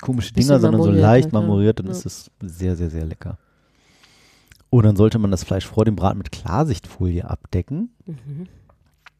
komische 0.00 0.32
Dinger, 0.34 0.58
sondern 0.58 0.82
so 0.82 0.90
leicht 0.90 1.26
halt, 1.26 1.32
marmoriert, 1.32 1.78
dann 1.78 1.86
Ja. 1.86 1.92
ist 1.92 2.04
es 2.04 2.30
sehr, 2.42 2.74
sehr, 2.74 2.90
sehr 2.90 3.06
lecker. 3.06 3.38
Und 4.76 4.84
dann 4.84 4.96
sollte 4.96 5.20
man 5.20 5.30
das 5.30 5.44
Fleisch 5.44 5.66
vor 5.66 5.84
dem 5.84 5.94
Braten 5.94 6.18
mit 6.18 6.32
Klarsichtfolie 6.32 7.24
abdecken. 7.30 7.90
Mhm. 8.06 8.48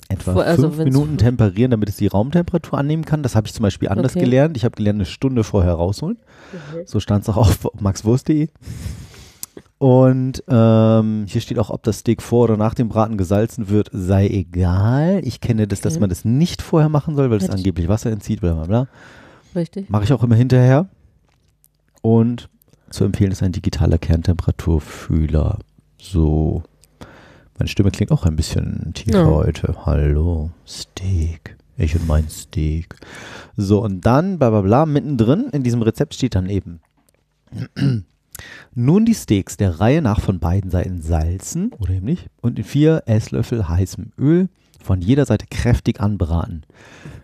Etwa 0.09 0.33
Vor- 0.33 0.45
also 0.45 0.69
fünf 0.71 0.79
Minuten 0.85 1.17
temperieren, 1.17 1.71
damit 1.71 1.89
es 1.89 1.97
die 1.97 2.09
Raumtemperatur 2.09 2.77
annehmen 2.77 3.05
kann. 3.05 3.23
Das 3.23 3.37
habe 3.37 3.47
ich 3.47 3.55
zum 3.55 3.63
Beispiel 3.63 3.89
anders 3.89 4.17
Okay. 4.17 4.25
gelernt. 4.25 4.57
Ich 4.57 4.65
habe 4.65 4.75
gelernt, 4.75 4.97
eine 4.97 5.07
Stunde 5.07 5.45
vorher 5.45 5.75
rausholen. 5.75 6.19
So 6.87 6.99
stand 6.99 7.23
es 7.23 7.29
auch 7.29 7.37
auf 7.37 7.69
maxwurst.de. 7.81 8.49
Und 9.79 10.43
ähm, 10.49 11.25
hier 11.29 11.41
steht 11.41 11.59
auch, 11.61 11.71
ob 11.71 11.85
das 11.85 12.01
Steak 12.01 12.21
vor 12.21 12.45
oder 12.45 12.57
nach 12.57 12.75
dem 12.75 12.89
Braten 12.89 13.17
gesalzen 13.17 13.69
wird, 13.69 13.91
sei 13.93 14.27
egal. 14.27 15.21
Ich 15.25 15.41
kenne 15.41 15.69
das, 15.69 15.81
dass 15.81 15.95
Okay. 15.95 16.01
man 16.01 16.09
das 16.11 16.25
nicht 16.25 16.63
vorher 16.63 16.89
machen 16.89 17.15
soll, 17.15 17.31
weil 17.31 17.39
es 17.39 17.49
angeblich 17.49 17.89
Wasser 17.89 18.11
entzieht, 18.11 18.41
bla 18.41 18.55
bla 18.55 18.65
bla. 18.67 18.89
Richtig. 19.55 19.89
Mache 19.89 20.03
ich 20.05 20.13
auch 20.13 20.25
immer 20.25 20.35
hinterher. 20.35 20.89
Und 22.03 22.49
zu 22.95 23.05
empfehlen 23.05 23.33
ist 23.33 23.43
ein 23.43 23.53
digitaler 23.53 23.99
Kerntemperaturfühler. 23.99 25.59
So. 25.99 26.63
Meine 27.59 27.69
Stimme 27.69 27.91
klingt 27.91 28.13
auch 28.13 28.25
ein 28.25 28.37
bisschen 28.37 28.93
tiefer 28.95 29.19
Ja. 29.19 29.27
heute. 29.27 29.75
Hallo, 29.85 30.51
Steak. 30.67 31.57
Ich 31.77 31.97
und 31.97 32.07
mein 32.07 32.29
Steak. 32.29 32.95
So, 33.57 33.83
und 33.83 34.07
dann, 34.07 34.39
bla 34.39 34.51
bla 34.51 34.61
bla, 34.61 34.87
mittendrin 34.87 35.51
in 35.53 35.65
diesem 35.65 35.83
Rezept 35.83 36.15
steht 36.15 36.37
dann 36.37 36.49
eben. 36.49 36.81
Nun 38.75 39.05
die 39.05 39.15
Steaks 39.15 39.57
der 39.57 39.81
Reihe 39.81 40.03
nach 40.03 40.21
von 40.21 40.39
beiden 40.39 40.71
Seiten 40.71 41.03
salzen, 41.03 41.73
oder 41.79 41.95
eben 41.95 42.07
nicht, 42.07 42.29
und 42.41 42.59
in 42.59 42.65
vier 42.65 43.03
Esslöffel 43.07 43.69
heißem 43.69 44.13
Öl 44.19 44.49
von 44.83 45.01
jeder 45.01 45.25
Seite 45.25 45.47
kräftig 45.51 46.01
anbraten. 46.01 46.65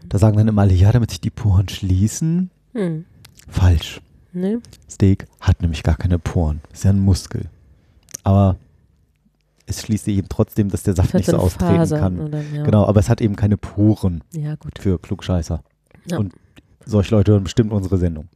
Da 0.09 0.19
sagen 0.19 0.37
dann 0.37 0.49
immer 0.49 0.63
alle, 0.63 0.75
ja, 0.75 0.91
damit 0.93 1.11
sich 1.11 1.21
die 1.21 1.31
Poren 1.31 1.69
schließen. 1.69 2.51
Hm. 2.73 3.05
Falsch. 3.49 4.01
Ne? 4.33 4.61
Steak 4.89 5.27
hat 5.41 5.61
nämlich 5.61 5.83
gar 5.83 5.97
keine 5.97 6.19
Poren. 6.19 6.61
Ist 6.73 6.85
ja 6.85 6.91
ein 6.91 7.01
Muskel. 7.01 7.47
Aber 8.23 8.57
es 9.67 9.83
schließt 9.83 10.05
sich 10.05 10.17
eben 10.19 10.29
trotzdem, 10.29 10.69
dass 10.69 10.83
der 10.83 10.95
Saft 10.95 11.15
nicht 11.15 11.27
so 11.27 11.37
austreten 11.37 11.77
Fasern 11.77 12.01
kann. 12.01 12.21
Oder, 12.21 12.43
ja. 12.43 12.63
Genau, 12.65 12.87
aber 12.87 13.01
es 13.01 13.09
hat 13.09 13.21
eben 13.21 13.37
keine 13.37 13.57
Poren 13.57 14.23
Ja, 14.33 14.57
gut. 14.57 14.79
für 14.79 14.99
Klugscheißer. 14.99 15.63
Ja. 16.07 16.19
Und 16.19 16.35
solche 16.85 17.15
Leute 17.15 17.33
hören 17.33 17.45
bestimmt 17.45 17.73
unsere 17.73 17.99
Sendung. 17.99 18.29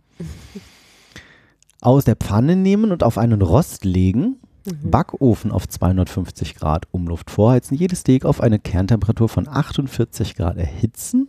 Aus 1.80 2.04
der 2.04 2.16
Pfanne 2.16 2.56
nehmen 2.56 2.92
und 2.92 3.02
auf 3.02 3.18
einen 3.18 3.42
Rost 3.42 3.84
legen. 3.84 4.36
Mhm. 4.66 4.90
Backofen 4.90 5.50
auf 5.52 5.68
250 5.68 6.54
Grad 6.54 6.86
Umluft 6.90 7.30
vorheizen, 7.30 7.76
jedes 7.76 8.00
Steak 8.00 8.24
auf 8.24 8.40
eine 8.40 8.58
Kerntemperatur 8.58 9.28
von 9.28 9.46
48 9.46 10.36
Grad 10.36 10.56
erhitzen, 10.56 11.28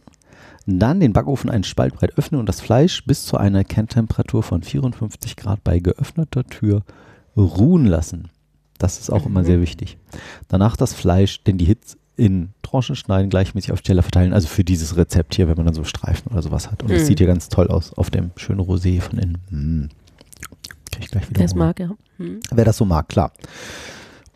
dann 0.65 0.99
den 0.99 1.13
Backofen 1.13 1.49
einen 1.49 1.63
Spalt 1.63 1.93
breit 1.95 2.17
öffnen 2.17 2.39
und 2.39 2.47
das 2.49 2.61
Fleisch 2.61 3.05
bis 3.05 3.25
zu 3.25 3.37
einer 3.37 3.63
Kerntemperatur 3.63 4.41
von 4.43 4.63
54 4.63 5.35
Grad 5.35 5.63
bei 5.63 5.79
geöffneter 5.79 6.43
Tür 6.45 6.83
ruhen 7.37 7.85
lassen. 7.85 8.29
Das 8.77 8.99
ist 8.99 9.09
auch 9.11 9.25
immer 9.25 9.41
Mhm. 9.41 9.45
sehr 9.45 9.61
wichtig. 9.61 9.97
Danach 10.47 10.75
das 10.75 10.93
Fleisch, 10.93 11.43
denn 11.43 11.57
die 11.57 11.65
Hitze 11.65 11.97
in 12.17 12.49
Tranchen 12.61 12.95
schneiden, 12.95 13.29
gleichmäßig 13.29 13.71
auf 13.73 13.81
Teller 13.81 14.01
verteilen. 14.01 14.33
Also 14.33 14.47
für 14.47 14.63
dieses 14.63 14.95
Rezept 14.97 15.35
hier, 15.35 15.47
wenn 15.47 15.57
man 15.57 15.65
dann 15.65 15.75
so 15.75 15.83
Streifen 15.83 16.31
oder 16.31 16.41
sowas 16.41 16.71
hat. 16.71 16.81
Und 16.81 16.91
das 16.91 17.01
Mhm. 17.03 17.05
sieht 17.07 17.17
hier 17.19 17.27
ganz 17.27 17.49
toll 17.49 17.67
aus 17.67 17.93
auf 17.93 18.09
dem 18.09 18.31
schönen 18.37 18.61
Rosé 18.61 19.01
von 19.01 19.19
innen. 19.19 19.37
Mm. 19.49 19.89
Krieg 20.91 21.03
ich 21.03 21.11
gleich 21.11 21.29
wieder 21.29 21.39
Wer 21.39 21.45
es 21.45 21.55
mag, 21.55 21.79
ja. 21.79 21.89
Mhm. 22.17 22.39
Wer 22.53 22.63
das 22.65 22.77
so 22.77 22.85
mag, 22.85 23.09
klar. 23.09 23.31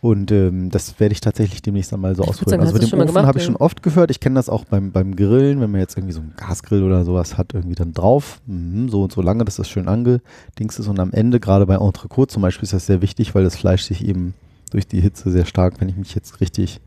Und 0.01 0.31
ähm, 0.31 0.69
das 0.69 0.97
werde 0.99 1.11
ich 1.11 1.19
tatsächlich 1.19 1.61
demnächst 1.61 1.93
einmal 1.93 2.15
so 2.15 2.23
ausprobieren. 2.23 2.61
also 2.61 2.73
mit 2.73 2.89
dem 2.89 2.99
Ofen 3.01 3.25
habe 3.25 3.37
ich 3.39 3.43
schon 3.43 3.57
oft 3.57 3.83
gehört. 3.83 4.11
Ich 4.11 4.21
kenne 4.21 4.35
das 4.35 4.47
auch 4.47 4.63
beim, 4.63 4.91
beim 4.91 5.15
Grillen, 5.15 5.59
wenn 5.59 5.71
man 5.71 5.81
jetzt 5.81 5.97
irgendwie 5.97 6.13
so 6.13 6.21
einen 6.21 6.33
Gasgrill 6.37 6.83
oder 6.83 7.03
sowas 7.03 7.37
hat, 7.37 7.53
irgendwie 7.53 7.75
dann 7.75 7.93
drauf. 7.93 8.39
Mhm, 8.45 8.87
so 8.87 9.03
und 9.03 9.11
so 9.11 9.21
lange, 9.21 9.43
dass 9.43 9.57
das 9.57 9.67
schön 9.67 9.89
angedingst 9.89 10.79
ist. 10.79 10.87
Und 10.87 10.99
am 11.01 11.11
Ende, 11.11 11.41
gerade 11.41 11.65
bei 11.65 11.75
Entrecôte 11.75 12.29
zum 12.29 12.41
Beispiel, 12.41 12.63
ist 12.63 12.73
das 12.73 12.85
sehr 12.85 13.01
wichtig, 13.01 13.35
weil 13.35 13.43
das 13.43 13.57
Fleisch 13.57 13.83
sich 13.83 14.05
eben 14.07 14.35
durch 14.71 14.87
die 14.87 15.01
Hitze 15.01 15.31
sehr 15.31 15.45
stark, 15.45 15.81
wenn 15.81 15.89
ich 15.89 15.97
mich 15.97 16.15
jetzt 16.15 16.39
richtig 16.39 16.79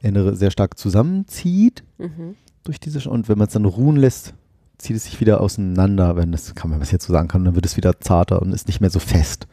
erinnere, 0.00 0.34
sehr 0.34 0.50
stark 0.50 0.78
zusammenzieht 0.78 1.84
Mhm. 1.98 2.34
durch 2.64 2.80
diese 2.80 3.08
und 3.08 3.28
wenn 3.28 3.38
man 3.38 3.46
es 3.46 3.52
dann 3.52 3.64
ruhen 3.64 3.96
lässt, 3.96 4.34
zieht 4.78 4.96
es 4.96 5.04
sich 5.04 5.20
wieder 5.20 5.40
auseinander, 5.40 6.16
wenn 6.16 6.32
das 6.32 6.54
kann 6.54 6.70
man 6.70 6.80
was 6.80 6.90
jetzt 6.90 7.06
so 7.06 7.12
sagen 7.12 7.28
kann, 7.28 7.44
dann 7.44 7.54
wird 7.54 7.64
es 7.66 7.76
wieder 7.76 8.00
zarter 8.00 8.42
und 8.42 8.52
ist 8.52 8.66
nicht 8.66 8.80
mehr 8.80 8.90
so 8.90 8.98
fest. 8.98 9.46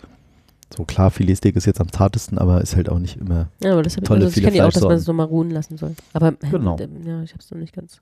So 0.75 0.85
klar, 0.85 1.11
Filetsteak 1.11 1.55
ist 1.55 1.65
jetzt 1.65 1.79
am 1.81 1.91
zartesten, 1.91 2.37
aber 2.37 2.61
ist 2.61 2.75
halt 2.75 2.89
auch 2.89 2.99
nicht 2.99 3.17
immer. 3.17 3.47
Ja, 3.61 3.73
aber 3.73 3.83
das 3.83 3.95
habe 3.95 4.05
ich, 4.05 4.07
Tolle, 4.07 4.25
also 4.25 4.37
ich 4.37 4.43
kenne 4.43 4.57
ja 4.57 4.65
auch, 4.67 4.71
dass 4.71 4.81
man 4.83 4.93
es 4.93 5.03
so 5.05 5.13
mal 5.13 5.23
ruhen 5.25 5.51
lassen 5.51 5.77
soll. 5.77 5.93
Aber 6.13 6.31
Genau. 6.49 6.77
ja, 6.79 7.21
ich 7.21 7.31
habe 7.31 7.39
es 7.39 7.51
noch 7.51 7.57
nicht 7.59 7.73
ganz. 7.75 7.99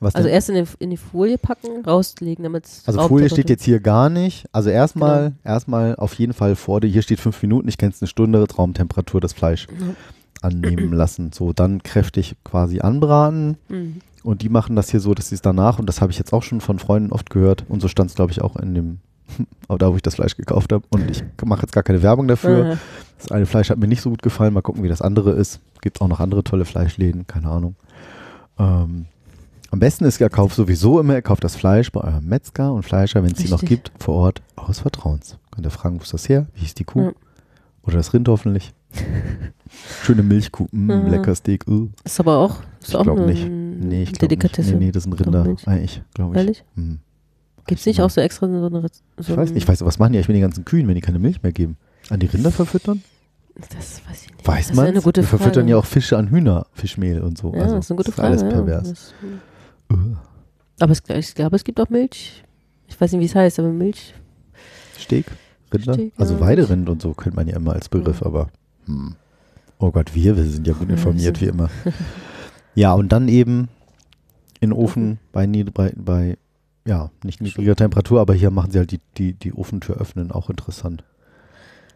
Was 0.00 0.14
Also 0.14 0.26
denn? 0.28 0.34
erst 0.34 0.48
in 0.48 0.54
die, 0.56 0.70
in 0.78 0.90
die 0.90 0.96
Folie 0.96 1.36
packen, 1.38 1.84
rauslegen, 1.84 2.42
damit 2.42 2.64
es 2.64 2.82
also 2.86 3.06
Folie 3.06 3.28
steht 3.28 3.50
jetzt 3.50 3.64
hier 3.64 3.80
gar 3.80 4.08
nicht. 4.08 4.46
Also 4.50 4.70
erstmal, 4.70 5.24
Genau. 5.30 5.36
erstmal 5.44 5.94
auf 5.96 6.14
jeden 6.14 6.32
Fall 6.32 6.56
vor 6.56 6.80
dir. 6.80 6.88
Hier 6.88 7.02
steht 7.02 7.20
fünf 7.20 7.40
Minuten, 7.42 7.68
ich 7.68 7.76
kenne 7.76 7.92
es 7.92 8.00
eine 8.00 8.08
Stunde, 8.08 8.44
Raumtemperatur 8.50 9.20
das 9.20 9.34
Fleisch 9.34 9.66
Ja. 9.78 9.94
annehmen 10.42 10.92
lassen. 10.94 11.32
So, 11.32 11.52
dann 11.52 11.82
kräftig 11.82 12.34
quasi 12.44 12.80
anbraten. 12.80 13.56
Mhm. 13.68 13.96
Und 14.22 14.42
die 14.42 14.48
machen 14.48 14.74
das 14.74 14.90
hier 14.90 15.00
so, 15.00 15.14
dass 15.14 15.28
sie 15.28 15.34
es 15.34 15.42
danach, 15.42 15.78
und 15.78 15.86
das 15.86 16.00
habe 16.00 16.12
ich 16.12 16.18
jetzt 16.18 16.32
auch 16.32 16.42
schon 16.42 16.60
von 16.60 16.78
Freunden 16.78 17.12
oft 17.12 17.30
gehört, 17.30 17.64
und 17.68 17.80
so 17.80 17.88
stand 17.88 18.10
es, 18.10 18.16
glaube 18.16 18.32
ich, 18.32 18.40
auch 18.42 18.56
in 18.56 18.74
dem, 18.74 18.98
auch 19.68 19.78
da, 19.78 19.90
wo 19.92 19.96
ich 19.96 20.02
das 20.02 20.14
Fleisch 20.16 20.36
gekauft 20.36 20.72
habe. 20.72 20.84
Und 20.90 21.10
ich 21.10 21.22
mache 21.44 21.62
jetzt 21.62 21.72
gar 21.72 21.82
keine 21.82 22.02
Werbung 22.02 22.28
dafür. 22.28 22.64
Aha. 22.64 22.78
Das 23.18 23.30
eine 23.32 23.46
Fleisch 23.46 23.70
hat 23.70 23.78
mir 23.78 23.88
nicht 23.88 24.00
so 24.02 24.10
gut 24.10 24.22
gefallen. 24.22 24.54
Mal 24.54 24.62
gucken, 24.62 24.82
wie 24.82 24.88
das 24.88 25.02
andere 25.02 25.32
ist. 25.32 25.60
Gibt 25.82 26.00
auch 26.00 26.08
noch 26.08 26.20
andere 26.20 26.42
tolle 26.44 26.64
Fleischläden, 26.64 27.26
keine 27.26 27.48
Ahnung. 27.48 27.74
Ähm, 28.58 29.06
am 29.70 29.78
besten 29.78 30.04
ist, 30.04 30.20
ihr 30.20 30.28
kauft 30.28 30.56
sowieso 30.56 30.98
immer, 30.98 31.14
ihr 31.14 31.22
kauft 31.22 31.44
das 31.44 31.54
Fleisch 31.54 31.92
bei 31.92 32.00
eurem 32.00 32.26
Metzger 32.26 32.72
und 32.72 32.82
Fleischer, 32.82 33.22
wenn 33.22 33.32
es 33.32 33.38
die 33.38 33.48
noch 33.48 33.60
gibt, 33.62 33.92
vor 33.98 34.14
Ort, 34.16 34.42
aus 34.56 34.80
Vertrauens. 34.80 35.38
Könnt 35.52 35.66
ihr 35.66 35.70
fragen, 35.70 35.98
wo 35.98 36.02
ist 36.02 36.12
das 36.12 36.28
her? 36.28 36.46
Wie 36.54 36.60
hieß 36.60 36.74
die 36.74 36.84
Kuh? 36.84 37.02
Ja. 37.02 37.12
Oder 37.82 37.96
das 37.98 38.12
Rind 38.12 38.28
hoffentlich. 38.28 38.72
Schöne 40.02 40.22
Milchkuh, 40.22 40.66
mm, 40.72 40.86
Mhm. 40.86 41.06
lecker 41.06 41.34
Steak. 41.34 41.66
Uh. 41.68 41.88
Ist 42.04 42.18
aber 42.18 42.38
auch, 42.38 42.56
ist 42.80 42.88
Ich 42.88 42.96
auch 42.96 43.02
glaube 43.04 43.22
eine 43.22 43.32
nicht. 43.32 43.48
Nee, 43.48 44.02
ich 44.02 44.12
glaube 44.12 44.34
nicht. 44.36 44.58
Nee, 44.58 44.74
nee, 44.86 44.90
das 44.92 45.04
sind 45.04 45.12
Rinder 45.14 45.44
eigentlich, 45.66 46.02
glaube 46.14 46.34
ich. 46.34 46.38
Ehrlich? 46.38 46.64
Hm. 46.74 46.98
Gibt 47.70 47.80
es 47.80 47.86
nicht 47.86 48.02
auch 48.02 48.10
so 48.10 48.20
extra 48.20 48.46
so 48.46 48.66
eine. 48.66 48.80
So 49.18 49.32
Ich 49.32 49.36
weiß 49.36 49.50
nicht, 49.52 49.62
ich 49.62 49.68
weiß, 49.68 49.82
was 49.84 49.98
machen 49.98 50.12
die 50.12 50.18
eigentlich 50.18 50.28
mit 50.28 50.34
den 50.36 50.42
ganzen 50.42 50.64
Kühen, 50.66 50.86
wenn 50.88 50.94
die 50.94 51.00
keine 51.00 51.18
Milch 51.18 51.42
mehr 51.42 51.52
geben? 51.52 51.76
An 52.10 52.20
die 52.20 52.26
Rinder 52.26 52.50
verfüttern? 52.50 53.02
Das 53.54 54.02
weiß 54.08 54.22
ich 54.26 54.30
nicht. 54.34 54.46
Weiß 54.46 54.68
das 54.68 54.76
man? 54.76 54.94
ist 54.94 55.04
gute 55.04 55.22
Die 55.22 55.26
verfüttern 55.26 55.54
Frage. 55.62 55.70
ja 55.70 55.76
auch 55.78 55.84
Fische 55.86 56.18
an 56.18 56.28
Hühner, 56.30 56.66
Fischmehl 56.74 57.20
und 57.20 57.38
so. 57.38 57.54
Ja, 57.54 57.62
also, 57.62 57.76
das 57.76 57.86
ist 57.86 57.90
eine 57.90 57.96
gute 57.96 58.10
ist 58.10 58.20
alles 58.20 58.42
Frage. 58.42 58.54
Ja. 58.54 58.62
pervers. 58.62 58.88
Das, 58.90 59.14
hm. 59.88 60.12
Uh. 60.12 60.16
aber 60.80 60.92
es, 60.92 61.02
ich 61.28 61.34
glaube, 61.34 61.56
es 61.56 61.64
gibt 61.64 61.80
auch 61.80 61.88
Milch. 61.88 62.44
Ich 62.88 63.00
weiß 63.00 63.12
nicht, 63.12 63.20
wie 63.20 63.24
es 63.26 63.34
heißt, 63.34 63.58
aber 63.58 63.68
Milch. 63.70 64.14
Steak, 64.98 65.26
Rinder, 65.72 65.94
Steak, 65.94 66.12
also 66.18 66.34
ja. 66.34 66.40
Weiderind 66.40 66.88
und 66.88 67.00
so 67.02 67.14
kennt 67.14 67.36
man 67.36 67.46
ja 67.48 67.56
immer 67.56 67.72
als 67.72 67.88
Begriff, 67.88 68.20
Ja. 68.20 68.26
aber 68.26 68.50
hm. 68.86 69.14
oh 69.78 69.90
Gott, 69.90 70.14
wir, 70.14 70.36
wir 70.36 70.44
sind 70.44 70.66
ja 70.66 70.72
gut 70.74 70.88
Ja, 70.88 70.94
informiert 70.94 71.40
wir 71.40 71.46
wie 71.48 71.50
immer. 71.50 71.70
ja, 72.74 72.92
und 72.94 73.10
dann 73.10 73.28
eben 73.28 73.68
in 74.60 74.70
den 74.70 74.72
Ofen 74.72 75.18
bei, 75.32 75.46
nied- 75.46 75.72
bei, 75.72 75.92
bei 75.96 76.36
ja, 76.86 77.10
nicht 77.24 77.40
niedriger 77.40 77.76
Temperatur, 77.76 78.20
aber 78.20 78.34
hier 78.34 78.50
machen 78.50 78.70
sie 78.70 78.78
halt 78.78 78.90
die, 78.90 79.00
die, 79.16 79.34
die 79.34 79.52
Ofentür 79.52 79.96
öffnen, 79.96 80.30
auch 80.32 80.48
interessant. 80.50 81.04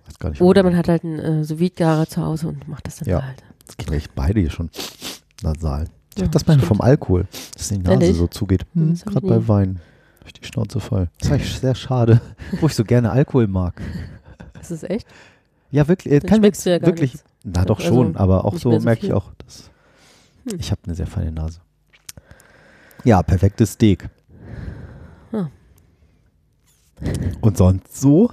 Weiß 0.06 0.18
gar 0.18 0.28
nicht, 0.30 0.40
Oder 0.42 0.62
man 0.62 0.76
hat 0.76 0.88
halt 0.88 1.04
einen 1.04 1.18
äh, 1.18 1.44
sous 1.44 1.58
garer 1.74 2.06
zu 2.06 2.22
Hause 2.22 2.48
und 2.48 2.68
macht 2.68 2.86
das 2.86 2.96
dann 2.96 3.08
Ja. 3.08 3.22
halt. 3.22 3.42
Das 3.66 3.76
geht 3.78 3.90
echt 3.92 4.14
beide 4.14 4.40
hier 4.40 4.50
schon 4.50 4.70
nasal. 5.42 5.86
Ich 6.14 6.20
Ja, 6.20 6.26
hab 6.26 6.32
das 6.32 6.42
stimmt. 6.42 6.62
vom 6.64 6.80
Alkohol, 6.82 7.26
dass 7.56 7.68
die 7.68 7.78
Nase 7.78 7.92
Ehrlich? 7.92 8.16
so 8.18 8.26
zugeht. 8.26 8.66
Hm, 8.74 8.94
Gerade 9.06 9.26
bei 9.26 9.48
Wein. 9.48 9.80
Ich 10.26 10.32
die 10.34 10.44
Schnauze 10.44 10.80
voll. 10.80 11.08
Das 11.18 11.28
ist 11.28 11.32
eigentlich 11.32 11.58
sehr 11.60 11.74
schade, 11.74 12.20
wo 12.60 12.66
ich 12.66 12.74
so 12.74 12.84
gerne 12.84 13.10
Alkohol 13.10 13.46
mag. 13.46 13.80
Das 14.54 14.70
ist 14.70 14.84
echt? 14.88 15.06
Ja, 15.70 15.88
wirklich. 15.88 16.12
Äh, 16.14 16.20
kein 16.20 16.42
Witz, 16.42 16.64
ja 16.64 16.78
gar 16.78 16.88
wirklich. 16.88 17.14
nichts. 17.14 17.24
Na 17.42 17.64
doch 17.64 17.78
Also 17.80 17.88
schon, 17.94 18.16
aber 18.16 18.44
auch 18.44 18.56
so 18.56 18.78
so 18.78 18.84
merke 18.84 19.06
ich 19.06 19.12
auch, 19.12 19.32
dass 19.44 19.70
Hm. 20.48 20.58
ich 20.60 20.70
habe 20.70 20.80
eine 20.84 20.94
sehr 20.94 21.06
feine 21.06 21.32
Nase. 21.32 21.60
Ja, 23.04 23.22
perfektes 23.22 23.72
Steak. 23.72 24.08
Und 27.40 27.56
sonst 27.56 28.00
so? 28.00 28.30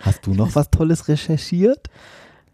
Hast 0.00 0.26
du 0.26 0.34
noch 0.34 0.54
was 0.54 0.70
Tolles 0.70 1.08
recherchiert? 1.08 1.88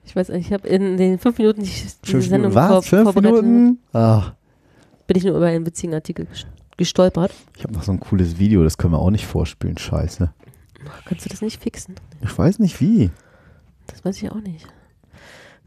Ich 0.05 0.15
weiß 0.15 0.29
nicht, 0.31 0.47
ich 0.47 0.53
habe 0.53 0.69
in 0.69 0.97
den 0.97 1.19
fünf 1.19 1.39
Minuten, 1.39 1.63
die 1.63 1.69
ich 1.69 1.83
diese 1.83 1.97
Fünf 2.13 2.27
Sendung 2.29 2.53
Minuten. 2.53 2.69
vor? 2.69 2.83
Fünf 2.83 3.03
vorbereitet 3.13 3.43
Minuten? 3.43 3.79
Ach, 3.93 4.35
bin 5.07 5.17
ich 5.17 5.25
nur 5.25 5.37
über 5.37 5.47
einen 5.47 5.65
witzigen 5.67 5.95
Artikel 5.95 6.27
ges- 6.27 6.47
gestolpert. 6.77 7.33
ich 7.57 7.63
habe 7.65 7.73
noch 7.73 7.83
so 7.83 7.93
ein 7.93 8.01
cooles 8.01 8.39
Video, 8.39 8.63
das 8.65 8.77
können 8.79 8.93
wir 8.93 8.99
auch 8.99 9.11
nicht 9.11 9.27
vorspielen. 9.27 9.79
Scheiße. 9.79 10.33
Kannst 11.07 11.25
du 11.25 11.29
das 11.31 11.41
nicht 11.41 11.63
fixen? 11.63 11.95
Ich 12.23 12.37
weiß 12.37 12.59
nicht 12.59 12.79
wie. 12.81 13.11
Das 13.87 14.05
weiß 14.05 14.23
ich 14.23 14.31
auch 14.31 14.41
nicht. 14.41 14.67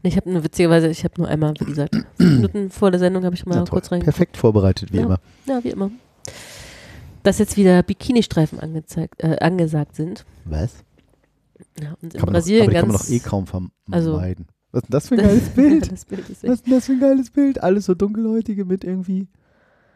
Ich 0.02 0.16
habe 0.16 0.30
nur 0.30 0.44
witzigerweise, 0.44 0.88
ich 0.88 1.02
habe 1.02 1.14
nur 1.18 1.26
einmal, 1.28 1.54
wie 1.58 1.64
gesagt, 1.64 1.94
fünf 2.16 2.36
Minuten 2.36 2.70
vor 2.70 2.90
der 2.92 3.00
Sendung 3.00 3.24
habe 3.24 3.34
ich 3.34 3.44
mal 3.46 3.56
Ja, 3.56 3.64
kurz 3.64 3.90
reingeguckt. 3.90 4.14
Perfekt 4.16 4.36
vorbereitet, 4.36 4.92
wie 4.92 4.98
Ja. 4.98 5.04
immer. 5.04 5.20
Ja, 5.46 5.64
wie 5.64 5.70
immer. 5.70 5.90
Dass 7.22 7.38
jetzt 7.38 7.56
wieder 7.56 7.82
Bikini-Streifen 7.82 8.60
angezeigt, 8.60 9.22
äh, 9.22 9.38
angesagt 9.40 9.96
sind. 9.96 10.24
Was? 10.44 10.84
Ja, 11.80 11.94
und 12.02 12.14
in 12.14 12.20
Kann 12.20 12.28
Brasilien 12.32 12.62
aber 12.62 12.70
die 12.72 12.76
kann 12.78 12.88
ganz. 12.88 12.98
man 12.98 13.06
doch 13.08 13.14
eh 13.14 13.18
kaum 13.18 13.46
vermeiden. 13.46 13.72
also- 13.90 14.20
Was 14.72 14.82
ist 14.84 14.88
denn 14.88 14.90
das 14.90 15.08
für 15.08 15.14
ein 15.14 15.20
geiles 15.22 15.48
Bild? 15.50 15.92
das 15.92 16.04
Bild 16.04 16.28
ist 16.28 16.42
Was 16.42 16.44
echt. 16.44 16.52
ist 16.52 16.66
denn 16.66 16.72
das 16.74 16.86
für 16.86 16.92
ein 16.92 17.00
geiles 17.00 17.30
Bild? 17.30 17.62
Alles 17.62 17.84
so 17.86 17.94
dunkelhäutige 17.94 18.64
mit 18.64 18.84
irgendwie. 18.84 19.26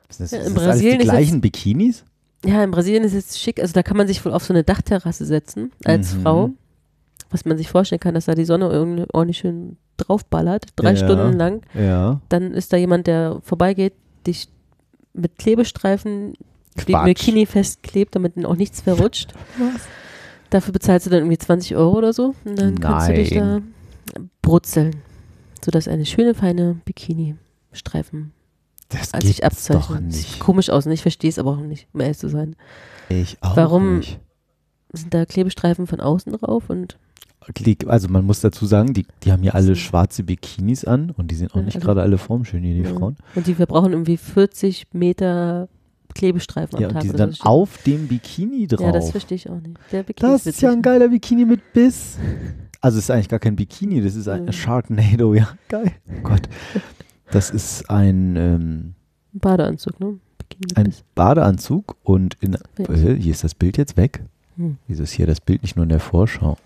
Was 0.09 0.21
ist 0.21 0.33
das, 0.33 0.41
Ja, 0.41 0.47
in 0.49 0.55
das 0.55 0.65
Brasilien 0.65 0.99
die 0.99 1.05
ist 1.05 1.11
gleichen 1.11 1.41
Bikinis? 1.41 2.05
Ja, 2.45 2.65
in 2.65 2.71
Brasilien 2.73 3.05
ist 3.05 3.15
es 3.15 3.39
schick. 3.39 3.61
Also 3.61 3.73
da 3.73 3.83
kann 3.83 3.97
man 3.97 4.09
sich 4.09 4.25
wohl 4.25 4.33
auf 4.33 4.45
so 4.45 4.53
eine 4.53 4.65
Dachterrasse 4.65 5.25
setzen 5.25 5.71
als 5.85 6.15
Mhm. 6.15 6.23
Frau. 6.23 6.51
Was 7.31 7.45
man 7.45 7.57
sich 7.57 7.71
vorstellen 7.71 8.01
kann, 8.01 8.15
dass 8.15 8.27
da 8.27 8.35
die 8.35 8.45
Sonne 8.45 8.69
ordentlich 9.13 9.39
schön 9.39 9.77
draufballert, 9.97 10.67
drei 10.77 10.91
Ja. 10.91 10.97
Stunden 10.97 11.39
lang. 11.39 11.63
Ja. 11.73 12.21
Dann 12.29 12.53
ist 12.53 12.73
da 12.73 12.77
jemand, 12.77 13.07
der 13.07 13.41
vorbeigeht, 13.43 13.95
dich 14.27 14.49
mit 15.15 15.39
Klebestreifen. 15.39 16.35
Bikini 16.77 17.47
festklebt, 17.47 18.15
damit 18.15 18.45
auch 18.45 18.57
nichts 18.57 18.81
verrutscht. 18.81 19.33
Dafür 20.51 20.73
bezahlst 20.73 21.07
du 21.07 21.11
dann 21.11 21.21
irgendwie 21.21 21.39
20 21.39 21.77
Euro 21.77 21.97
oder 21.99 22.13
so. 22.13 22.35
Und 22.45 22.59
dann 22.59 22.79
kannst 22.81 23.09
du 23.09 23.15
dich 23.15 23.31
da 23.31 23.61
Nein. 23.61 24.31
brutzeln, 24.43 24.97
sodass 25.65 25.89
eine 25.89 26.05
schöne, 26.07 26.35
feine 26.35 26.81
Bikini-Streifen 26.85 28.33
Das 28.89 29.15
als 29.15 29.25
doch 29.37 29.45
abzeichnen. 29.45 30.11
Sieht 30.11 30.29
nicht. 30.31 30.41
komisch 30.41 30.71
aus 30.71 30.87
und 30.87 30.93
ich 30.93 31.03
verstehe 31.03 31.31
es 31.31 31.39
aber 31.39 31.53
auch 31.53 31.57
nicht, 31.61 31.89
um 31.93 32.01
ehrlich 32.01 32.19
zu 32.19 32.29
sein. 32.29 32.57
Ich 33.09 33.37
auch 33.43 33.57
Warum? 33.57 33.99
nicht. 33.99 34.21
Sind 34.93 35.15
da 35.15 35.25
Klebestreifen 35.25 35.87
von 35.87 36.01
außen 36.01 36.33
drauf 36.35 36.69
und 36.69 36.99
Also 37.87 38.09
man 38.09 38.27
muss 38.27 38.41
dazu 38.41 38.67
sagen, 38.67 38.93
die, 38.93 39.07
die 39.23 39.33
haben 39.33 39.43
hier 39.43 39.55
alle 39.55 39.75
schwarze 39.75 40.23
Bikinis 40.23 40.85
an 40.85 41.11
und 41.11 41.31
die 41.31 41.35
sind 41.35 41.51
auch 41.53 41.57
Ja, 41.57 41.63
nicht 41.63 41.77
alle. 41.77 41.85
gerade 41.85 42.03
alle 42.03 42.19
formschön 42.19 42.63
hier, 42.63 42.75
die 42.75 42.89
Ja. 42.89 42.95
Frauen. 42.95 43.17
Und 43.35 43.47
die 43.47 43.55
verbrauchen 43.55 43.93
irgendwie 43.93 44.19
40 44.19 44.89
Meter 44.93 45.69
Klebestreifen 46.15 46.79
Ja, 46.81 46.89
am 46.89 46.91
und 46.91 46.95
Tag. 46.95 47.03
die 47.03 47.09
sind 47.09 47.21
dann 47.21 47.33
so. 47.33 47.45
auf 47.45 47.83
dem 47.85 48.09
Bikini 48.09 48.67
drauf. 48.67 48.87
Ja, 48.87 48.93
das 48.93 49.11
verstehe 49.11 49.37
ich 49.37 49.49
auch 49.51 49.61
nicht. 49.61 49.77
Der 49.93 50.03
Bikini 50.03 50.31
Das 50.33 50.47
ist 50.47 50.61
ja 50.63 50.71
ein 50.73 50.83
geiler 50.83 51.09
Bikini 51.09 51.45
mit 51.45 51.73
Biss. 51.73 52.17
Also 52.85 52.99
es 52.99 53.05
ist 53.05 53.11
eigentlich 53.13 53.29
gar 53.29 53.39
kein 53.39 53.55
Bikini, 53.55 54.01
das 54.03 54.17
ist 54.17 54.27
ein 54.27 54.47
Mhm. 54.47 54.53
Sharknado, 54.53 55.35
ja, 55.35 55.57
geil. 55.69 55.93
Oh 56.19 56.21
Gott. 56.25 56.49
Das 57.31 57.51
ist 57.51 57.89
ein, 57.89 58.35
ähm, 58.35 58.95
Badeanzug, 59.35 60.01
ne? 60.01 60.19
Bikini 60.39 60.73
ein 60.75 60.85
Biss. 60.87 61.05
Badeanzug 61.15 61.95
und 62.03 62.37
in, 62.41 62.57
Ja. 62.79 62.85
äh, 62.93 63.15
hier 63.15 63.31
ist 63.31 63.45
das 63.45 63.55
Bild 63.55 63.79
jetzt 63.79 63.97
weg. 63.97 64.25
Hm. 64.57 64.79
Wieso 64.89 65.05
ist 65.05 65.13
hier 65.13 65.29
das 65.29 65.41
Bild 65.41 65.63
nicht 65.63 65.77
nur 65.77 65.85
in 65.85 65.91
der 65.91 66.01
Vorschau? 66.01 66.57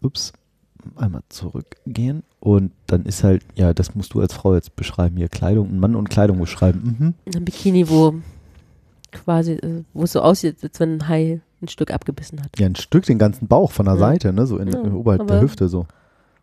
Ups, 0.00 0.32
einmal 0.96 1.20
zurückgehen 1.28 2.22
und 2.40 2.70
dann 2.86 3.04
ist 3.04 3.24
halt, 3.24 3.42
ja, 3.56 3.74
das 3.74 3.94
musst 3.94 4.14
du 4.14 4.20
als 4.20 4.32
Frau 4.34 4.54
jetzt 4.54 4.76
beschreiben, 4.76 5.16
hier 5.16 5.28
Kleidung, 5.28 5.68
ein 5.70 5.80
Mann 5.80 5.94
und 5.96 6.08
Kleidung 6.08 6.38
beschreiben. 6.38 7.14
Mhm. 7.26 7.34
Ein 7.34 7.44
Bikini, 7.44 7.88
wo 7.88 8.14
quasi, 9.12 9.52
äh, 9.52 9.84
wo 9.94 10.04
es 10.04 10.12
so 10.12 10.20
aussieht, 10.20 10.56
als 10.62 10.78
wenn 10.80 10.96
ein 10.98 11.08
Hai 11.08 11.40
ein 11.60 11.68
Stück 11.68 11.90
abgebissen 11.92 12.40
hat. 12.42 12.58
Ja, 12.58 12.66
ein 12.66 12.76
Stück, 12.76 13.04
den 13.06 13.18
ganzen 13.18 13.48
Bauch 13.48 13.72
von 13.72 13.86
der 13.86 13.94
Ja. 13.94 14.00
Seite, 14.00 14.32
ne? 14.32 14.46
So 14.46 14.58
in, 14.58 14.68
Ja, 14.68 14.80
oberhalb 14.92 15.26
der 15.26 15.40
Hüfte 15.40 15.68
so. 15.68 15.86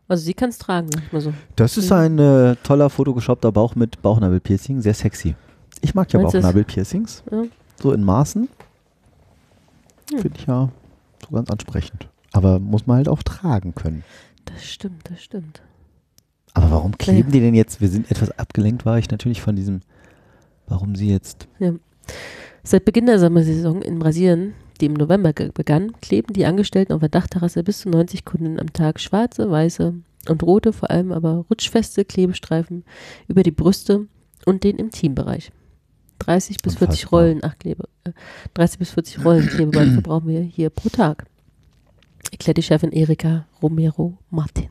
Also 0.08 0.24
sie 0.24 0.34
kann 0.34 0.50
es 0.50 0.58
tragen, 0.58 0.90
sag 0.92 1.04
ich 1.04 1.14
mal 1.14 1.22
so. 1.22 1.34
Das 1.56 1.78
ist 1.78 1.90
Mhm. 1.90 1.96
ein 1.96 2.20
äh, 2.20 2.56
toller 2.64 2.90
fotogeshoppter 2.90 3.52
Bauch 3.52 3.76
mit 3.76 4.02
Bauchnabelpiercing, 4.02 4.82
sehr 4.82 4.94
sexy. 4.94 5.36
Ich 5.82 5.96
mag 5.96 6.12
ja? 6.12 6.20
Bauchnabelpiercings, 6.22 7.24
Ja. 7.32 7.44
so 7.82 7.92
in 7.94 8.04
Maßen. 8.04 8.50
Hm. 10.12 10.20
Finde 10.20 10.38
ich 10.40 10.46
ja 10.46 10.70
so 11.28 11.36
ganz 11.36 11.50
ansprechend. 11.50 12.08
Aber 12.34 12.60
muss 12.60 12.86
man 12.86 12.98
halt 12.98 13.08
auch 13.10 13.24
tragen 13.24 13.74
können. 13.74 14.04
Das 14.46 14.64
stimmt, 14.66 15.10
das 15.10 15.22
stimmt. 15.24 15.62
Aber 16.56 16.72
warum 16.72 16.98
kleben 16.98 17.32
die 17.32 17.42
denn 17.42 17.54
jetzt? 17.54 17.82
Wir 17.82 17.90
sind 17.90 18.10
etwas 18.10 18.32
abgelenkt, 18.40 18.86
war 18.86 18.98
ich 18.98 19.12
natürlich 19.12 19.42
von 19.42 19.56
diesem, 19.56 19.82
warum 20.68 20.96
sie 20.96 21.10
jetzt. 21.10 21.48
Seit 22.64 22.86
Beginn 22.86 23.06
der 23.06 23.20
Sommersaison 23.20 23.82
in 23.82 24.00
Brasilien, 24.00 24.54
die 24.80 24.86
im 24.86 24.94
November 24.94 25.34
begann, 25.34 25.92
kleben 26.02 26.34
die 26.34 26.46
Angestellten 26.46 26.94
auf 26.94 27.02
der 27.02 27.10
Dachterrasse 27.10 27.64
bis 27.64 27.80
zu 27.80 27.90
90 27.90 28.24
Kunden 28.24 28.60
am 28.60 28.72
Tag 28.72 29.02
schwarze, 29.02 29.52
weiße 29.52 29.94
und 30.30 30.44
rote, 30.44 30.72
vor 30.72 30.90
allem 30.90 31.12
aber 31.12 31.46
rutschfeste 31.50 32.06
Klebestreifen 32.06 32.86
über 33.28 33.44
die 33.44 33.52
Brüste 33.52 34.08
und 34.46 34.64
den 34.64 34.78
Intimbereich. 34.78 35.52
30 36.20 36.58
bis 36.64 36.76
40 36.76 37.04
Unfassbar. 37.04 37.20
Rollen, 37.20 37.40
ach 37.44 37.60
Klebe, 37.60 37.84
äh, 38.06 38.12
30 38.54 38.80
bis 38.80 38.92
40 38.92 39.26
Rollen 39.26 39.48
Klebeband 39.48 39.92
verbrauchen 39.92 40.30
wir 40.30 40.40
hier 40.40 40.70
pro 40.70 40.88
Tag. 40.88 41.26
Erklärt 42.32 42.58
die 42.58 42.64
Chefin 42.64 42.94
Erika 42.94 43.46
Romero 43.62 44.18
Martins 44.30 44.70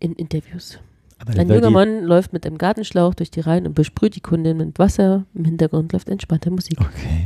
in 0.00 0.12
Interviews. 0.14 0.78
Aber 1.18 1.38
Ein 1.38 1.48
junger 1.48 1.70
Mann 1.70 2.04
läuft 2.04 2.32
mit 2.32 2.46
einem 2.46 2.58
Gartenschlauch 2.58 3.14
durch 3.14 3.30
die 3.30 3.40
Reihen 3.40 3.66
und 3.66 3.74
besprüht 3.74 4.16
die 4.16 4.20
Kundin 4.20 4.58
mit 4.58 4.78
Wasser. 4.78 5.24
Im 5.34 5.44
Hintergrund 5.44 5.92
läuft 5.92 6.08
entspannte 6.08 6.50
Musik. 6.50 6.78
Okay. 6.80 7.24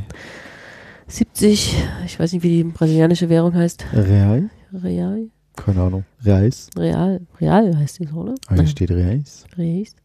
70, 1.09 1.77
ich 2.07 2.21
weiß 2.21 2.33
nicht, 2.33 2.43
wie 2.45 2.63
die 2.63 2.65
brasilianische 2.65 3.29
Währung 3.29 3.53
heißt. 3.55 3.85
Real? 3.93 4.49
Real? 4.73 5.27
Keine 5.57 5.83
Ahnung. 5.83 6.05
Reis? 6.25 6.71
Real? 6.77 7.21
Real 7.41 7.77
heißt 7.77 7.99
die 7.99 8.07
so, 8.07 8.17
oder? 8.17 8.35
Ah, 8.47 8.55
hier 8.55 8.67
steht 8.67 8.91
Reis. 8.93 9.45
Reis. 9.59 9.97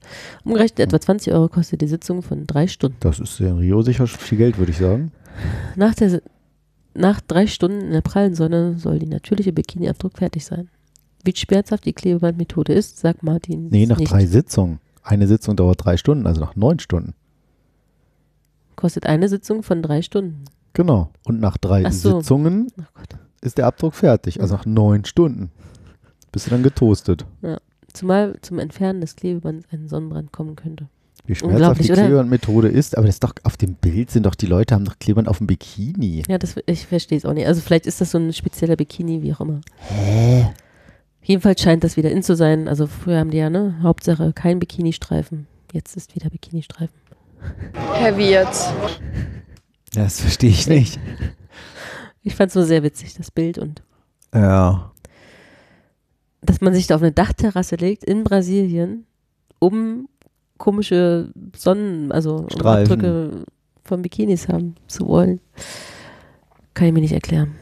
Umgerechnet 0.44 0.80
etwa 0.80 1.00
20 1.00 1.32
Euro 1.34 1.48
kostet 1.48 1.82
die 1.82 1.88
Sitzung 1.88 2.24
von 2.24 2.48
drei 2.48 2.68
Stunden. 2.68 2.98
Das 3.00 3.20
ist 3.20 3.40
in 3.40 3.58
Rio 3.58 3.82
sicher 3.84 4.08
viel 4.08 4.38
Geld, 4.40 4.58
würde 4.58 4.72
ich 4.72 4.80
sagen. 4.80 5.12
Nach, 5.76 5.94
der, 5.94 6.22
nach 6.96 7.22
drei 7.22 7.46
Stunden 7.46 7.82
in 7.82 7.92
der 7.92 8.02
prallen 8.02 8.34
Sonne 8.34 8.78
soll 8.78 9.00
die 9.00 9.06
natürliche 9.06 9.54
Bikini-Abdruck 9.54 10.18
fertig 10.18 10.44
sein. 10.44 10.70
Wie 11.26 11.36
schmerzhaft 11.36 11.86
die 11.86 11.94
Klebebandmethode 11.94 12.72
ist, 12.74 13.00
sagt 13.00 13.24
Martin 13.24 13.70
Nee, 13.70 13.88
nach 13.88 13.98
nicht. 13.98 14.12
drei 14.12 14.26
Sitzungen. 14.26 14.80
Eine 15.04 15.28
Sitzung 15.28 15.56
dauert 15.56 15.84
drei 15.84 15.98
Stunden, 15.98 16.26
also 16.28 16.42
nach 16.42 16.56
neun 16.56 16.80
Stunden. 16.80 17.14
Kostet 18.76 19.06
eine 19.06 19.28
Sitzung 19.30 19.64
von 19.64 19.82
drei 19.82 20.02
Stunden. 20.02 20.46
Genau. 20.74 21.10
Und 21.26 21.40
nach 21.40 21.58
drei 21.58 21.90
so. 21.92 22.20
Sitzungen 22.20 22.68
Gott. 22.94 23.20
ist 23.42 23.58
der 23.58 23.68
Abdruck 23.68 23.96
fertig. 23.96 24.42
Also 24.42 24.56
nach 24.56 24.66
neun 24.66 25.06
Stunden. 25.06 25.52
Bist 26.32 26.48
du 26.48 26.52
dann 26.52 26.64
getoastet. 26.64 27.26
Zumal 27.94 28.36
zum 28.42 28.60
Entfernen 28.60 29.00
des 29.02 29.16
Klebebands 29.16 29.66
ein 29.72 29.88
Sonnenbrand 29.88 30.32
kommen 30.34 30.56
könnte. 30.56 30.90
Wie 31.26 31.34
schmerzhaft 31.34 31.84
die? 31.84 31.88
Klebebandmethode 31.88 32.68
ist, 32.68 32.98
aber 32.98 33.08
das 33.08 33.16
ist 33.16 33.24
doch 33.24 33.34
auf 33.44 33.58
dem 33.58 33.76
Bild 33.76 34.12
sind 34.12 34.26
doch 34.26 34.36
die 34.36 34.46
Leute 34.46 34.76
haben 34.76 34.86
doch 34.86 35.00
Klebeband 35.00 35.28
auf 35.28 35.40
dem 35.40 35.48
Bikini. 35.48 36.24
Ja, 36.28 36.38
das, 36.38 36.56
ich 36.66 36.86
verstehe 36.86 37.18
es 37.18 37.26
auch 37.26 37.34
nicht. 37.34 37.48
Also 37.48 37.62
vielleicht 37.62 37.88
ist 37.88 38.02
das 38.02 38.12
so 38.12 38.18
ein 38.18 38.32
spezieller 38.34 38.76
Bikini, 38.76 39.22
wie 39.22 39.34
auch 39.34 39.40
immer. 39.40 39.62
Jedenfalls 41.26 41.60
scheint 41.62 41.84
das 41.84 41.98
wieder 41.98 42.12
in 42.12 42.22
zu 42.24 42.36
sein. 42.36 42.68
Also 42.68 42.86
früher 42.88 43.18
haben 43.20 43.32
die 43.32 43.38
ja, 43.38 43.50
ne, 43.50 43.80
Hauptsache 43.82 44.32
kein 44.34 44.60
Bikini-Streifen. 44.60 45.48
Jetzt 45.74 45.98
ist 45.98 46.16
wieder 46.16 46.30
Bikini-Streifen. 46.30 46.96
Herr 47.94 48.16
Wirt. 48.18 48.56
Das 49.94 50.22
verstehe 50.22 50.52
ich 50.52 50.68
nicht. 50.68 51.00
Ich 52.22 52.36
fand 52.36 52.50
es 52.50 52.56
nur 52.56 52.66
sehr 52.66 52.84
witzig, 52.84 53.16
das 53.16 53.32
Bild. 53.32 53.58
Und 53.58 53.82
Ja. 54.34 54.92
dass 56.42 56.62
man 56.62 56.74
sich 56.76 56.86
da 56.88 56.96
auf 56.96 57.02
eine 57.02 57.12
Dachterrasse 57.12 57.76
legt 57.76 58.04
in 58.04 58.24
Brasilien, 58.24 59.06
um 59.60 60.08
komische 60.58 61.32
Sonnen-, 61.56 62.12
also 62.12 62.36
um 62.38 62.50
Streifen. 62.50 62.92
Abdrücke 62.94 63.46
von 63.84 64.02
Bikinis 64.02 64.48
haben 64.48 64.76
zu 64.88 65.08
wollen. 65.08 65.40
Kann 66.76 66.88
ich 66.88 66.94
mir 66.94 67.02
nicht 67.02 67.14
erklären. 67.14 67.56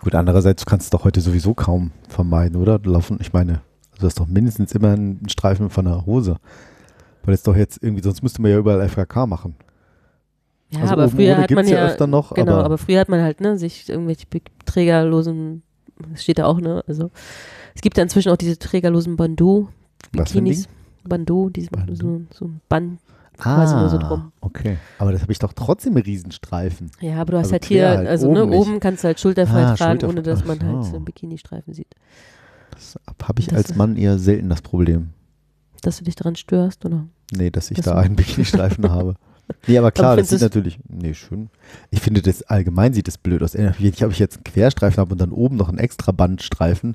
Gut, 0.00 0.14
andererseits 0.14 0.66
kannst 0.66 0.92
du 0.92 0.96
doch 0.98 1.04
heute 1.04 1.20
sowieso 1.20 1.54
kaum 1.54 1.90
vermeiden, 2.08 2.60
oder? 2.60 2.78
Laufen, 2.84 3.18
ich 3.20 3.32
meine, 3.32 3.60
du 3.98 4.06
hast 4.06 4.20
doch 4.20 4.26
mindestens 4.26 4.72
immer 4.72 4.90
einen 4.92 5.28
Streifen 5.28 5.70
von 5.70 5.84
der 5.86 6.04
Hose. 6.06 6.36
Weil 7.24 7.32
das 7.34 7.42
doch 7.42 7.56
jetzt 7.56 7.82
irgendwie, 7.82 8.02
sonst 8.02 8.22
müsste 8.22 8.40
man 8.40 8.50
ja 8.52 8.58
überall 8.58 8.80
FKK 8.88 9.26
machen. 9.26 9.56
Ja, 10.70 10.80
Also 10.80 10.92
aber 10.94 11.08
früher 11.08 11.36
hat 11.38 11.50
man 11.50 11.66
ja 11.66 11.78
ja, 11.78 11.86
öfter 11.86 12.06
noch, 12.06 12.34
genau, 12.34 12.52
aber- 12.54 12.64
aber, 12.64 12.78
früher 12.78 13.00
hat 13.00 13.08
man 13.08 13.20
halt, 13.22 13.40
ne, 13.40 13.56
sich 13.58 13.88
irgendwelche 13.88 14.26
trägerlosen, 14.64 15.62
das 16.12 16.22
steht 16.24 16.38
da 16.38 16.46
auch, 16.46 16.60
ne, 16.60 16.82
also 16.88 17.10
es 17.74 17.80
gibt 17.82 17.96
ja 17.96 18.02
inzwischen 18.02 18.30
auch 18.32 18.36
diese 18.36 18.58
trägerlosen 18.58 19.16
Bandeau 19.16 19.68
Was 20.12 20.32
für 20.32 20.38
ein 20.38 20.44
Bikinis, 20.44 20.68
Bandeau, 21.04 21.50
die 21.50 21.66
Bandeau? 21.70 21.94
so, 21.94 22.20
so 22.32 22.44
ein 22.46 22.60
Band, 22.68 22.98
Quasi 23.38 23.74
nur 23.74 23.88
so 23.88 23.98
drum. 23.98 24.32
Ah, 24.40 24.46
Okay. 24.46 24.76
Aber 24.98 25.12
das 25.12 25.22
habe 25.22 25.32
ich 25.32 25.38
doch 25.40 25.52
trotzdem 25.52 25.96
Riesenstreifen. 25.96 26.90
ja, 27.00 27.16
aber 27.20 27.32
du 27.32 27.38
hast 27.38 27.46
Also 27.46 27.52
halt 27.54 27.64
hier, 27.66 27.88
halt, 27.88 28.06
also 28.08 28.28
oben 28.30 28.50
ne, 28.50 28.56
oben 28.56 28.80
kannst 28.80 29.02
du 29.04 29.08
halt 29.08 29.20
schulterfrei 29.20 29.64
Ah, 29.64 29.74
tragen, 29.76 30.00
schulterfrei. 30.00 30.12
ohne 30.12 30.22
dass 30.22 30.44
man 30.44 30.62
halt 30.62 30.84
so. 30.84 30.96
einen 30.96 31.04
Bikini-Streifen 31.04 31.74
sieht. 31.74 31.88
Das 32.70 32.98
habe 33.22 33.40
ich 33.40 33.48
Das 33.48 33.56
als 33.58 33.74
Mann 33.74 33.96
eher 33.96 34.18
selten 34.18 34.48
das 34.48 34.62
Problem. 34.62 35.10
Dass 35.82 35.98
du 35.98 36.04
dich 36.04 36.14
daran 36.14 36.36
störst, 36.36 36.84
oder? 36.84 37.06
Nee, 37.32 37.50
dass 37.50 37.70
ich 37.70 37.76
Das 37.78 37.86
da 37.86 37.96
einen 37.96 38.16
Bikini-Streifen 38.16 38.88
habe. 38.90 39.16
Nee, 39.66 39.78
aber 39.78 39.92
klar, 39.92 40.12
Aber 40.12 40.20
das 40.22 40.30
sieht 40.30 40.40
natürlich, 40.40 40.78
nee, 40.88 41.14
schön. 41.14 41.50
Ich 41.90 42.00
finde, 42.00 42.20
das 42.22 42.42
allgemein 42.42 42.92
sieht 42.94 43.06
das 43.08 43.18
blöd 43.18 43.42
aus. 43.42 43.54
Ich, 43.54 44.04
ob 44.04 44.10
ich 44.10 44.18
jetzt 44.18 44.36
einen 44.36 44.44
Querstreifen 44.44 44.98
habe 45.00 45.12
und 45.12 45.20
dann 45.20 45.30
oben 45.30 45.56
noch 45.56 45.68
einen 45.68 45.78
extra 45.78 46.10
Bandstreifen, 46.12 46.94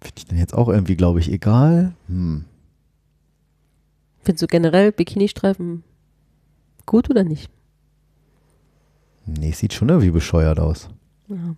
finde 0.00 0.14
ich 0.16 0.26
dann 0.26 0.38
jetzt 0.38 0.54
auch 0.54 0.68
irgendwie, 0.68 0.96
glaube 0.96 1.20
ich, 1.20 1.30
egal. 1.32 1.92
Hm. 2.08 2.44
Findest 4.22 4.42
du 4.42 4.46
generell 4.46 4.92
Bikini-Streifen 4.92 5.84
gut 6.86 7.10
oder 7.10 7.24
nicht? 7.24 7.50
Nee, 9.26 9.52
sieht 9.52 9.74
schon 9.74 9.88
irgendwie 9.88 10.10
bescheuert 10.10 10.58
aus. 10.58 10.88
Ja. 11.28 11.54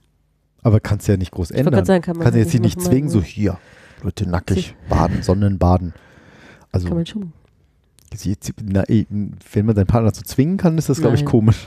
Aber 0.63 0.81
kannst 0.81 1.09
ja 1.09 1.17
nicht 1.17 1.31
groß 1.31 1.53
Ich 1.53 1.57
ändern. 1.59 1.85
sagen, 1.85 2.03
kann 2.03 2.17
man 2.17 2.25
kannst 2.25 2.35
du 2.35 2.39
halt 2.39 2.47
jetzt 2.47 2.53
hier 2.53 2.61
nicht 2.61 2.81
zwingen, 2.81 3.09
so 3.09 3.19
ne? 3.19 3.25
hier, 3.25 3.59
Leute, 4.03 4.29
nackig, 4.29 4.75
baden, 4.89 5.23
Sonnenbaden. 5.23 5.95
Also, 6.73 6.89
Kann 6.89 6.97
man 6.99 7.07
schon. 7.07 7.33
na, 8.63 8.85
wenn 8.89 9.67
man 9.67 9.77
seinen 9.77 9.87
Partner 9.87 10.11
dazu 10.11 10.23
zwingen 10.23 10.57
kann, 10.57 10.77
ist 10.79 10.89
das, 10.89 11.01
glaube 11.01 11.17
ich, 11.17 11.25
komisch. 11.25 11.67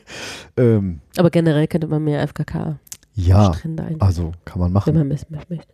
ähm, 0.56 1.00
Aber 1.16 1.30
generell 1.30 1.66
könnte 1.66 1.88
man 1.88 2.02
mehr 2.04 2.26
FKK-Strände 2.26 2.78
ja, 3.90 3.96
also 3.98 4.32
kann 4.44 4.60
man 4.60 4.68
wenn 4.68 4.72
machen. 4.72 4.94
man 4.94 5.10
es 5.10 5.28
möchte. 5.28 5.66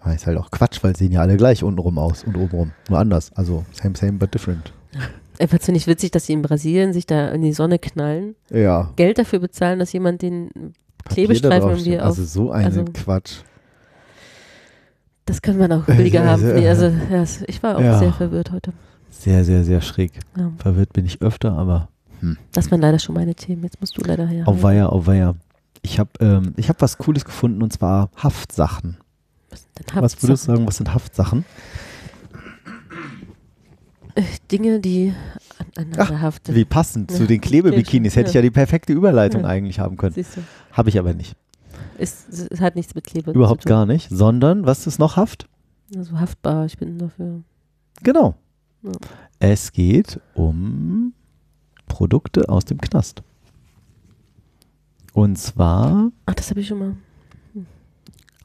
Aber 0.00 0.14
ist 0.14 0.26
halt 0.26 0.38
auch 0.38 0.50
Quatsch, 0.50 0.82
weil 0.82 0.96
sehen 0.96 1.12
ja 1.12 1.20
alle 1.20 1.36
gleich 1.36 1.62
untenrum 1.62 1.98
aus 1.98 2.24
und 2.24 2.36
obenrum. 2.36 2.72
Nur 2.88 2.98
anders. 2.98 3.32
Also 3.34 3.64
same, 3.72 3.94
same, 3.96 4.12
but 4.14 4.32
different. 4.34 4.72
Einfach 5.38 5.60
finde 5.60 5.78
ich 5.78 5.86
witzig, 5.86 6.10
dass 6.10 6.26
sie 6.26 6.32
in 6.34 6.42
Brasilien 6.42 6.92
sich 6.92 7.06
da 7.06 7.28
in 7.28 7.42
die 7.42 7.52
Sonne 7.52 7.78
knallen, 7.78 8.34
Ja. 8.50 8.90
Geld 8.96 9.18
dafür 9.18 9.38
bezahlen, 9.38 9.78
dass 9.78 9.92
jemand 9.92 10.22
den 10.22 10.50
Papier 11.04 11.26
Klebestreifen 11.26 11.70
irgendwie 11.70 11.98
auf. 11.98 12.06
Also 12.06 12.24
so 12.24 12.50
ein 12.50 12.64
also- 12.66 12.84
Quatsch. 12.84 13.36
Das 15.26 15.40
kann 15.42 15.58
man 15.58 15.70
auch 15.72 15.84
billiger 15.84 16.24
Äh, 16.24 16.26
haben. 16.26 16.44
äh, 16.50 16.60
Nee, 16.60 16.68
also 16.68 16.86
ja, 17.10 17.24
ich 17.46 17.62
war 17.62 17.76
auch 17.76 17.80
ja. 17.80 17.98
sehr 17.98 18.12
verwirrt 18.12 18.50
heute. 18.52 18.72
Sehr, 19.10 19.44
sehr, 19.44 19.64
sehr 19.64 19.80
schräg. 19.80 20.12
Ja. 20.36 20.50
Verwirrt 20.58 20.92
bin 20.92 21.04
ich 21.06 21.20
öfter, 21.22 21.52
aber 21.52 21.88
Das 22.52 22.70
waren 22.70 22.80
leider 22.80 22.98
schon 22.98 23.14
meine 23.14 23.34
Themen. 23.34 23.62
Jetzt 23.62 23.80
musst 23.80 23.96
du 23.96 24.02
leider 24.04 24.26
her. 24.26 24.46
auweia, 24.48 24.88
auweia. 24.88 25.34
Ich 25.82 25.98
habe 25.98 26.10
ähm, 26.20 26.52
ich 26.56 26.68
hab 26.68 26.82
was 26.82 26.98
Cooles 26.98 27.24
gefunden 27.24 27.62
und 27.62 27.72
zwar 27.72 28.10
Haftsachen. 28.16 28.98
Was, 29.50 29.60
sind 29.76 29.94
denn 29.94 30.02
Was 30.02 30.22
würdest 30.22 30.48
du 30.48 30.52
sagen, 30.52 30.66
was 30.66 30.76
sind 30.76 30.92
Haftsachen? 30.94 31.44
Äh, 34.14 34.22
Dinge, 34.50 34.80
die 34.80 35.14
aneinander 35.76 36.02
Ach, 36.16 36.20
haften. 36.20 36.54
Wie 36.54 36.64
passend 36.64 37.10
zu 37.10 37.22
Ja. 37.22 37.26
den 37.26 37.40
Klebebikinis. 37.40 38.16
Hätte 38.16 38.30
ich 38.30 38.34
ja 38.34 38.42
die 38.42 38.50
perfekte 38.50 38.92
Überleitung 38.92 39.42
Ja. 39.42 39.48
eigentlich 39.48 39.78
haben 39.78 39.96
können. 39.96 40.14
Habe 40.72 40.88
ich 40.88 40.98
aber 40.98 41.14
nicht. 41.14 41.36
Ist, 41.98 42.28
es 42.28 42.60
hat 42.60 42.76
nichts 42.76 42.94
mit 42.94 43.04
Klebe 43.06 43.30
Überhaupt 43.32 43.62
zu 43.62 43.68
tun. 43.68 43.76
gar 43.76 43.86
nicht. 43.86 44.08
Sondern, 44.10 44.66
was 44.66 44.86
ist 44.86 44.98
noch 44.98 45.16
Haft? 45.16 45.48
Also 45.96 46.18
haftbar, 46.18 46.66
ich 46.66 46.78
bin 46.78 46.98
dafür. 46.98 47.42
Genau. 48.02 48.34
Ja. 48.82 48.92
Es 49.38 49.72
geht 49.72 50.20
um 50.34 51.12
Produkte 51.86 52.48
aus 52.48 52.64
dem 52.64 52.80
Knast. 52.80 53.22
Und 55.12 55.36
zwar 55.36 56.10
Ach, 56.26 56.34
das 56.34 56.50
habe 56.50 56.60
ich 56.60 56.68
schon 56.68 56.78
mal. 56.78 56.96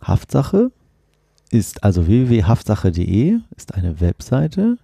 Haftsache 0.01 0.71
ist 1.51 1.83
also 1.83 2.07
www.haftsache.de 2.07 3.37
ist 3.55 3.75
eine 3.75 4.01
Webseite 4.01 4.79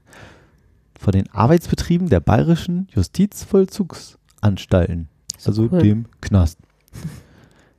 von 0.99 1.11
den 1.13 1.27
Arbeitsbetrieben 1.31 2.09
der 2.09 2.19
bayerischen 2.19 2.87
Justizvollzugsanstalten, 2.93 5.07
also 5.45 5.69
cool. 5.71 5.81
dem 5.81 6.05
Knast. 6.21 6.59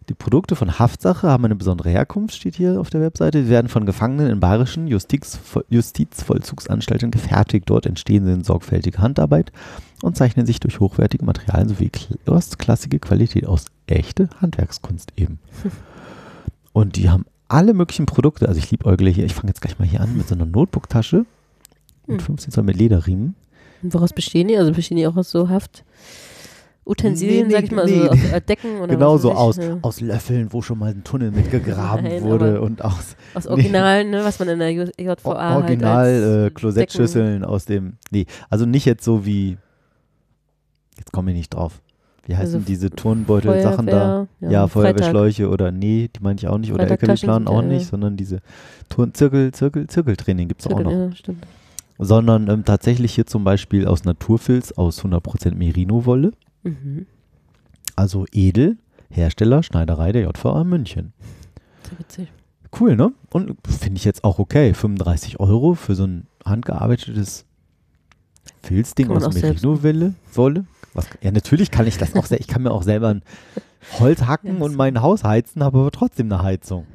Die 0.09 0.14
Produkte 0.14 0.57
von 0.57 0.80
Haftsache 0.80 1.28
haben 1.28 1.45
eine 1.45 1.55
besondere 1.55 1.89
Herkunft, 1.89 2.35
steht 2.35 2.57
hier 2.57 2.80
auf 2.80 2.91
der 2.91 3.01
Webseite. 3.01 3.45
Sie 3.45 3.51
werden 3.51 3.68
von 3.68 3.87
Gefangenen 3.87 4.30
in 4.30 4.41
bayerischen 4.41 4.89
Justiz, 4.89 5.39
Justizvollzugsanstalten 5.70 7.12
gefertigt. 7.12 7.70
Dort 7.70 7.87
entstehen 7.87 8.26
sie 8.26 8.33
in 8.33 8.43
sorgfältiger 8.43 9.01
Handarbeit 9.01 9.53
und 10.03 10.16
zeichnen 10.16 10.45
sich 10.45 10.59
durch 10.59 10.80
hochwertige 10.80 11.24
Materialien 11.24 11.68
sowie 11.68 11.93
kl- 11.95 12.18
erstklassige 12.26 12.99
Qualität 12.99 13.47
aus. 13.47 13.66
Echte 13.87 14.28
Handwerkskunst 14.41 15.12
eben. 15.16 15.39
Und 16.72 16.97
die 16.97 17.11
haben 17.11 17.26
alle 17.53 17.75
möglichen 17.75 18.07
Produkte. 18.07 18.49
Also 18.49 18.59
ich 18.59 18.71
liebäugle 18.71 19.11
hier, 19.11 19.25
ich 19.25 19.35
fange 19.35 19.49
jetzt 19.49 19.61
gleich 19.61 19.79
mal 19.79 19.87
hier 19.89 20.01
an 20.01 20.17
mit 20.17 20.29
so 20.29 20.35
einer 20.35 20.47
Notebook-Tasche 20.47 21.25
mit 22.07 22.21
Hm. 22.21 22.27
15 22.27 22.53
Zoll 22.53 22.65
mit 22.65 22.77
Lederriemen. 22.77 23.35
Und 23.83 23.95
woraus 23.95 24.13
bestehen 24.13 24.49
die? 24.49 24.57
Also 24.57 24.73
bestehen 24.73 24.97
die 24.97 25.07
auch 25.07 25.17
aus 25.17 25.31
so 25.31 25.49
Haftutensilien, 25.49 27.49
Nee, 27.49 27.49
nee, 27.49 27.53
sag 27.55 27.65
ich 27.65 27.71
mal, 27.73 27.85
nee. 27.87 28.09
also 28.09 28.35
aus 28.37 28.45
Decken 28.49 28.79
oder 28.81 28.95
Genau 28.95 29.17
so 29.19 29.33
aus, 29.33 29.57
ja. 29.57 29.79
aus 29.83 30.01
Löffeln, 30.01 30.53
wo 30.53 30.63
schon 30.63 30.79
mal 30.79 30.91
ein 30.91 31.05
Tunnel 31.05 31.31
mitgegraben 31.31 32.05
Nein, 32.05 32.23
wurde 32.23 32.61
und 32.61 32.83
aus 32.85 33.17
Aus 33.35 33.47
Originalen, 33.49 34.11
ne, 34.11 34.25
was 34.25 34.39
man 34.39 34.49
in 34.49 34.59
der 34.59 34.71
JVA 34.73 35.51
halt 35.51 35.65
Original 35.65 36.07
als 36.07 36.23
äh, 36.23 36.43
Decken- 36.45 36.55
Klosettschüsseln 36.55 37.45
aus 37.45 37.65
dem. 37.67 37.95
Nee, 38.11 38.27
also 38.51 38.67
nicht 38.67 38.85
jetzt 38.85 39.05
so 39.05 39.25
wie. 39.27 39.59
Jetzt 40.99 41.13
komme 41.13 41.31
ich 41.33 41.37
nicht 41.37 41.55
drauf. 41.55 41.81
Wie 42.27 42.37
heißen 42.37 42.55
Also 42.57 42.66
diese 42.66 42.91
Turnbeutel-Sachen 42.91 43.87
da? 43.87 44.29
Ja, 44.41 44.68
Freitag. 44.68 44.70
Feuerwehrschläuche 44.70 45.49
oder 45.49 45.73
nee, 45.73 46.09
die 46.14 46.23
meine 46.23 46.39
ich 46.39 46.47
auch 46.47 46.59
nicht. 46.59 46.73
Oder 46.73 46.87
Freitagtaschen 46.87 47.29
LKW-Plan 47.29 47.47
sind 47.47 47.49
auch 47.49 47.62
ja, 47.62 47.68
nicht, 47.68 47.83
ja. 47.83 47.89
sondern 47.89 48.16
diese 48.16 48.41
Turn 48.89 49.12
Zirkel, 49.14 49.53
Zirkel, 49.53 49.87
Zirkeltraining 49.89 50.49
gibt 50.49 50.61
es 50.61 50.66
auch 50.68 50.77
Zirkel, 50.77 50.85
noch. 50.85 51.11
Ja, 51.11 51.16
stimmt. 51.16 51.47
Sondern 51.99 52.49
ähm, 52.49 52.64
tatsächlich 52.64 53.14
hier 53.14 53.27
zum 53.27 53.45
Beispiel 53.45 53.87
aus 53.87 54.05
Naturfilz 54.05 54.73
aus 54.73 55.05
100% 55.05 55.55
Merino-Wolle. 55.55 56.33
Mhm. 56.62 57.07
Also 57.97 58.27
edel, 58.33 58.79
Hersteller, 59.11 59.62
Schneiderei 59.62 60.12
der 60.12 60.23
JVA 60.23 60.64
München. 60.64 61.12
Sehr 61.89 61.99
witzig. 61.99 62.33
Cool, 62.79 62.97
ne? 62.97 63.12
Und 63.31 63.57
finde 63.66 63.99
ich 63.99 64.05
jetzt 64.05 64.25
auch 64.25 64.39
okay. 64.39 64.73
35 64.73 65.41
Euro 65.41 65.75
für 65.75 65.95
so 65.95 66.05
ein 66.05 66.27
handgearbeitetes 66.45 67.45
Filzding 68.62 69.11
aus 69.11 69.34
Merino-Wolle. 69.34 70.14
Wolle. 70.34 70.64
Was, 70.95 71.07
ja, 71.22 71.30
natürlich 71.30 71.70
kann 71.70 71.86
ich 71.86 71.97
das 71.99 72.14
auch 72.14 72.26
sehr. 72.26 72.40
Ich 72.40 72.47
kann 72.49 72.62
mir 72.62 72.70
auch 72.70 72.82
selber 72.82 73.09
ein 73.09 73.22
Holz 73.99 74.22
hacken 74.22 74.59
Ja, 74.59 74.64
und 74.64 74.76
mein 74.76 75.01
Haus 75.03 75.24
heizen, 75.24 75.62
habe 75.64 75.78
aber 75.78 75.90
trotzdem 75.90 76.30
eine 76.32 76.43
Heizung. 76.43 76.86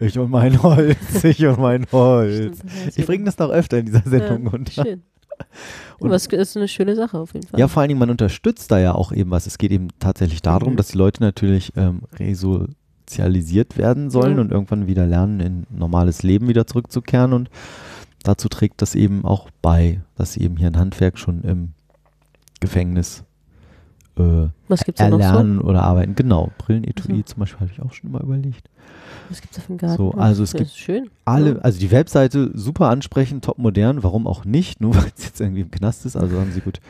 Ich 0.00 0.18
und 0.18 0.30
mein 0.30 0.60
Holz, 0.62 1.22
ich 1.22 1.44
und 1.46 1.60
mein 1.60 1.86
Holz. 1.92 2.58
Stimmt, 2.58 2.96
Ich 2.96 3.06
bringe 3.06 3.24
das 3.24 3.38
noch 3.38 3.50
öfter 3.50 3.78
in 3.78 3.86
dieser 3.86 4.02
Sendung 4.04 4.44
ja, 4.46 4.50
unter. 4.52 4.84
Schön. 4.84 5.02
Und- 5.98 6.12
es 6.12 6.26
ist 6.26 6.56
eine 6.56 6.66
schöne 6.68 6.96
Sache 6.96 7.18
auf 7.18 7.34
jeden 7.34 7.46
Fall. 7.46 7.60
Ja, 7.60 7.68
vor 7.68 7.80
allen 7.82 7.88
Dingen, 7.88 8.00
man 8.00 8.10
unterstützt 8.10 8.70
da 8.70 8.78
ja 8.78 8.94
auch 8.94 9.12
eben 9.12 9.30
was. 9.30 9.46
Es 9.46 9.58
geht 9.58 9.70
eben 9.70 9.88
tatsächlich 10.00 10.42
darum, 10.42 10.72
Mhm. 10.72 10.76
dass 10.76 10.88
die 10.88 10.98
Leute 10.98 11.22
natürlich 11.22 11.72
ähm, 11.76 12.02
resozialisiert 12.18 13.76
werden 13.76 14.10
sollen 14.10 14.36
Ja. 14.36 14.40
und 14.40 14.50
irgendwann 14.52 14.86
wieder 14.86 15.06
lernen, 15.06 15.40
in 15.40 15.66
normales 15.70 16.22
Leben 16.22 16.48
wieder 16.48 16.66
zurückzukehren. 16.66 17.32
Und 17.32 17.50
dazu 18.22 18.48
trägt 18.48 18.82
das 18.82 18.94
eben 18.94 19.24
auch 19.24 19.50
bei, 19.60 20.00
dass 20.16 20.34
sie 20.34 20.42
eben 20.42 20.56
hier 20.56 20.68
ein 20.68 20.78
Handwerk 20.78 21.18
schon 21.18 21.42
im 21.42 21.72
Gefängnis 22.60 23.24
äh, 24.16 24.22
noch 24.22 24.52
so? 24.68 24.92
erlernen 24.96 25.60
oder 25.60 25.82
arbeiten. 25.82 26.14
Genau, 26.14 26.50
Brillenetui 26.58 27.12
Also. 27.12 27.22
zum 27.22 27.40
Beispiel 27.40 27.60
habe 27.60 27.70
ich 27.72 27.82
auch 27.82 27.92
schon 27.92 28.10
mal 28.10 28.22
überlegt. 28.22 28.68
Was 29.28 29.40
gibt's 29.40 29.56
da 29.56 29.62
für 29.62 29.70
einen 29.70 29.78
Garten? 29.78 29.96
So, 29.96 30.12
also 30.12 30.42
es 30.42 30.52
gibt 30.52 30.70
schön. 30.70 31.10
Alle, 31.24 31.64
also 31.64 31.78
die 31.78 31.90
Webseite 31.90 32.50
super 32.54 32.88
ansprechend, 32.88 33.44
top 33.44 33.58
modern, 33.58 34.02
warum 34.02 34.26
auch 34.26 34.44
nicht, 34.44 34.80
nur 34.82 34.94
weil 34.94 35.10
es 35.16 35.24
jetzt 35.24 35.40
irgendwie 35.40 35.62
im 35.62 35.70
Knast 35.70 36.04
ist. 36.06 36.16
Also 36.16 36.38
haben 36.38 36.52
sie 36.52 36.60
gut 36.60 36.80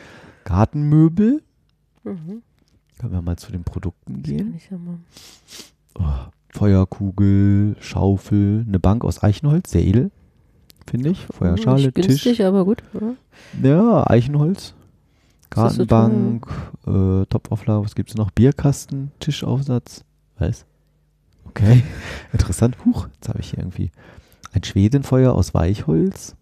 Gartenmöbel. 0.43 1.41
Mhm. 2.03 2.41
Können 2.99 3.13
wir 3.13 3.21
mal 3.21 3.37
zu 3.37 3.51
den 3.51 3.63
Produkten 3.63 4.21
gehen? 4.23 4.59
ja. 4.69 4.77
Oh, 5.99 6.31
Feuerkugel, 6.49 7.75
Schaufel, 7.79 8.65
eine 8.67 8.79
Bank 8.79 9.03
aus 9.03 9.23
Eichenholz, 9.23 9.71
sehr 9.71 9.83
edel, 9.83 10.11
finde 10.87 11.09
ich. 11.09 11.25
Feuerschale, 11.27 11.83
Nicht 11.83 11.95
günstig, 11.95 12.37
Tisch. 12.37 12.41
aber 12.41 12.65
gut. 12.65 12.83
Ja. 12.93 13.69
Ja, 13.69 14.09
Eichenholz. 14.09 14.73
das 15.49 15.75
so 15.75 15.85
Gartenbank, 15.85 16.47
äh, 16.87 17.25
Topauflage, 17.25 17.85
was 17.85 17.95
gibt 17.95 18.09
es 18.09 18.15
noch? 18.15 18.31
Bierkasten, 18.31 19.11
Tischaufsatz. 19.19 20.03
Was? 20.37 20.65
Okay, 21.45 21.83
interessant. 22.33 22.77
Huch, 22.85 23.07
jetzt 23.15 23.29
habe 23.29 23.39
ich 23.39 23.51
hier 23.51 23.59
irgendwie 23.59 23.91
ein 24.51 24.63
Schwedenfeuer 24.63 25.33
aus 25.33 25.53
Weichholz. 25.53 26.35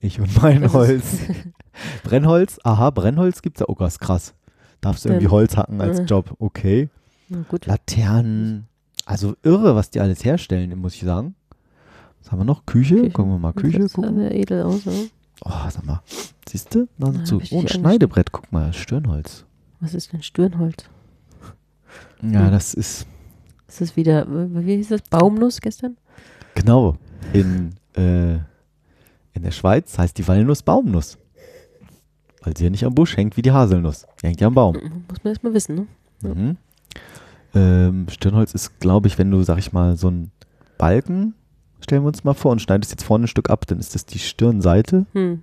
Ich 0.00 0.20
und 0.20 0.42
mein 0.42 0.72
Holz. 0.72 1.18
Brennholz, 2.04 2.58
aha, 2.64 2.90
Brennholz 2.90 3.40
gibt 3.40 3.56
es 3.56 3.60
ja. 3.60 3.66
Oh, 3.68 3.76
das 3.78 3.94
ist 3.94 4.00
krass. 4.00 4.34
Darfst 4.80 5.04
du 5.04 5.10
irgendwie 5.10 5.28
Holz 5.28 5.56
hacken 5.56 5.80
als 5.80 6.00
äh. 6.00 6.02
Job. 6.02 6.34
Okay. 6.38 6.88
Laternen. 7.64 8.66
Also 9.06 9.36
irre, 9.42 9.74
was 9.74 9.90
die 9.90 10.00
alles 10.00 10.24
herstellen, 10.24 10.76
muss 10.78 10.94
ich 10.94 11.02
sagen. 11.02 11.34
Was 12.22 12.30
haben 12.32 12.38
wir 12.40 12.44
noch? 12.44 12.64
Küche? 12.66 12.96
Küche. 12.96 13.10
Gucken 13.10 13.32
wir 13.32 13.38
mal. 13.38 13.52
Das 13.52 13.62
Küche 13.62 13.88
sah 13.88 13.94
gucken. 13.96 14.16
sehr 14.16 14.34
edel 14.34 14.62
aus. 14.62 14.84
Ja. 14.84 14.92
Oh, 15.44 15.70
sag 15.70 15.84
mal. 15.84 16.02
Siehst 16.48 16.74
du? 16.74 16.88
Na, 16.98 17.08
Oh, 17.30 17.38
ein 17.58 17.68
Schneidebrett. 17.68 18.30
Guck 18.32 18.50
mal, 18.52 18.72
Stirnholz. 18.72 19.44
Was 19.80 19.94
ist 19.94 20.12
denn 20.12 20.22
Stirnholz? 20.22 20.84
Ja, 22.22 22.44
Hm. 22.46 22.50
das 22.52 22.74
ist 22.74 23.06
Ist 23.68 23.80
das 23.80 23.96
wieder, 23.96 24.26
wie 24.28 24.76
hieß 24.76 24.88
das? 24.88 25.02
Baumnuss 25.02 25.60
gestern? 25.60 25.96
genau 26.54 26.96
in, 27.32 27.70
äh, 27.96 28.34
in 28.34 29.42
der 29.42 29.50
Schweiz 29.50 29.96
heißt 29.98 30.16
die 30.18 30.28
Walnuss 30.28 30.62
Baumnuss. 30.62 31.16
Weil 32.42 32.56
sie 32.56 32.64
ja 32.64 32.70
nicht 32.70 32.84
am 32.84 32.94
Busch 32.94 33.16
hängt 33.16 33.36
wie 33.36 33.42
die 33.42 33.52
Haselnuss. 33.52 34.06
Die 34.22 34.26
hängt 34.26 34.40
ja 34.40 34.46
am 34.48 34.54
Baum. 34.54 34.74
Muss 35.08 35.22
man 35.24 35.32
erstmal 35.32 35.54
wissen, 35.54 35.74
ne? 36.22 36.34
Mhm. 36.34 36.56
Ähm, 37.54 38.06
Stirnholz 38.10 38.54
ist, 38.54 38.80
glaube 38.80 39.08
ich, 39.08 39.18
wenn 39.18 39.30
du, 39.30 39.42
sag 39.42 39.58
ich 39.58 39.72
mal, 39.72 39.96
so 39.96 40.08
einen 40.08 40.30
Balken, 40.78 41.34
stellen 41.82 42.02
wir 42.02 42.08
uns 42.08 42.24
mal 42.24 42.34
vor, 42.34 42.52
und 42.52 42.60
schneidest 42.62 42.90
jetzt 42.92 43.04
vorne 43.04 43.24
ein 43.24 43.28
Stück 43.28 43.50
ab, 43.50 43.66
dann 43.66 43.78
ist 43.78 43.94
das 43.94 44.06
die 44.06 44.18
Stirnseite. 44.18 45.06
Hm. 45.12 45.42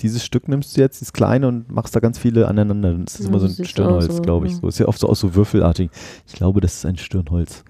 Dieses 0.00 0.24
Stück 0.24 0.46
nimmst 0.46 0.76
du 0.76 0.80
jetzt, 0.80 1.00
das 1.02 1.12
kleine, 1.12 1.48
und 1.48 1.72
machst 1.72 1.96
da 1.96 2.00
ganz 2.00 2.18
viele 2.18 2.46
aneinander. 2.46 2.92
Dann 2.92 3.04
ist 3.04 3.18
das 3.18 3.24
Ja, 3.26 3.30
immer 3.30 3.40
so 3.40 3.46
ein 3.46 3.52
sieht 3.52 3.66
Stirnholz, 3.66 4.16
so, 4.16 4.22
glaube 4.22 4.46
ich. 4.46 4.52
ja. 4.52 4.58
So 4.60 4.68
ist 4.68 4.78
ja 4.78 4.86
oft 4.86 5.00
so 5.00 5.08
aus 5.08 5.18
so 5.18 5.34
würfelartig. 5.34 5.90
Ich 6.26 6.34
glaube, 6.34 6.60
das 6.60 6.74
ist 6.76 6.86
ein 6.86 6.96
Stirnholz. 6.96 7.64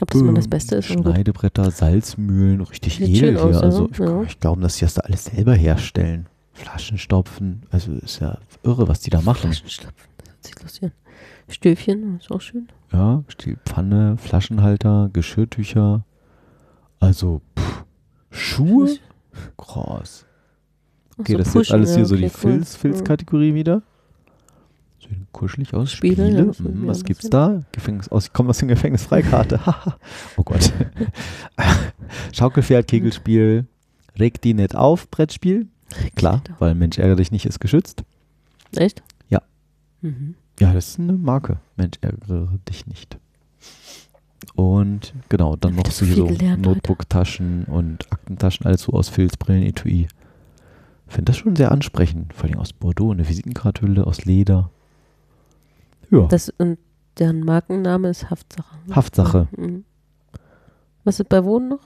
Ob 0.00 0.10
das 0.10 0.20
immer 0.20 0.32
das 0.34 0.48
Beste 0.48 0.74
ist. 0.76 0.86
Schneidebretter, 0.86 1.70
Salzmühlen, 1.70 2.60
richtig 2.62 2.96
Sieht 2.96 3.08
edel 3.08 3.34
hier. 3.34 3.44
aus, 3.44 3.56
also 3.58 3.88
ich, 3.92 3.98
Ja. 3.98 4.22
ich 4.24 4.40
glaube, 4.40 4.60
dass 4.60 4.74
sie 4.76 4.84
das 4.86 4.94
da 4.94 5.02
alles 5.02 5.26
selber 5.26 5.54
herstellen. 5.54 6.26
Flaschen 6.52 6.98
stopfen, 6.98 7.62
also 7.70 7.92
ist 7.92 8.20
ja 8.20 8.38
irre, 8.64 8.88
was 8.88 8.98
die 9.00 9.10
da 9.10 9.20
machen. 9.20 9.52
Flaschenstopfen, 9.52 10.08
das 10.18 10.50
sich 10.50 10.62
lustig 10.62 10.82
an. 10.84 10.92
Stöfchen, 11.48 12.16
ist 12.18 12.30
auch 12.32 12.40
schön. 12.40 12.68
Ja, 12.92 13.22
Pfanne, 13.68 14.16
Flaschenhalter, 14.18 15.10
Geschirrtücher. 15.12 16.04
Also 17.04 17.42
pff, 17.58 17.84
Schuhe, 18.30 18.96
krass. 19.58 20.24
Okay, 21.18 21.32
so, 21.32 21.38
das 21.38 21.48
ist 21.48 21.54
jetzt 21.54 21.72
alles 21.72 21.94
hier 21.94 22.06
so 22.06 22.16
die. 22.16 22.30
Filz, 22.30 22.76
Filzkategorie 22.76 23.52
wieder. 23.52 23.82
Sehen 25.02 25.26
kuschelig 25.30 25.74
aus. 25.74 25.92
Spiele, 25.92 26.14
Spiele. 26.14 26.52
hm, 26.56 26.82
ich 26.82 26.88
was 26.88 27.04
gibt's 27.04 27.28
da? 27.28 27.62
Gefängnis 27.72 28.08
aus, 28.08 28.28
ich 28.28 28.32
komme 28.32 28.48
aus 28.48 28.58
dem 28.58 28.68
Gefängnis 28.68 29.04
Freikarte. 29.04 29.60
Oh 30.38 30.42
Gott. 30.44 30.72
Schaukelpferd, 32.32 32.88
Kegelspiel. 32.88 33.66
Reg 34.18 34.40
die 34.40 34.54
nicht 34.54 34.74
auf, 34.74 35.10
Brettspiel. 35.10 35.66
Klar, 36.16 36.40
weil 36.58 36.74
Mensch 36.74 36.98
ärgere 36.98 37.16
dich 37.16 37.30
nicht 37.30 37.44
ist 37.44 37.60
geschützt. 37.60 38.02
Echt? 38.74 39.02
Ja. 39.28 39.42
Mhm. 40.00 40.36
Ja, 40.58 40.72
das 40.72 40.88
ist 40.88 41.00
eine 41.00 41.12
Marke. 41.12 41.58
Mensch 41.76 41.98
ärgere 42.00 42.48
dich 42.66 42.86
nicht. 42.86 43.18
Und 44.54 45.14
genau, 45.28 45.56
dann 45.56 45.74
noch 45.76 45.86
so, 45.90 46.04
so. 46.04 46.26
Notebook-Taschen 46.28 47.64
und 47.64 48.10
Aktentaschen, 48.12 48.66
alles 48.66 48.82
so 48.82 48.92
aus 48.92 49.08
Filz, 49.08 49.36
Brillen, 49.36 49.62
Etui. 49.62 50.08
Finde 51.06 51.30
das 51.32 51.36
schon 51.38 51.54
sehr 51.56 51.70
ansprechend. 51.72 52.32
Vor 52.34 52.48
allem 52.48 52.58
aus 52.58 52.72
Bordeaux, 52.72 53.12
eine 53.12 53.28
Visitenkarthülle 53.28 54.06
aus 54.06 54.24
Leder. 54.24 54.70
Ja, 56.10 56.26
Das, 56.26 56.50
und 56.58 56.78
deren 57.18 57.40
Markenname 57.40 58.08
ist 58.08 58.30
Haftsache. 58.30 58.76
ne? 58.86 58.96
Haftsache. 58.96 59.48
Mhm. 59.56 59.84
Was 61.04 61.20
ist 61.20 61.28
bei 61.28 61.44
Wohnen 61.44 61.68
noch? 61.68 61.80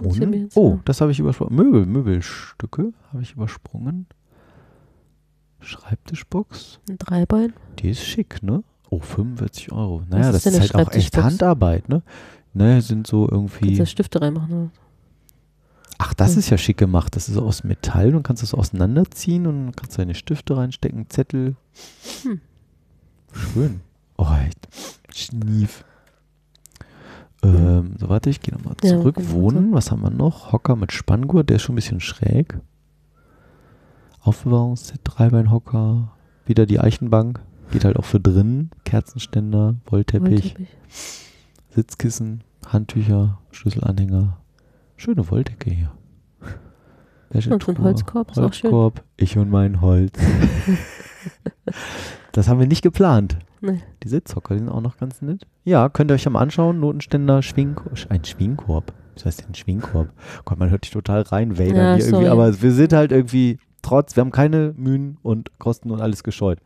Wohnen? 0.00 0.48
Oh, 0.54 0.78
das 0.84 1.00
habe 1.00 1.12
ich 1.12 1.20
übersprungen. 1.20 1.54
Möbel, 1.54 1.86
Möbelstücke 1.86 2.92
habe 3.12 3.22
ich 3.22 3.32
übersprungen. 3.34 4.06
Schreibtischbox. 5.60 6.80
Ein 6.88 6.98
Dreibein. 6.98 7.52
Die 7.78 7.90
ist 7.90 8.04
schick, 8.04 8.42
ne? 8.42 8.62
Oh, 8.90 9.00
45 9.00 9.72
Euro. 9.72 10.02
Naja, 10.08 10.30
ist 10.30 10.34
das 10.34 10.46
ist 10.46 10.54
eine 10.54 10.60
halt 10.80 10.88
auch 10.88 10.92
echt? 10.92 11.16
Handarbeit, 11.16 11.88
ne? 11.88 12.02
Naja, 12.54 12.80
sind 12.80 13.06
so 13.06 13.26
Kannst 13.26 13.54
irgendwie. 13.60 13.76
da 13.76 13.86
Stifte 13.86 14.20
reinmachen. 14.22 14.48
Ne? 14.48 14.70
Ach, 15.98 16.14
das 16.14 16.32
Hm. 16.32 16.38
ist 16.38 16.50
ja 16.50 16.58
schick 16.58 16.76
gemacht. 16.76 17.16
Das 17.16 17.28
ist 17.28 17.36
aus 17.36 17.64
Metall 17.64 18.14
und 18.14 18.22
kannst 18.22 18.42
das 18.42 18.54
auseinanderziehen 18.54 19.46
und 19.46 19.76
kannst 19.76 19.96
du 19.96 20.02
deine 20.02 20.14
Stifte 20.14 20.56
reinstecken, 20.56 21.08
Zettel. 21.10 21.56
Hm. 22.22 22.40
Schön. 23.32 23.80
Oh, 24.16 24.26
echt. 24.46 24.68
Schnief. 25.14 25.84
Ähm, 27.42 27.94
so, 27.98 28.08
warte, 28.08 28.30
ich 28.30 28.40
gehe 28.40 28.54
nochmal 28.54 28.74
Ja, 28.82 28.90
zurück. 28.90 29.16
genau 29.16 29.30
Wohnen, 29.32 29.72
was 29.72 29.90
haben 29.90 30.00
wir 30.02 30.10
noch? 30.10 30.52
Hocker 30.52 30.76
mit 30.76 30.92
Spanngurt, 30.92 31.48
der 31.50 31.56
ist 31.56 31.62
schon 31.62 31.74
ein 31.74 31.76
bisschen 31.76 32.00
schräg. 32.00 32.58
Aufbewahrungsset, 34.20 35.00
Dreibeinhocker, 35.04 36.12
wieder 36.46 36.66
die 36.66 36.80
Eichenbank. 36.80 37.40
Geht 37.70 37.84
halt 37.84 37.96
auch 37.96 38.04
für 38.04 38.20
drinnen. 38.20 38.70
Kerzenständer, 38.84 39.76
Wollteppich, 39.86 40.54
Wollteppich. 40.54 40.76
Sitzkissen, 41.70 42.42
Handtücher, 42.66 43.38
Schlüsselanhänger. 43.50 44.38
Schöne 44.96 45.30
Wolldecke 45.30 45.70
hier. 45.70 45.92
Und 47.30 47.62
so 47.62 47.72
ein 47.72 47.78
Holzkorb 47.78 48.30
ist 48.30 48.38
auch 48.38 48.52
schön. 48.52 48.70
Holzkorb, 48.70 49.04
ich 49.16 49.36
und 49.36 49.50
mein 49.50 49.80
Holz. 49.80 50.18
das 52.32 52.48
haben 52.48 52.60
wir 52.60 52.66
nicht 52.66 52.82
geplant. 52.82 53.38
Nee. 53.60 53.80
Die 54.02 54.08
Sitzhocker, 54.08 54.54
die 54.54 54.60
sind 54.60 54.68
auch 54.68 54.80
noch 54.80 54.96
ganz 54.96 55.22
nett. 55.22 55.46
Ja, 55.64 55.88
könnt 55.88 56.10
ihr 56.10 56.14
euch 56.14 56.24
ja 56.24 56.30
mal 56.30 56.40
anschauen. 56.40 56.80
Notenständer, 56.80 57.42
Schwingkorb. 57.42 58.06
Ein 58.08 58.24
Schwingkorb. 58.24 58.92
Was 59.14 59.26
heißt 59.26 59.46
denn 59.46 59.54
Schwingkorb? 59.54 60.08
Gott, 60.44 60.58
man 60.58 60.70
hört 60.70 60.84
dich 60.84 60.92
total 60.92 61.22
rein, 61.22 61.58
Vader 61.58 61.74
Ja, 61.74 61.94
hier 61.96 62.06
irgendwie. 62.06 62.28
Aber 62.28 62.62
wir 62.62 62.72
sind 62.72 62.92
halt 62.92 63.12
irgendwie 63.12 63.58
trotz, 63.82 64.16
wir 64.16 64.20
haben 64.20 64.30
keine 64.30 64.74
Mühen 64.76 65.18
und 65.22 65.58
Kosten 65.58 65.90
und 65.90 66.00
alles 66.00 66.22
gescheut. 66.22 66.58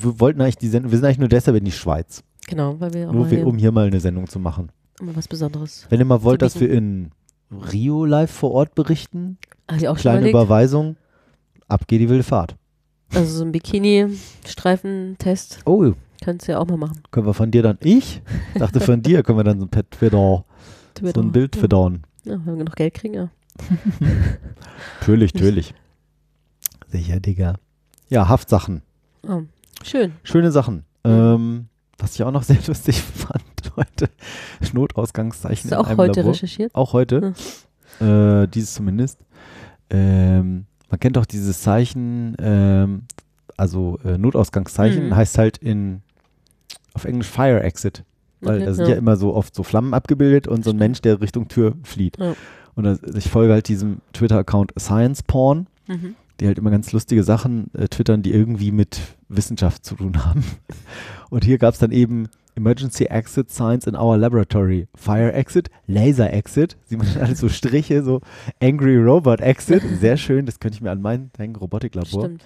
Wir, 0.00 0.20
wollten 0.20 0.40
eigentlich 0.40 0.58
die 0.58 0.68
Sendung, 0.68 0.90
wir 0.90 0.98
sind 0.98 1.06
eigentlich 1.06 1.18
nur 1.18 1.28
deshalb 1.28 1.56
in 1.56 1.64
die 1.64 1.72
Schweiz. 1.72 2.22
Genau, 2.48 2.78
weil 2.80 2.92
wir 2.94 3.08
auch 3.08 3.12
Nur 3.12 3.24
mal 3.24 3.30
hier 3.30 3.46
um 3.46 3.56
hier 3.58 3.72
mal 3.72 3.86
eine 3.86 4.00
Sendung 4.00 4.28
zu 4.28 4.38
machen. 4.38 4.70
immer 5.00 5.14
was 5.16 5.28
Besonderes. 5.28 5.86
Wenn 5.90 6.00
ihr 6.00 6.06
mal 6.06 6.22
wollt, 6.22 6.42
dass 6.42 6.58
wir 6.60 6.70
in 6.70 7.10
Rio 7.50 8.04
live 8.04 8.30
vor 8.30 8.52
Ort 8.52 8.74
berichten, 8.74 9.38
Habe 9.68 9.80
ich 9.80 9.88
auch 9.88 9.98
schon 9.98 10.12
kleine. 10.12 10.30
Überweisung, 10.30 10.96
ab 11.68 11.86
geht 11.86 12.00
die 12.00 12.08
wilde 12.08 12.24
Fahrt. 12.24 12.56
Also 13.14 13.38
so 13.38 13.44
ein 13.44 13.52
Bikini-Streifentest 13.52 15.60
Oh, 15.66 15.92
kannst 16.22 16.48
du 16.48 16.52
ja 16.52 16.58
auch 16.58 16.66
mal 16.66 16.78
machen. 16.78 17.02
können 17.10 17.26
wir 17.26 17.34
von 17.34 17.50
dir 17.50 17.62
dann, 17.62 17.78
ich 17.82 18.22
dachte 18.54 18.80
von 18.80 19.02
dir, 19.02 19.22
können 19.22 19.38
wir 19.38 19.44
dann 19.44 19.58
so 19.60 19.66
ein 19.66 19.70
Pet 19.70 19.90
Twitter, 19.90 20.44
so 21.14 21.20
ein 21.20 21.32
Bild 21.32 21.54
ja. 21.56 21.60
verdauen. 21.60 22.02
Ja, 22.24 22.32
wenn 22.32 22.46
wir 22.46 22.56
genug 22.56 22.76
Geld 22.76 22.94
kriegen, 22.94 23.14
ja. 23.14 23.28
Natürlich, 25.00 25.34
natürlich. 25.34 25.74
Sicher, 26.88 27.20
Digga. 27.20 27.56
Ja, 28.08 28.28
Haftsachen. 28.28 28.80
Oh, 29.28 29.42
schön. 29.84 30.12
Schöne 30.22 30.50
Sachen. 30.52 30.84
Ähm, 31.04 31.66
was 31.98 32.14
ich 32.14 32.22
auch 32.22 32.30
noch 32.32 32.42
sehr 32.44 32.58
lustig 32.66 33.00
fand 33.00 33.42
heute, 33.76 34.08
Notausgangszeichen 34.72 35.70
in 35.70 35.76
auch 35.76 35.88
heute 35.96 36.20
Labor. 36.20 36.32
recherchiert? 36.32 36.74
Auch 36.74 36.92
heute. 36.92 37.32
Äh, 38.00 38.48
dieses 38.48 38.74
zumindest. 38.74 39.18
Ähm, 39.90 40.66
man 40.90 41.00
kennt 41.00 41.16
doch 41.16 41.26
dieses 41.26 41.62
Zeichen, 41.62 42.36
ähm, 42.38 43.02
also 43.56 43.98
äh, 44.04 44.18
Notausgangszeichen 44.18 45.08
Mhm. 45.08 45.16
heißt 45.16 45.38
halt 45.38 45.58
in 45.58 46.02
auf 46.94 47.04
Englisch 47.04 47.28
Fire 47.28 47.62
Exit. 47.62 48.04
Weil 48.40 48.56
Okay, 48.56 48.64
da 48.66 48.74
sind 48.74 48.88
ja. 48.88 48.96
immer 48.96 49.16
so 49.16 49.34
oft 49.34 49.54
so 49.54 49.62
Flammen 49.62 49.94
abgebildet 49.94 50.48
und 50.48 50.64
so 50.64 50.70
ein 50.70 50.76
Mensch, 50.76 51.00
der 51.00 51.20
Richtung 51.20 51.48
Tür 51.48 51.74
flieht. 51.84 52.18
Ja. 52.18 52.34
Und 52.74 52.98
ich 53.14 53.30
folge 53.30 53.52
halt 53.52 53.68
diesem 53.68 54.00
Twitter-Account 54.12 54.72
Science 54.78 55.22
Porn, 55.22 55.66
Mhm. 55.88 56.14
Die 56.40 56.46
halt 56.46 56.58
immer 56.58 56.70
ganz 56.70 56.92
lustige 56.92 57.24
Sachen 57.24 57.72
äh, 57.74 57.88
twittern, 57.88 58.22
die 58.22 58.32
irgendwie 58.32 58.72
mit 58.72 59.00
Wissenschaft 59.28 59.84
zu 59.84 59.94
tun 59.96 60.24
haben. 60.24 60.44
Und 61.30 61.44
hier 61.44 61.58
gab 61.58 61.74
es 61.74 61.80
dann 61.80 61.92
eben 61.92 62.28
Emergency 62.54 63.04
Exit 63.04 63.50
Signs 63.50 63.86
in 63.86 63.96
our 63.96 64.16
Laboratory. 64.16 64.86
Fire 64.94 65.32
Exit, 65.32 65.70
Laser 65.86 66.32
Exit, 66.32 66.76
sieht 66.84 66.98
man 66.98 67.08
alles 67.20 67.40
so 67.40 67.48
Striche, 67.48 68.02
so 68.02 68.20
Angry 68.60 68.96
Robot 68.96 69.40
Exit, 69.40 69.82
sehr 70.00 70.16
schön, 70.16 70.44
das 70.46 70.60
könnte 70.60 70.76
ich 70.76 70.82
mir 70.82 70.90
an 70.90 71.00
mein 71.00 71.30
hängen, 71.38 71.56
Robotiklabor. 71.56 72.24
Stimmt. 72.24 72.44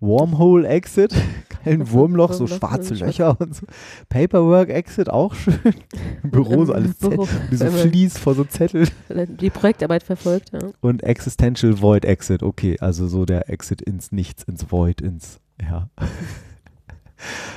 Wormhole 0.00 0.66
Exit, 0.68 1.14
kein 1.64 1.90
Wurmloch, 1.90 2.32
so 2.32 2.46
schwarze 2.46 2.94
Löcher 2.94 3.40
und 3.40 3.54
so. 3.54 3.66
Paperwork 4.08 4.68
Exit, 4.70 5.08
auch 5.08 5.34
schön. 5.34 5.58
Büro 6.22 6.64
so 6.64 6.72
alles 6.72 6.94
Büro. 6.94 7.26
Wie 7.50 7.56
so 7.56 7.66
Flies 7.66 8.18
vor 8.18 8.34
so 8.34 8.44
Zettel. 8.44 8.88
Die 9.40 9.50
Projektarbeit 9.50 10.02
verfolgt, 10.02 10.52
ja. 10.52 10.60
Und 10.80 11.02
Existential 11.02 11.80
Void 11.80 12.04
Exit, 12.04 12.42
okay, 12.42 12.76
also 12.80 13.06
so 13.06 13.24
der 13.24 13.48
Exit 13.50 13.82
ins 13.82 14.12
Nichts, 14.12 14.42
ins 14.44 14.70
Void, 14.70 15.00
ins, 15.00 15.40
ja. 15.60 15.88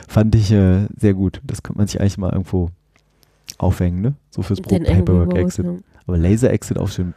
Fand 0.07 0.35
ich 0.35 0.51
äh, 0.51 0.87
sehr 0.97 1.13
gut. 1.13 1.41
Das 1.43 1.63
könnte 1.63 1.79
man 1.79 1.87
sich 1.87 1.99
eigentlich 1.99 2.17
mal 2.17 2.31
irgendwo 2.31 2.69
aufhängen, 3.57 4.01
ne? 4.01 4.15
So 4.29 4.41
fürs 4.41 4.61
Pro 4.61 4.79
Paperwork 4.79 5.35
Exit. 5.35 5.65
ja. 5.65 5.75
Aber 6.07 6.17
Laser 6.17 6.51
Exit 6.51 6.77
auch 6.77 6.87
schön. 6.87 7.13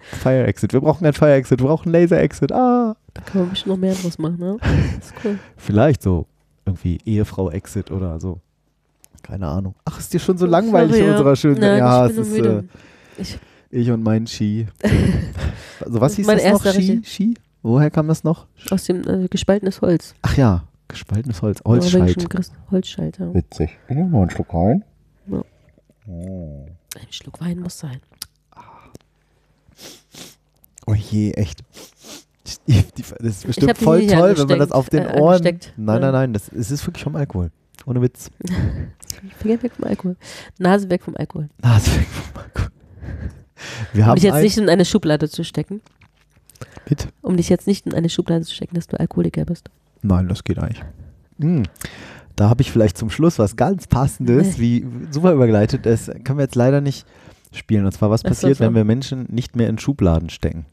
Fire 0.00 0.46
Exit. 0.46 0.72
Wir 0.72 0.80
brauchen 0.80 1.02
kein 1.02 1.12
Fire 1.12 1.32
Exit, 1.32 1.60
wir 1.60 1.66
brauchen 1.66 1.90
Laser 1.92 2.20
Exit. 2.20 2.52
Ah. 2.52 2.96
Da 3.14 3.22
kann 3.22 3.40
man 3.42 3.50
bestimmt 3.50 3.72
noch 3.74 3.80
mehr 3.80 3.94
draus 3.94 4.16
machen, 4.18 4.38
ne? 4.38 4.56
Das 4.60 5.06
ist 5.06 5.14
cool. 5.24 5.38
Vielleicht 5.56 6.02
so 6.02 6.26
irgendwie 6.64 6.98
Ehefrau 7.04 7.50
Exit 7.50 7.90
oder 7.90 8.20
so. 8.20 8.40
Keine 9.22 9.48
Ahnung. 9.48 9.74
Ach, 9.84 9.98
ist 9.98 10.14
dir 10.14 10.20
schon 10.20 10.38
so 10.38 10.46
langweilig 10.46 10.92
Sorry, 10.92 11.00
in 11.00 11.06
ja. 11.06 11.12
unserer 11.16 11.36
schönen. 11.36 11.60
Nein, 11.60 11.78
ja, 11.78 12.06
ich 12.06 12.12
bin 12.12 12.22
es 12.22 12.28
ist 12.28 12.36
müde. 12.36 12.64
äh, 13.18 13.22
Ich, 13.22 13.38
ich 13.70 13.90
und 13.90 14.02
mein 14.04 14.26
Ski. 14.26 14.68
also 15.84 16.00
was 16.00 16.14
hieß 16.14 16.26
Meine 16.26 16.40
das 16.42 16.64
noch? 16.64 16.72
Ski? 16.72 17.02
Ski? 17.04 17.34
Woher 17.62 17.90
kam 17.90 18.06
das 18.06 18.22
noch? 18.22 18.46
aus 18.70 18.84
dem 18.84 19.02
äh, 19.08 19.26
gespaltenes 19.28 19.80
Holz. 19.80 20.14
Ach 20.22 20.36
ja, 20.36 20.62
gespaltenes 20.86 21.42
Holz. 21.42 21.60
Holzscheit. 21.64 22.24
Holzscheit, 22.70 23.18
ja. 23.18 23.34
Witzig. 23.34 23.76
Ich 23.88 23.96
nehme 23.96 24.08
mal 24.08 24.20
einen 24.22 24.30
Schluck 24.30 24.54
rein. 24.54 24.84
Ja. 25.26 25.42
Oh. 26.08 26.66
Ein 26.98 27.06
Schluck 27.12 27.40
Wein 27.40 27.60
muss 27.60 27.78
sein. 27.78 28.00
Oh 30.86 30.94
je, 30.94 31.32
echt. 31.32 31.62
Das 32.44 32.60
ist 33.20 33.46
bestimmt 33.46 33.76
voll 33.76 34.06
toll, 34.06 34.38
wenn 34.38 34.46
man 34.46 34.58
das 34.58 34.72
auf 34.72 34.88
den 34.88 35.04
äh, 35.04 35.20
Ohren. 35.20 35.36
angesteckt. 35.36 35.74
Nein, 35.76 36.00
nein, 36.00 36.12
nein, 36.12 36.32
das, 36.32 36.48
es 36.48 36.70
ist 36.70 36.86
wirklich 36.86 37.04
vom 37.04 37.14
Alkohol. 37.14 37.50
Ohne 37.84 38.00
Witz. 38.00 38.30
Finger 39.38 39.62
weg 39.62 39.72
vom 39.74 39.84
Alkohol. 39.84 40.16
Nase 40.58 40.88
weg 40.88 41.02
vom 41.02 41.14
Alkohol. 41.16 41.48
Nase 41.62 41.90
weg 41.94 42.06
vom 42.06 42.42
Alkohol. 42.42 42.70
Wir 43.92 44.04
Um 44.04 44.08
haben 44.08 44.14
dich 44.16 44.24
jetzt 44.24 44.42
nicht 44.42 44.56
in 44.56 44.68
eine 44.68 44.84
Schublade 44.84 45.28
zu 45.28 45.44
stecken. 45.44 45.82
Bitte? 46.86 47.08
Um 47.20 47.36
dich 47.36 47.48
jetzt 47.50 47.66
nicht 47.66 47.86
in 47.86 47.94
eine 47.94 48.08
Schublade 48.08 48.44
zu 48.44 48.54
stecken, 48.54 48.74
dass 48.76 48.86
du 48.86 48.98
Alkoholiker 48.98 49.44
bist. 49.44 49.68
Nein, 50.02 50.28
das 50.28 50.42
geht 50.42 50.58
eigentlich. 50.58 50.82
Hm. 51.40 51.64
Da 52.38 52.48
habe 52.48 52.62
ich 52.62 52.70
vielleicht 52.70 52.96
zum 52.96 53.10
Schluss 53.10 53.40
was 53.40 53.56
ganz 53.56 53.88
Passendes, 53.88 54.60
wie 54.60 54.86
super 55.10 55.32
übergeleitet. 55.32 55.84
Das 55.84 56.06
können 56.22 56.38
wir 56.38 56.44
jetzt 56.44 56.54
leider 56.54 56.80
nicht 56.80 57.04
spielen. 57.52 57.84
Und 57.84 57.90
zwar, 57.90 58.10
was 58.10 58.24
Ach 58.24 58.28
passiert, 58.28 58.58
so. 58.58 58.64
wenn 58.64 58.76
wir 58.76 58.84
Menschen 58.84 59.26
nicht 59.28 59.56
mehr 59.56 59.68
in 59.68 59.76
Schubladen 59.76 60.30
stecken? 60.30 60.64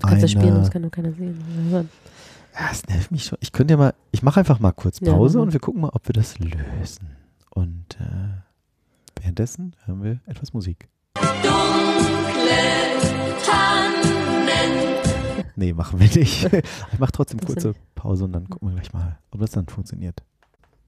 Du 0.00 0.08
kannst 0.08 0.22
ja 0.22 0.28
spielen, 0.28 0.54
das 0.56 0.72
kann 0.72 0.82
nur 0.82 0.90
keiner 0.90 1.12
sehen. 1.12 1.38
hören. 1.70 1.88
Ja, 2.58 2.70
es 2.72 2.84
nervt 2.88 3.12
mich 3.12 3.22
schon. 3.26 3.38
Ich 3.40 3.52
könnte 3.52 3.74
ja 3.74 3.78
mal, 3.78 3.94
ich 4.10 4.24
mache 4.24 4.40
einfach 4.40 4.58
mal 4.58 4.72
kurz 4.72 4.98
Ja, 4.98 5.12
Pause 5.12 5.38
mal. 5.38 5.44
und 5.44 5.52
wir 5.52 5.60
gucken 5.60 5.80
mal, 5.80 5.90
ob 5.92 6.08
wir 6.08 6.12
das 6.12 6.40
lösen. 6.40 7.10
Und 7.50 7.96
äh, 8.00 9.20
währenddessen 9.20 9.76
hören 9.84 10.02
wir 10.02 10.18
etwas 10.26 10.52
Musik. 10.54 10.88
Dunkle 11.14 12.50
Tannen. 13.46 13.92
Nee, 15.54 15.72
machen 15.72 16.00
wir 16.00 16.08
nicht. 16.08 16.50
Ich 16.92 16.98
mache 16.98 17.12
trotzdem 17.12 17.38
kurze? 17.38 17.74
Pause 17.94 18.24
und 18.24 18.32
dann 18.32 18.48
gucken 18.50 18.70
wir 18.70 18.74
gleich 18.74 18.92
mal, 18.92 19.20
ob 19.30 19.38
das 19.38 19.52
dann 19.52 19.68
funktioniert. 19.68 20.20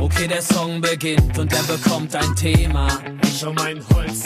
Okay, 0.00 0.28
der 0.28 0.42
Song 0.42 0.80
beginnt 0.80 1.38
und 1.38 1.52
er 1.52 1.62
bekommt 1.62 2.14
ein 2.14 2.34
Thema. 2.36 2.88
Ich 3.22 3.44
um 3.46 3.54
mein 3.54 3.78
Holz. 3.94 4.22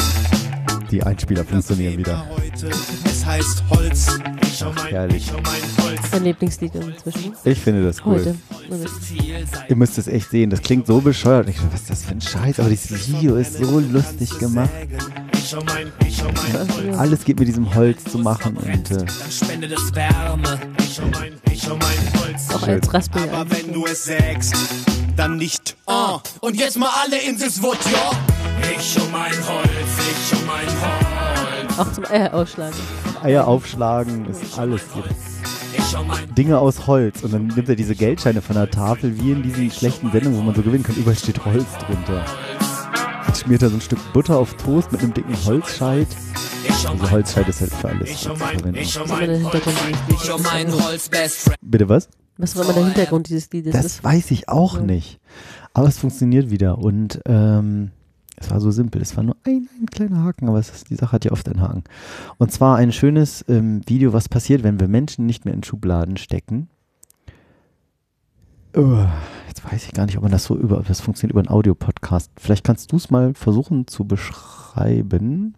Die 0.90 1.02
Einspieler 1.02 1.44
funktionieren 1.44 1.98
wieder. 1.98 2.26
heute. 2.30 2.70
Es 3.04 3.24
heißt 3.24 3.62
Holz. 3.70 4.18
Ich 4.42 4.64
um 4.64 4.74
mein, 4.74 4.86
herrlich. 4.86 5.26
ich 5.26 6.12
mein 6.12 6.24
Lieblingslied 6.24 6.74
inzwischen? 6.74 7.34
Ich 7.44 7.58
finde 7.58 7.84
das 7.84 8.04
cool. 8.04 8.18
Heute. 8.18 8.36
Ihr 9.68 9.76
müsst 9.76 9.98
es 9.98 10.08
echt 10.08 10.30
sehen. 10.30 10.50
Das 10.50 10.62
klingt 10.62 10.86
so 10.86 11.00
bescheuert. 11.00 11.48
Ich 11.48 11.56
dachte, 11.56 11.68
was 11.72 11.80
ist 11.82 11.90
das 11.90 12.04
für 12.04 12.12
ein 12.12 12.20
Scheiß? 12.20 12.60
Aber 12.60 12.70
dieses 12.70 13.08
Video 13.08 13.36
ist 13.36 13.54
so 13.54 13.78
lustig 13.78 14.36
gemacht. 14.38 14.70
Ich 15.32 15.54
mein, 15.54 15.92
ich 16.06 16.22
mein 16.22 16.68
Holz. 16.74 16.98
Alles 16.98 17.24
geht 17.24 17.38
mit 17.38 17.48
diesem 17.48 17.74
Holz 17.74 18.04
zu 18.04 18.18
machen 18.18 18.56
und 18.56 18.90
äh. 18.90 19.06
Auch 22.54 22.66
als 22.66 22.94
Raspel. 22.94 23.22
Aber 23.30 23.50
wenn 23.50 23.72
du 23.72 23.86
es 23.86 24.04
sägst, 24.04 24.54
dann 25.16 25.36
nicht. 25.36 25.57
Oh. 25.86 26.18
Und 26.40 26.56
jetzt 26.56 26.78
mal 26.78 26.90
alle 27.04 27.20
in 27.20 27.38
das 27.38 27.62
Wort, 27.62 27.78
ja. 27.92 28.10
Ich 28.76 29.00
um 29.00 29.10
mein 29.10 29.32
Holz, 29.32 29.68
ich 30.30 30.38
um 30.38 30.46
mein 30.46 30.66
Holz. 30.66 31.78
Auch 31.78 31.92
zum 31.92 32.04
Eier 32.06 32.34
ausschlagen. 32.34 32.76
Eier 33.22 33.46
aufschlagen, 33.46 34.26
ist 34.26 34.58
alles 34.58 34.82
hier. 34.92 35.04
Dinge 36.36 36.58
aus 36.58 36.86
Holz. 36.86 37.22
Und 37.22 37.32
dann 37.32 37.46
nimmt 37.46 37.68
er 37.68 37.76
diese 37.76 37.94
Geldscheine 37.94 38.42
von 38.42 38.56
der 38.56 38.70
Tafel, 38.70 39.16
wie 39.20 39.32
in 39.32 39.42
diesen 39.42 39.70
schlechten 39.70 40.10
Sendungen, 40.10 40.38
wo 40.38 40.42
man 40.42 40.54
so 40.54 40.62
gewinnen 40.62 40.82
kann. 40.82 40.96
Überall 40.96 41.16
steht 41.16 41.44
Holz 41.44 41.66
drunter. 41.86 42.24
Jetzt 43.26 43.40
schmiert 43.40 43.62
er 43.62 43.70
so 43.70 43.76
ein 43.76 43.80
Stück 43.80 43.98
Butter 44.12 44.36
auf 44.36 44.54
Toast 44.54 44.92
mit 44.92 45.00
einem 45.02 45.14
dicken 45.14 45.36
Holzscheit. 45.44 46.08
Also 46.86 47.10
Holzscheit 47.10 47.48
ist 47.48 47.60
halt 47.60 47.72
für 47.72 47.88
alles 47.88 48.10
Ich 48.10 48.28
um 48.28 48.38
mein, 48.38 48.74
ich 48.74 48.98
um 48.98 49.10
Holz. 50.84 51.10
Bitte 51.62 51.88
was? 51.88 52.08
Was 52.38 52.56
auch 52.56 52.64
immer 52.64 52.72
der 52.72 52.84
Hintergrund 52.86 53.28
dieses 53.28 53.50
Liedes 53.50 53.72
Das 53.74 53.84
ist. 53.84 54.04
weiß 54.04 54.30
ich 54.30 54.48
auch 54.48 54.76
Ja. 54.76 54.82
nicht. 54.82 55.20
Aber 55.74 55.88
es 55.88 55.98
funktioniert 55.98 56.50
wieder. 56.50 56.78
Und 56.78 57.20
ähm, 57.26 57.90
es 58.36 58.50
war 58.50 58.60
so 58.60 58.70
simpel. 58.70 59.02
Es 59.02 59.16
war 59.16 59.24
nur 59.24 59.36
ein, 59.44 59.68
ein 59.80 59.86
kleiner 59.86 60.22
Haken, 60.22 60.48
aber 60.48 60.58
es 60.58 60.70
ist, 60.70 60.88
die 60.90 60.94
Sache 60.94 61.12
hat 61.12 61.24
ja 61.24 61.32
oft 61.32 61.48
einen 61.48 61.60
Haken. 61.60 61.84
Und 62.38 62.52
zwar 62.52 62.76
ein 62.76 62.92
schönes 62.92 63.44
ähm, 63.48 63.80
Video, 63.86 64.12
was 64.12 64.28
passiert, 64.28 64.62
wenn 64.62 64.78
wir 64.80 64.88
Menschen 64.88 65.26
nicht 65.26 65.44
mehr 65.44 65.54
in 65.54 65.64
Schubladen 65.64 66.16
stecken. 66.16 66.68
Uh, 68.76 69.06
jetzt 69.48 69.64
weiß 69.64 69.86
ich 69.86 69.92
gar 69.92 70.06
nicht, 70.06 70.16
ob 70.18 70.22
man 70.22 70.30
das 70.30 70.44
so 70.44 70.56
über, 70.56 70.84
das 70.86 71.00
funktioniert 71.00 71.32
über 71.32 71.40
einen 71.40 71.48
Audiopodcast. 71.48 72.30
Vielleicht 72.36 72.64
kannst 72.64 72.92
du 72.92 72.96
es 72.96 73.10
mal 73.10 73.34
versuchen 73.34 73.86
zu 73.86 74.04
beschreiben. 74.04 75.54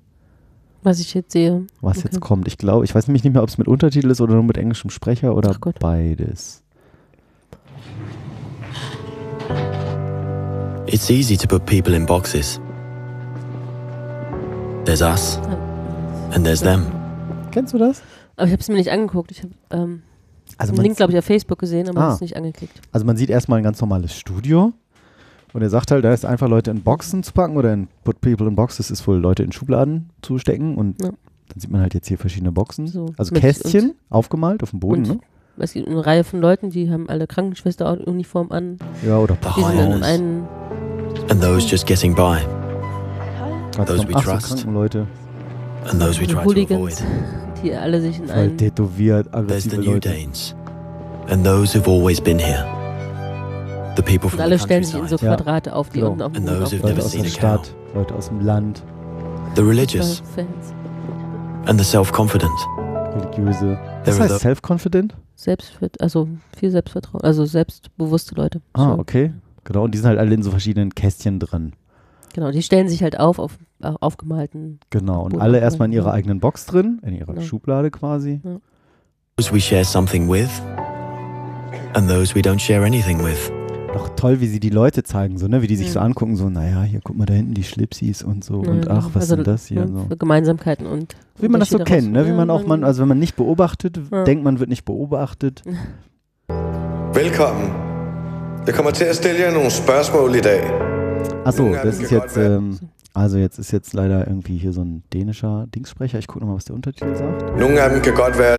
Was 0.82 1.00
ich 1.00 1.12
jetzt 1.12 1.32
sehe. 1.32 1.66
was 1.82 1.98
Okay. 1.98 2.08
jetzt 2.10 2.20
kommt. 2.20 2.48
Ich 2.48 2.56
glaube, 2.56 2.84
ich 2.86 2.94
weiß 2.94 3.06
nämlich 3.08 3.24
nicht 3.24 3.34
mehr, 3.34 3.42
ob 3.42 3.50
es 3.50 3.58
mit 3.58 3.68
Untertitel 3.68 4.10
ist 4.10 4.22
oder 4.22 4.34
nur 4.34 4.44
mit 4.44 4.56
englischem 4.56 4.88
Sprecher 4.90 5.36
oder 5.36 5.54
beides. 5.80 6.59
It's 10.86 11.08
easy 11.10 11.36
to 11.36 11.46
put 11.46 11.64
people 11.66 11.94
in 11.94 12.06
boxes. 12.06 12.60
There's 14.84 15.02
us, 15.02 15.38
and 16.32 16.44
there's 16.44 16.60
them. 16.62 16.86
Kennst 17.52 17.74
du 17.74 17.78
das? 17.78 18.02
Aber 18.36 18.46
ich 18.46 18.52
habe 18.52 18.60
es 18.60 18.68
mir 18.68 18.74
nicht 18.76 18.90
angeguckt. 18.90 19.30
Ich 19.30 19.42
habe 19.42 19.52
ähm, 19.70 20.02
Also 20.56 20.70
einen 20.72 20.76
man, 20.78 20.84
Link, 20.86 20.96
glaube 20.96 21.12
ich, 21.12 21.18
auf 21.18 21.24
Facebook 21.24 21.58
gesehen, 21.58 21.88
aber 21.88 22.00
Ah. 22.00 22.14
es 22.14 22.20
nicht 22.20 22.36
angeklickt. 22.36 22.80
also 22.92 23.06
man 23.06 23.16
sieht 23.16 23.30
erstmal 23.30 23.58
ein 23.58 23.64
ganz 23.64 23.80
normales 23.80 24.14
Studio. 24.16 24.72
Und 25.52 25.62
er 25.62 25.70
sagt 25.70 25.90
halt, 25.90 26.04
da 26.04 26.12
ist 26.12 26.24
einfach 26.24 26.48
Leute 26.48 26.70
in 26.70 26.80
Boxen 26.82 27.24
zu 27.24 27.32
packen 27.32 27.56
oder 27.56 27.72
in 27.72 27.88
Put 28.04 28.20
People 28.20 28.46
in 28.46 28.54
Boxes 28.54 28.88
ist 28.92 29.06
wohl 29.08 29.16
Leute 29.18 29.42
in 29.42 29.50
Schubladen 29.50 30.10
zu 30.22 30.38
stecken. 30.38 30.76
Und 30.76 31.02
Ja. 31.02 31.08
dann 31.10 31.60
sieht 31.60 31.70
man 31.70 31.80
halt 31.80 31.92
jetzt 31.94 32.06
hier 32.06 32.18
verschiedene 32.18 32.52
Boxen. 32.52 32.86
So, 32.86 33.12
also 33.16 33.34
Kästchen 33.34 33.94
aufgemalt 34.10 34.62
auf 34.62 34.70
dem 34.70 34.78
Boden, 34.80 35.02
und 35.02 35.08
ne? 35.08 35.20
Es 35.58 35.72
gibt 35.74 35.88
eine 35.88 36.04
Reihe 36.04 36.24
von 36.24 36.40
Leuten, 36.40 36.70
die 36.70 36.90
haben 36.90 37.08
alle 37.08 37.26
Krankenschwesteruniform 37.26 38.50
an. 38.50 38.78
Ja, 39.06 39.18
oder 39.18 39.36
Die 39.56 39.62
sind 39.62 39.78
in 39.96 40.02
einen, 40.02 40.48
and 41.28 41.42
those 41.42 41.68
just 41.68 41.86
getting 41.86 42.14
by, 42.14 42.38
those 43.86 44.06
we 44.08 44.12
trust. 44.12 44.48
Krankenleute. 44.48 45.06
and 45.90 46.00
those 46.00 46.20
we 46.20 46.26
try 46.26 46.44
to 46.44 46.74
avoid. 46.74 46.94
die 47.62 47.74
alle 47.74 48.00
sich 48.00 48.18
in 48.18 48.26
Voll 48.26 48.36
einen. 48.36 48.56
tätowiert, 48.56 49.28
There's 49.48 49.64
the 49.64 49.76
Leute. 49.76 50.08
Danes, 50.08 50.54
and 51.28 51.44
those 51.44 51.76
who've 51.78 51.88
always 51.90 52.20
been 52.20 52.38
here. 52.38 52.64
The 53.96 54.02
people 54.02 54.26
Und 54.26 54.30
from 54.30 54.40
alle 54.40 54.56
the 54.58 54.64
stellen 54.64 54.84
sich 54.84 54.94
in 54.94 55.00
so 55.08 55.16
countryside, 55.16 55.26
Ja. 55.30 55.36
Quadrate 55.36 55.74
auf, 55.76 55.90
die 55.90 55.98
Genau. 56.00 56.12
unten 56.12 56.22
auf 56.22 56.32
dem 56.32 56.44
Boden 56.44 56.54
Leute 56.94 57.04
aus 57.04 57.12
der. 57.12 57.24
Stadt, 57.24 57.74
Leute 57.94 58.14
aus 58.14 58.28
dem 58.28 58.40
Land, 58.40 58.82
the 59.56 59.62
religious, 59.62 60.22
Fans. 60.34 60.72
and 61.66 61.78
the 61.78 61.84
self-confident. 61.84 62.50
religiöse. 63.14 63.76
Are 63.76 64.18
heißt 64.18 64.32
the- 64.32 64.38
self-confident? 64.38 65.14
Selbstvert 65.42 66.00
also 66.00 66.28
viel 66.56 66.70
Selbstvertrauen, 66.70 67.22
also 67.22 67.44
selbstbewusste 67.46 68.34
Leute. 68.34 68.60
Ah, 68.74 68.94
So. 68.94 68.98
okay. 69.00 69.32
Genau, 69.64 69.84
und 69.84 69.92
die 69.94 69.98
sind 69.98 70.06
halt 70.08 70.18
alle 70.18 70.34
in 70.34 70.42
so 70.42 70.50
verschiedenen 70.50 70.94
Kästchen 70.94 71.38
drin. 71.38 71.72
Genau, 72.32 72.50
die 72.50 72.62
stellen 72.62 72.88
sich 72.88 73.02
halt 73.02 73.18
auf 73.18 73.38
auf 73.38 73.58
äh, 73.82 73.92
aufgemalten. 74.00 74.78
Genau. 74.90 75.22
Und 75.24 75.30
Boden 75.32 75.42
alle 75.42 75.58
erstmal 75.58 75.86
in 75.88 75.92
ihrer 75.92 76.08
ja. 76.08 76.12
eigenen 76.12 76.40
Box 76.40 76.66
drin, 76.66 77.00
in 77.04 77.14
ihrer 77.14 77.32
Genau. 77.34 77.44
Schublade 77.44 77.90
quasi. 77.90 78.40
Those 79.36 79.52
we 79.52 79.60
share 79.60 79.84
something 79.84 80.28
with, 80.30 80.50
and 81.94 82.08
those 82.08 82.34
we 82.34 82.40
don't 82.40 82.60
share 82.60 82.84
anything 82.84 83.22
with. 83.24 83.50
Doch 83.92 84.08
toll, 84.14 84.40
wie 84.40 84.46
sie 84.46 84.60
die 84.60 84.70
Leute 84.70 85.02
zeigen, 85.02 85.36
so, 85.38 85.48
ne? 85.48 85.62
Wie 85.62 85.66
die 85.66 85.76
sich 85.76 85.88
Mhm. 85.88 85.92
so 85.92 86.00
angucken, 86.00 86.36
so, 86.36 86.48
naja, 86.48 86.82
hier 86.82 87.00
guck 87.02 87.16
mal 87.16 87.26
da 87.26 87.34
hinten 87.34 87.54
die 87.54 87.64
Schlipsis 87.64 88.22
und 88.22 88.44
so. 88.44 88.54
Und 88.60 88.84
Ja, 88.86 88.92
ach, 88.92 89.06
was 89.14 89.22
also, 89.22 89.34
sind 89.36 89.46
das 89.46 89.66
hier? 89.66 89.84
ne, 89.84 90.06
So. 90.08 90.16
Gemeinsamkeiten 90.16 90.86
und 90.86 91.16
Wie 91.40 91.48
man 91.48 91.58
das 91.60 91.70
so 91.70 91.78
kennt, 91.78 92.12
ne? 92.12 92.26
Wie 92.26 92.32
man 92.32 92.50
auch 92.50 92.64
man, 92.66 92.84
also 92.84 93.00
wenn 93.02 93.08
man 93.08 93.18
nicht 93.18 93.34
beobachtet, 93.36 94.00
Ja. 94.12 94.24
denkt 94.24 94.44
man 94.44 94.60
wird 94.60 94.70
nicht 94.70 94.84
beobachtet. 94.84 95.62
Velkommen. 97.12 97.70
Jeg 98.66 98.74
kommer 98.74 98.90
til 98.92 99.04
at 99.04 99.16
stille 99.16 99.38
jer 99.40 99.52
nogle 99.52 99.70
spørgsmål 99.70 100.34
i 100.36 100.40
dag. 100.40 100.62
Achso, 101.44 101.72
das 101.84 101.98
ist 101.98 102.10
jetzt, 102.12 102.36
ähm, 102.36 102.78
also 103.14 103.38
jetzt 103.38 103.58
ist 103.58 103.72
jetzt 103.72 103.92
leider 103.94 104.26
irgendwie 104.28 104.56
hier 104.58 104.72
so 104.72 104.82
ein 104.82 105.02
dänischer 105.12 105.66
Dingssprecher. 105.74 106.18
Ich 106.18 106.26
gucke 106.28 106.40
nochmal, 106.40 106.56
was 106.56 106.64
der 106.66 106.74
Untertitel 106.76 107.16
sagt. 107.16 107.58
Nogle 107.58 107.80
af 107.82 107.90
dem 107.90 108.02
kan 108.02 108.14
godt 108.14 108.38
være 108.38 108.56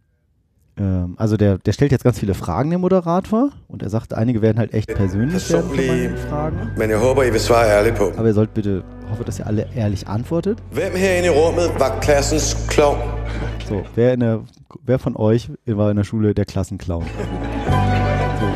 Ähm, 0.77 1.15
also 1.17 1.37
der, 1.37 1.57
der 1.57 1.73
stellt 1.73 1.91
jetzt 1.91 2.03
ganz 2.03 2.19
viele 2.19 2.33
Fragen, 2.33 2.69
der 2.69 2.79
Moderator. 2.79 3.49
Und 3.67 3.83
er 3.83 3.89
sagt, 3.89 4.13
einige 4.13 4.41
werden 4.41 4.57
halt 4.57 4.73
echt 4.73 4.93
persönlich 4.93 5.49
werden 5.49 6.17
Fragen. 6.29 6.71
Men 6.77 6.89
jeg 6.89 6.99
håber, 6.99 7.25
I 7.25 7.31
vil 7.31 7.39
svare 7.39 7.67
ærligt 7.67 7.95
på. 7.97 8.11
Aber 8.17 8.27
ihr 8.27 8.33
sollt 8.33 8.53
bitte, 8.53 8.83
hoffe, 9.09 9.23
dass 9.23 9.39
ihr 9.39 9.47
alle 9.47 9.67
ehrlich 9.75 10.07
antwortet. 10.07 10.57
Hvem 10.71 10.95
herinde 10.95 11.29
i 11.29 11.31
rummet 11.31 11.79
var 11.79 11.99
klassens 11.99 12.55
klovn? 12.67 12.99
So, 13.67 13.83
wer, 13.95 14.13
in 14.13 14.19
der, 14.21 14.39
wer 14.85 14.99
von 14.99 15.15
euch 15.15 15.49
war 15.65 15.89
in 15.91 15.97
der 15.97 16.03
Schule 16.03 16.33
der 16.33 16.45
Klassenclown? 16.45 17.05
So. 18.41 18.47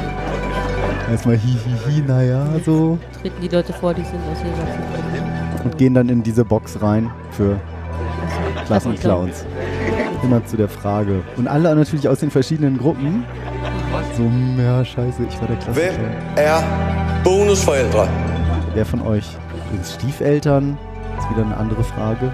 Erstmal 1.11 1.37
hi, 1.37 1.55
hi, 1.65 1.93
hi, 1.93 2.01
naja, 2.07 2.47
so. 2.65 2.97
treten 3.21 3.39
die 3.39 3.47
Leute 3.47 3.71
vor, 3.73 3.93
die 3.93 4.01
sind 4.01 4.19
aus 4.31 4.39
ihrer 4.39 5.63
Und 5.63 5.77
gehen 5.77 5.93
dann 5.93 6.09
in 6.09 6.23
diese 6.23 6.43
Box 6.43 6.81
rein 6.81 7.11
für 7.29 7.59
Klassenclowns. 8.65 9.45
Immer 10.25 10.43
zu 10.45 10.57
der 10.57 10.67
Frage. 10.69 11.21
Und 11.37 11.47
alle 11.47 11.75
natürlich 11.75 12.09
aus 12.09 12.19
den 12.19 12.31
verschiedenen 12.31 12.77
Gruppen. 12.77 13.23
So, 14.17 14.23
ja, 14.61 14.83
scheiße, 14.83 15.23
ich 15.29 15.39
war 15.39 15.47
der 15.47 15.57
Hvem 15.57 15.73
Klassenclown. 15.73 16.11
er 16.35 16.63
bonusforældre? 17.23 18.07
Wer 18.73 18.85
von 18.85 19.01
euch 19.01 19.25
sind 19.71 19.85
Stiefeltern? 19.85 20.77
Ist 21.19 21.29
wieder 21.29 21.45
eine 21.45 21.55
andere 21.57 21.83
Frage. 21.83 22.31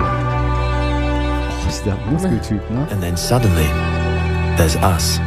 Oh, 0.00 1.68
dieser 1.68 1.96
Muskeltyp, 2.10 2.70
ne? 2.70 2.86
And 2.90 3.00
then 3.00 3.16
suddenly, 3.16 3.66
there's 4.56 4.76
us. 4.82 5.20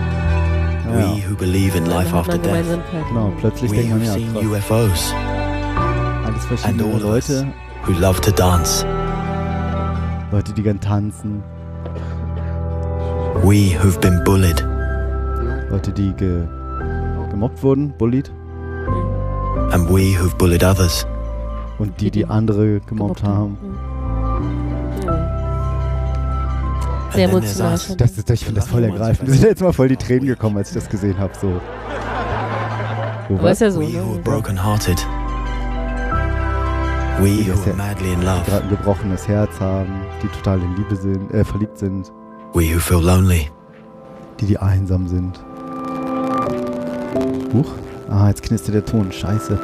Ja, 0.92 0.92
We 1.16 1.24
who 1.30 1.36
believe 1.36 1.76
in 1.78 1.86
life 1.86 2.14
after 2.16 2.38
death. 2.38 2.44
Gemeinsamkeiten. 2.52 3.08
genau, 3.10 3.32
plötzlich 3.40 3.72
We 3.72 3.76
denkt 3.78 3.92
man, 3.92 4.00
who've 4.02 4.08
ja, 4.08 4.14
seen 4.14 4.34
krass, 4.34 4.44
UFOs 4.46 5.14
alles 6.26 6.28
and 6.28 6.42
verschiedene 6.42 6.98
Leute. 7.00 7.48
who 7.86 7.94
love 8.00 8.22
to 8.22 8.32
dance. 8.32 8.86
Leute, 10.32 10.54
die 10.54 10.64
gern 10.64 10.80
tanzen. 10.80 11.44
We 13.44 13.76
who've 13.82 14.00
been 14.00 14.22
bullied. 14.24 14.66
Leute, 15.70 15.92
die 15.92 16.14
ge 16.14 16.44
gemobbt 17.32 17.62
wurden, 17.64 17.94
bullied. 17.98 18.32
And 19.72 19.90
we 19.90 20.14
who've 20.18 20.36
bullied 20.38 20.64
others. 20.64 21.06
Und 21.78 22.00
die, 22.00 22.10
die 22.12 22.26
andere 22.26 22.80
gemobbt 22.82 23.24
haben. 23.24 23.58
Ja. 25.06 25.12
And 27.06 27.14
Sehr 27.14 27.30
emotional. 27.30 27.78
schon. 27.78 27.98
Das 27.98 28.18
ist, 28.18 28.30
ich 28.30 28.44
finde 28.44 28.60
das 28.62 28.70
voll 28.70 28.84
ergreifend. 28.84 29.30
Mir 29.30 29.36
sind 29.36 29.48
jetzt 29.50 29.62
mal 29.62 29.72
voll 29.74 29.88
die 29.88 29.96
Tränen 29.98 30.26
gekommen, 30.28 30.58
als 30.58 30.70
ich 30.70 30.76
das 30.76 30.90
gesehen 30.90 31.18
habe. 31.18 31.32
So. 31.40 31.62
Wo 33.30 33.36
Aber 33.36 33.44
was? 33.44 33.54
ist 33.54 33.62
ja 33.62 33.72
so, 33.72 33.80
We 33.82 33.94
who 33.94 34.00
are 34.00 34.16
ne? 34.16 34.22
broken 34.24 34.62
hearted. 34.64 34.98
We 37.22 37.46
who 37.46 37.52
das 37.52 37.62
are 37.62 37.70
ja- 37.70 37.76
madly 37.76 38.14
in 38.14 38.20
Die 38.20 38.26
love. 38.26 38.42
gerade 38.46 38.64
ein 38.64 38.70
gebrochenes 38.70 39.28
Herz 39.28 39.60
haben, 39.60 40.05
die 40.24 40.28
total 40.28 40.62
in 40.62 40.76
Liebe 40.76 40.96
sind, 40.96 41.32
äh, 41.34 41.44
verliebt 41.44 41.78
sind, 41.78 42.12
We 42.54 42.74
who 42.74 42.80
feel 42.80 43.02
lonely. 43.02 43.50
die, 44.40 44.46
die 44.46 44.58
einsam 44.58 45.08
sind. 45.08 45.40
Huch. 47.54 47.72
Ah, 48.10 48.28
jetzt 48.30 48.44
knistert 48.44 48.76
der 48.76 48.86
Ton. 48.86 49.12
Scheiße. 49.12 49.60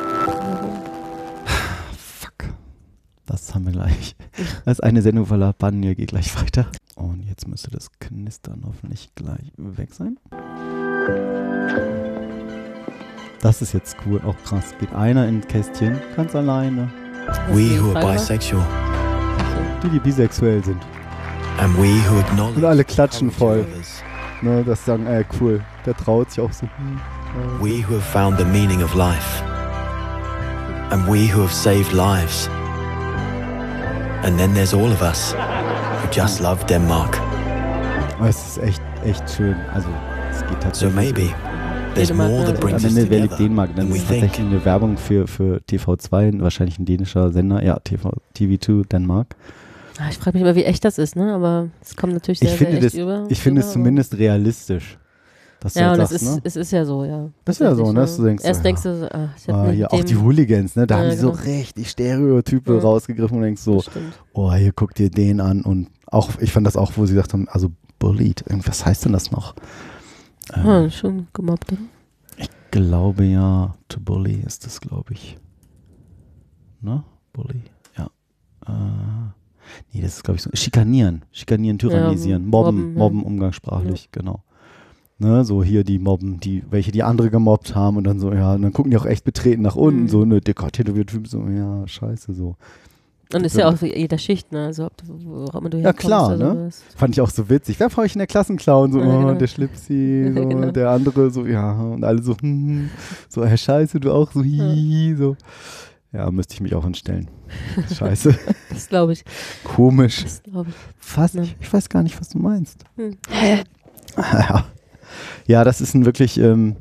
Fuck. 1.97 2.49
Das 3.25 3.53
haben 3.53 3.65
wir 3.65 3.73
gleich. 3.73 4.15
Das 4.65 4.79
ist 4.79 4.83
eine 4.83 5.01
Sendung 5.01 5.25
voller 5.25 5.53
Banjo 5.53 5.93
geht 5.95 6.09
gleich 6.09 6.35
weiter. 6.41 6.65
Und 6.95 7.23
jetzt 7.27 7.47
müsste 7.47 7.69
das 7.71 7.89
Knistern 7.99 8.63
hoffentlich 8.65 9.09
gleich 9.15 9.51
weg 9.57 9.93
sein. 9.93 10.17
Das 13.41 13.61
ist 13.61 13.73
jetzt 13.73 13.97
cool, 14.05 14.21
auch 14.25 14.35
krass. 14.43 14.73
Geht 14.79 14.93
einer 14.93 15.27
in 15.27 15.37
ein 15.37 15.47
Kästchen, 15.47 15.99
ganz 16.15 16.35
alleine. 16.35 16.91
We 17.51 17.81
who 17.81 17.95
are 17.95 18.13
bisexual. 18.13 18.65
Die, 19.83 19.89
die 19.89 19.99
bisexuell 19.99 20.63
sind. 20.63 20.81
And 21.59 21.75
we 21.77 21.89
who 22.09 22.19
acknowledge 22.19 22.57
Und 22.59 22.65
alle 22.65 22.83
klatschen 22.83 23.31
voll. 23.31 23.65
Ne, 24.41 24.63
das 24.63 24.83
sagen, 24.85 25.05
äh, 25.05 25.23
cool. 25.39 25.61
Der 25.85 25.95
traut 25.95 26.31
sich 26.31 26.43
auch 26.43 26.51
so. 26.51 26.67
Hm, 26.77 26.99
äh, 27.59 27.63
We 27.63 27.87
who 27.87 27.95
have 27.95 28.01
found 28.01 28.39
the 28.39 28.45
meaning 28.45 28.81
of 28.83 28.93
life. 28.95 29.43
And 30.89 31.05
we 31.07 31.27
who 31.33 31.43
have 31.43 31.53
saved 31.53 31.93
lives. 31.93 32.49
And 34.23 34.37
then 34.37 34.53
there's 34.53 34.73
all 34.73 34.91
of 34.91 35.01
us 35.01 35.33
who 35.33 36.07
just 36.11 36.39
love 36.41 36.65
Denmark. 36.65 37.19
Es 38.23 38.57
ist 38.57 38.63
echt, 38.63 38.81
echt 39.03 39.29
schön. 39.29 39.55
Also, 39.73 39.87
es 40.31 40.41
geht 40.41 40.49
So 40.51 40.89
tatsächlich. 40.89 40.95
maybe 40.95 41.33
there's 41.95 42.13
more 42.13 42.45
that 42.45 42.55
Am 42.55 42.59
brings 42.59 42.83
us 42.83 42.95
Ende, 42.95 43.09
wer 43.09 43.19
liebt 43.21 43.31
together 43.31 43.43
Dänemark? 43.43 43.75
Dann 43.75 43.91
ist 43.91 44.07
tatsächlich 44.07 44.45
eine 44.45 44.63
Werbung 44.65 44.97
für, 44.97 45.27
für 45.27 45.61
TV2, 45.69 46.39
wahrscheinlich 46.41 46.77
ein 46.77 46.85
dänischer 46.85 47.31
Sender. 47.31 47.63
Ja, 47.63 47.79
TV, 47.79 48.11
TV2 48.37 48.87
Dänemark. 48.87 49.35
Ah, 50.01 50.09
Ich 50.09 50.17
frage 50.17 50.37
mich 50.37 50.41
immer, 50.41 50.55
wie 50.55 50.63
echt 50.63 50.83
das 50.83 50.97
ist, 50.97 51.15
ne? 51.15 51.33
Aber 51.33 51.69
es 51.81 51.95
kommt 51.95 52.13
natürlich 52.13 52.39
sehr, 52.39 52.51
Ich 52.51 52.57
finde, 52.57 52.71
sehr 52.73 52.83
echt 52.83 52.93
das, 52.95 53.01
über. 53.01 53.25
ich 53.29 53.39
finde 53.39 53.61
es 53.61 53.71
zumindest 53.71 54.17
realistisch. 54.17 54.97
Dass 55.59 55.73
du 55.73 55.79
Ja, 55.79 55.89
halt 55.89 55.99
und 55.99 56.03
es 56.05 56.09
sagst, 56.09 56.23
ist, 56.23 56.35
ne? 56.35 56.41
es 56.43 56.55
ist 56.55 56.71
ja 56.71 56.85
so, 56.85 57.05
ja. 57.05 57.29
Das 57.45 57.57
ist 57.57 57.61
ja 57.61 57.75
so, 57.75 57.91
ne, 57.91 58.05
du 58.17 58.23
denkst, 58.23 58.43
Erst 58.43 58.59
so, 58.59 58.63
denkst 58.63 58.83
ja. 58.83 58.91
du, 58.93 58.99
so, 58.99 59.05
ah, 59.11 59.29
ich 59.37 59.47
hab 59.47 59.55
Ah, 59.55 59.71
ja, 59.71 59.87
auch 59.91 60.03
die 60.03 60.17
Hooligans, 60.17 60.75
ne? 60.75 60.87
Da 60.87 60.95
Ja, 60.95 61.01
haben 61.03 61.09
die 61.11 61.17
so 61.17 61.31
genau. 61.31 61.43
richtig 61.43 61.89
Stereotype 61.91 62.73
Ja. 62.73 62.79
rausgegriffen 62.79 63.37
und 63.37 63.43
denkst 63.43 63.61
so, 63.61 63.83
oh, 64.33 64.51
hier 64.53 64.71
guck 64.73 64.95
dir 64.95 65.11
den 65.11 65.39
an. 65.39 65.61
Und 65.61 65.89
auch, 66.07 66.29
ich 66.39 66.51
fand 66.51 66.65
das 66.65 66.75
auch, 66.75 66.93
wo 66.95 67.05
sie 67.05 67.13
gesagt 67.13 67.33
haben, 67.33 67.47
also 67.49 67.69
bullied. 67.99 68.43
Was 68.65 68.83
heißt 68.87 69.05
denn 69.05 69.13
das 69.13 69.29
noch? 69.29 69.53
Ähm, 70.55 70.65
Ah, 70.65 70.89
schon 70.89 71.27
gemobbt, 71.33 71.71
oder? 71.73 71.81
glaube 72.71 73.25
ja, 73.25 73.75
to 73.89 73.99
bully 73.99 74.41
ist 74.45 74.65
das, 74.65 74.81
glaube 74.81 75.13
ich. 75.13 75.37
Ne? 76.79 77.03
Bully, 77.33 77.61
ja. 77.97 78.09
Äh, 78.65 79.40
nee, 79.93 80.01
das 80.01 80.17
ist, 80.17 80.23
glaube 80.23 80.37
ich, 80.37 80.43
so. 80.43 80.49
Schikanieren. 80.53 81.23
Schikanieren, 81.31 81.77
tyrannisieren. 81.79 82.43
Ja, 82.43 82.49
mobben, 82.49 82.77
mobben, 82.77 82.93
mobben, 82.95 83.19
ja. 83.21 83.25
umgangssprachlich, 83.25 84.09
genau. 84.11 84.43
Ne, 85.19 85.45
so 85.45 85.63
hier 85.63 85.83
die 85.83 85.99
Mobben, 85.99 86.39
die, 86.39 86.63
welche 86.71 86.91
die 86.91 87.03
andere 87.03 87.29
gemobbt 87.29 87.75
haben 87.75 87.95
und 87.97 88.05
dann 88.05 88.19
so, 88.19 88.33
ja, 88.33 88.55
und 88.55 88.63
dann 88.63 88.73
gucken 88.73 88.89
die 88.89 88.97
auch 88.97 89.05
echt 89.05 89.23
betreten 89.23 89.61
nach 89.61 89.75
unten, 89.75 90.03
Mhm. 90.03 90.07
so, 90.07 90.25
ne, 90.25 90.41
dicker 90.41 90.71
tätowierter 90.71 91.13
Typ, 91.13 91.27
so, 91.27 91.43
ja, 91.47 91.87
scheiße, 91.87 92.33
so. 92.33 92.55
Und 93.33 93.45
ist 93.45 93.55
ja 93.55 93.69
auch 93.69 93.81
jeder 93.81 94.17
Schicht, 94.17 94.51
ne? 94.51 94.65
Also 94.65 94.87
ob 94.87 94.97
du, 94.97 95.05
wo 95.07 95.45
auch 95.45 95.55
immer 95.55 95.69
du 95.69 95.77
Ja, 95.77 95.93
klar, 95.93 96.35
ne? 96.35 96.49
sowas. 96.53 96.83
Fand 96.97 97.15
ich 97.15 97.21
auch 97.21 97.29
so 97.29 97.49
witzig. 97.49 97.79
Wer 97.79 97.89
von 97.89 98.03
euch 98.03 98.13
in 98.13 98.19
der 98.19 98.27
Klassenclown? 98.27 98.91
So, 98.91 98.99
Ja, 98.99 99.05
oh, 99.05 99.19
genau. 99.19 99.33
der 99.35 99.47
Schlipsi, 99.47 100.29
so, 100.35 100.47
Genau. 100.47 100.71
der 100.71 100.89
andere 100.89 101.29
so, 101.31 101.45
ja, 101.45 101.71
und 101.81 102.03
alle 102.03 102.21
so, 102.21 102.33
hm, 102.33 102.41
hm. 102.41 102.89
so, 103.29 103.45
Herr 103.45 103.55
Scheiße, 103.57 103.99
du 104.01 104.11
auch 104.11 104.31
so, 104.33 104.43
hihi, 104.43 105.15
so. 105.15 105.37
Ja, 106.13 106.29
müsste 106.29 106.55
ich 106.55 106.61
mich 106.61 106.75
auch 106.75 106.83
anstellen. 106.83 107.29
Scheiße. 107.95 108.37
Das 108.69 108.89
glaube 108.89 109.13
ich. 109.13 109.23
Komisch. 109.63 110.23
Das 110.23 110.43
glaube 110.43 110.69
ich. 110.71 110.75
Fast, 110.97 111.35
Ja. 111.35 111.43
ich, 111.43 111.71
weiß 111.71 111.87
gar 111.89 112.03
nicht, 112.03 112.19
was 112.19 112.29
du 112.29 112.39
meinst. 112.39 112.83
Hm. 112.95 113.17
Ja. 115.47 115.63
das 115.63 115.79
ist 115.79 115.93
ein 115.93 116.05
wirklich 116.05 116.37
ähm, 116.37 116.75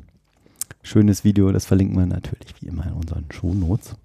schönes 0.83 1.23
Video. 1.23 1.51
Das 1.51 1.65
verlinken 1.65 1.97
wir 1.97 2.05
natürlich 2.05 2.53
wie 2.59 2.67
immer 2.67 2.85
in 2.85 2.93
unseren 2.93 3.25
Shownotes. 3.31 3.95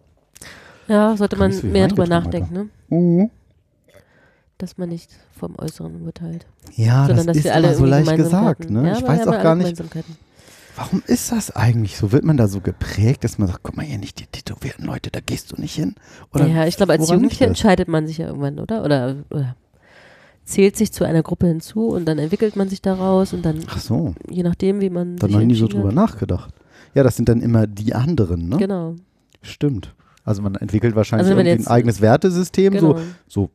Ja, 0.88 1.16
sollte 1.16 1.36
man 1.36 1.52
so 1.52 1.66
mehr 1.66 1.88
drüber 1.88 2.06
nachdenken, 2.06 2.54
ne? 2.54 2.68
Mhm. 2.88 3.30
Dass 4.58 4.78
man 4.78 4.88
nicht 4.88 5.10
vom 5.32 5.56
Äußeren 5.58 6.02
urteilt. 6.02 6.46
Ja, 6.76 7.06
sondern 7.06 7.16
das 7.16 7.26
dass 7.26 7.36
ist 7.38 7.44
wir 7.44 7.54
alle 7.54 7.66
immer 7.68 7.76
so 7.76 7.84
leicht 7.84 8.16
gesagt. 8.16 8.70
Ne? 8.70 8.88
Ja, 8.88 8.96
ich 8.96 9.02
weiß 9.02 9.26
auch 9.26 9.42
gar 9.42 9.54
nicht. 9.56 9.76
Warum 10.76 11.02
ist 11.06 11.32
das 11.32 11.54
eigentlich 11.54 11.96
so? 11.96 12.12
Wird 12.12 12.24
man 12.24 12.36
da 12.36 12.46
so 12.48 12.60
geprägt, 12.60 13.24
dass 13.24 13.38
man 13.38 13.48
sagt, 13.48 13.60
guck 13.62 13.76
mal 13.76 13.84
hier 13.84 13.98
nicht 13.98 14.20
die 14.20 14.26
tätowierten 14.26 14.84
Leute, 14.84 15.10
da 15.10 15.20
gehst 15.20 15.52
du 15.52 15.60
nicht 15.60 15.74
hin? 15.74 15.94
Oder 16.32 16.46
ja, 16.46 16.66
ich 16.66 16.76
glaube, 16.76 16.92
als 16.92 17.08
Jugendlicher 17.08 17.46
entscheidet 17.46 17.88
man 17.88 18.06
sich 18.06 18.18
ja 18.18 18.28
irgendwann, 18.28 18.58
oder? 18.58 18.84
Oder, 18.84 19.16
oder 19.30 19.56
zählt 20.44 20.76
sich 20.76 20.92
zu 20.92 21.04
einer 21.04 21.22
Gruppe 21.22 21.48
hinzu 21.48 21.88
und 21.88 22.04
dann 22.06 22.18
entwickelt 22.18 22.54
man 22.56 22.68
sich 22.68 22.80
daraus 22.80 23.32
und 23.32 23.44
dann, 23.44 23.64
Ach 23.68 23.80
so, 23.80 24.14
je 24.30 24.42
nachdem, 24.42 24.80
wie 24.80 24.90
man 24.90 25.16
da 25.16 25.26
sich 25.26 25.34
noch 25.36 25.42
nie 25.42 25.54
so 25.54 25.66
drüber 25.66 25.88
hat. 25.88 25.94
nachgedacht. 25.94 26.54
Ja, 26.94 27.02
das 27.02 27.16
sind 27.16 27.28
dann 27.28 27.42
immer 27.42 27.66
die 27.66 27.94
anderen, 27.94 28.48
ne? 28.48 28.56
Genau. 28.56 28.94
Stimmt. 29.42 29.94
Also 30.24 30.42
man 30.42 30.54
entwickelt 30.56 30.94
wahrscheinlich 30.96 31.28
Also 31.28 31.40
ein 31.40 31.66
eigenes 31.66 32.00
Wertesystem, 32.00 32.72
genau. 32.74 32.96
so, 32.96 33.02
so 33.28 33.50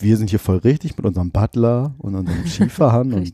wir 0.00 0.16
sind 0.16 0.30
hier 0.30 0.38
voll 0.38 0.58
richtig 0.58 0.96
mit 0.96 1.06
unserem 1.06 1.30
Butler 1.30 1.94
und 1.98 2.14
unserem 2.14 2.44
Skifahren 2.46 3.12
und 3.12 3.32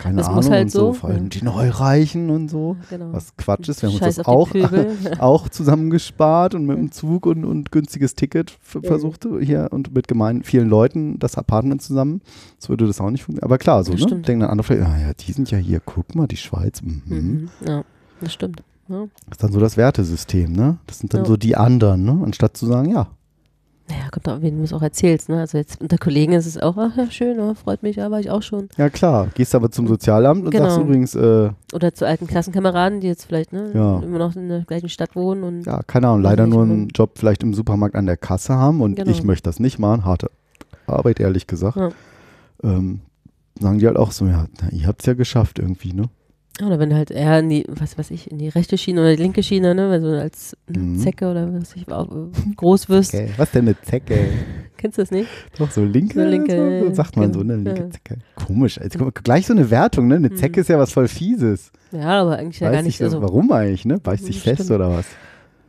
keine 0.00 0.18
Das 0.18 0.28
Ahnung 0.28 0.50
halt 0.50 0.64
und 0.64 0.70
so, 0.70 0.78
so, 0.78 0.92
vor 0.94 1.10
allem 1.10 1.24
ja. 1.24 1.28
die 1.28 1.42
Neureichen 1.44 2.30
und 2.30 2.48
so. 2.48 2.76
Genau. 2.90 3.12
Was 3.12 3.36
Quatsch 3.36 3.68
ist, 3.68 3.82
wir 3.82 3.88
haben 3.88 3.94
uns 3.94 4.04
Scheiß 4.04 4.16
das 4.16 4.26
auf 4.26 4.52
die 4.52 4.64
auch, 4.64 4.72
auch 5.20 5.48
zusammengespart 5.48 6.54
und 6.54 6.66
mit 6.66 6.78
dem 6.78 6.92
Zug 6.92 7.26
und, 7.26 7.44
und 7.44 7.72
günstiges 7.72 8.14
Ticket 8.14 8.58
versucht 8.60 9.26
hier 9.40 9.68
und 9.70 9.94
mit 9.94 10.08
gemein 10.08 10.42
vielen 10.42 10.68
Leuten 10.68 11.18
das 11.18 11.36
Apartment 11.36 11.82
zusammen. 11.82 12.20
So 12.58 12.70
würde 12.70 12.86
das 12.86 13.00
auch 13.00 13.10
nicht 13.10 13.24
funktionieren. 13.24 13.44
Aber 13.44 13.58
klar, 13.58 13.84
so, 13.84 13.92
Das 13.92 14.00
ne? 14.00 14.06
stimmt. 14.08 14.28
Denken 14.28 14.40
dann 14.40 14.50
andere 14.50 14.66
vielleicht, 14.66 14.88
ah 14.88 14.98
ja, 14.98 15.12
die 15.14 15.32
sind 15.32 15.50
ja 15.50 15.58
hier, 15.58 15.80
guck 15.84 16.14
mal, 16.14 16.26
die 16.26 16.36
Schweiz. 16.36 16.82
Mhm. 16.82 17.02
Mhm. 17.06 17.48
Ja, 17.66 17.84
das 18.20 18.32
stimmt. 18.32 18.62
Ja. 18.88 19.00
Das 19.26 19.38
ist 19.38 19.42
dann 19.42 19.52
so 19.52 19.58
das 19.60 19.76
Wertesystem, 19.76 20.52
ne? 20.52 20.78
Das 20.86 21.00
sind 21.00 21.12
dann 21.12 21.22
Ja. 21.22 21.26
so 21.26 21.36
die 21.36 21.56
anderen, 21.56 22.04
ne? 22.04 22.20
Anstatt 22.24 22.56
zu 22.56 22.66
sagen, 22.66 22.90
ja, 22.90 23.08
Naja, 23.88 24.08
kommt 24.10 24.28
auch, 24.28 24.42
wen 24.42 24.58
du 24.58 24.64
es 24.64 24.72
auch 24.72 24.82
erzählst, 24.82 25.28
ne? 25.28 25.38
Also 25.38 25.58
jetzt 25.58 25.80
unter 25.80 25.96
Kollegen 25.96 26.32
ist 26.32 26.46
es 26.46 26.58
auch, 26.58 26.76
ach 26.76 26.96
ja, 26.96 27.08
schön, 27.08 27.38
oh, 27.38 27.54
freut 27.54 27.84
mich, 27.84 27.96
ja, 27.96 28.10
war 28.10 28.18
ich 28.18 28.30
auch 28.30 28.42
schon. 28.42 28.68
ja 28.76 28.90
klar. 28.90 29.28
Gehst 29.34 29.54
aber 29.54 29.70
zum 29.70 29.86
Sozialamt 29.86 30.44
und 30.44 30.50
Genau. 30.50 30.64
sagst 30.64 30.78
übrigens, 30.80 31.14
äh, 31.14 31.50
Oder 31.72 31.94
zu 31.94 32.04
alten 32.04 32.26
Klassenkameraden, 32.26 33.00
die 33.00 33.06
jetzt 33.06 33.26
vielleicht, 33.26 33.52
ne, 33.52 33.70
Ja. 33.74 34.00
immer 34.00 34.18
noch 34.18 34.34
in 34.34 34.48
der 34.48 34.60
gleichen 34.62 34.88
Stadt 34.88 35.14
wohnen 35.14 35.44
und 35.44 35.66
ja, 35.66 35.82
keine 35.86 36.08
Ahnung, 36.08 36.22
leider 36.22 36.46
nur 36.48 36.64
einen 36.64 36.88
Job 36.88 37.12
vielleicht 37.14 37.44
im 37.44 37.54
Supermarkt 37.54 37.94
an 37.94 38.06
der 38.06 38.16
Kasse 38.16 38.54
haben 38.54 38.80
und 38.80 38.96
Genau. 38.96 39.10
ich 39.10 39.22
möchte 39.22 39.48
das 39.48 39.60
nicht 39.60 39.78
machen. 39.78 40.04
Harte 40.04 40.30
Arbeit, 40.88 41.20
ehrlich 41.20 41.46
gesagt. 41.46 41.76
Ja. 41.76 41.90
Ähm, 42.64 43.00
sagen 43.60 43.78
die 43.78 43.86
halt 43.86 43.96
auch 43.96 44.10
so, 44.10 44.26
ja, 44.26 44.46
na, 44.60 44.68
ihr 44.70 44.88
habt 44.88 45.02
es 45.02 45.06
ja 45.06 45.14
geschafft 45.14 45.58
irgendwie, 45.60 45.92
ne? 45.92 46.04
Oder 46.64 46.78
wenn 46.78 46.88
du 46.90 46.96
halt 46.96 47.10
eher 47.10 47.38
in 47.40 47.48
die, 47.50 47.64
was 47.68 47.98
weiß 47.98 48.10
ich, 48.12 48.30
in 48.30 48.38
die 48.38 48.48
rechte 48.48 48.78
Schiene 48.78 49.00
oder 49.02 49.14
die 49.14 49.22
linke 49.22 49.42
Schiene, 49.42 49.74
ne, 49.74 49.90
wenn 49.90 50.02
du 50.02 50.18
als 50.20 50.56
Mhm. 50.68 50.96
Zecke 50.98 51.30
oder 51.30 51.46
was 51.52 51.60
weiß 51.60 51.76
ich 51.76 51.88
auch, 51.92 52.08
groß 52.56 52.88
wirst. 52.88 53.14
Okay. 53.14 53.30
Was 53.36 53.50
denn 53.50 53.66
eine 53.66 53.78
Zecke? 53.80 54.16
Kennst 54.78 54.98
du 54.98 55.02
das 55.02 55.10
nicht? 55.10 55.28
Doch, 55.58 55.70
so 55.70 55.84
linke, 55.84 56.22
So 56.22 56.28
linke, 56.28 56.84
so, 56.86 56.94
sagt 56.94 57.16
man 57.16 57.32
so, 57.32 57.40
eine 57.40 57.56
linke 57.56 57.82
Ja. 57.82 57.90
Zecke. 57.90 58.18
Komisch, 58.34 58.78
jetzt 58.82 58.98
mal, 58.98 59.10
gleich 59.12 59.46
so 59.46 59.52
eine 59.52 59.70
Wertung, 59.70 60.06
ne? 60.08 60.16
Eine 60.16 60.28
Mhm. 60.30 60.36
Zecke 60.36 60.60
ist 60.60 60.68
ja 60.68 60.78
was 60.78 60.92
voll 60.92 61.08
Fieses. 61.08 61.72
Ja, 61.92 62.22
aber 62.22 62.38
eigentlich 62.38 62.60
ja 62.60 62.68
Weiß 62.68 62.74
gar 62.76 62.82
nicht 62.82 63.00
ich, 63.00 63.10
so. 63.10 63.20
warum 63.22 63.52
eigentlich, 63.52 63.84
ne? 63.84 63.98
Beißt 63.98 64.24
sich 64.24 64.36
Mhm, 64.36 64.40
fest 64.40 64.70
oder 64.70 64.90
was? 64.90 65.06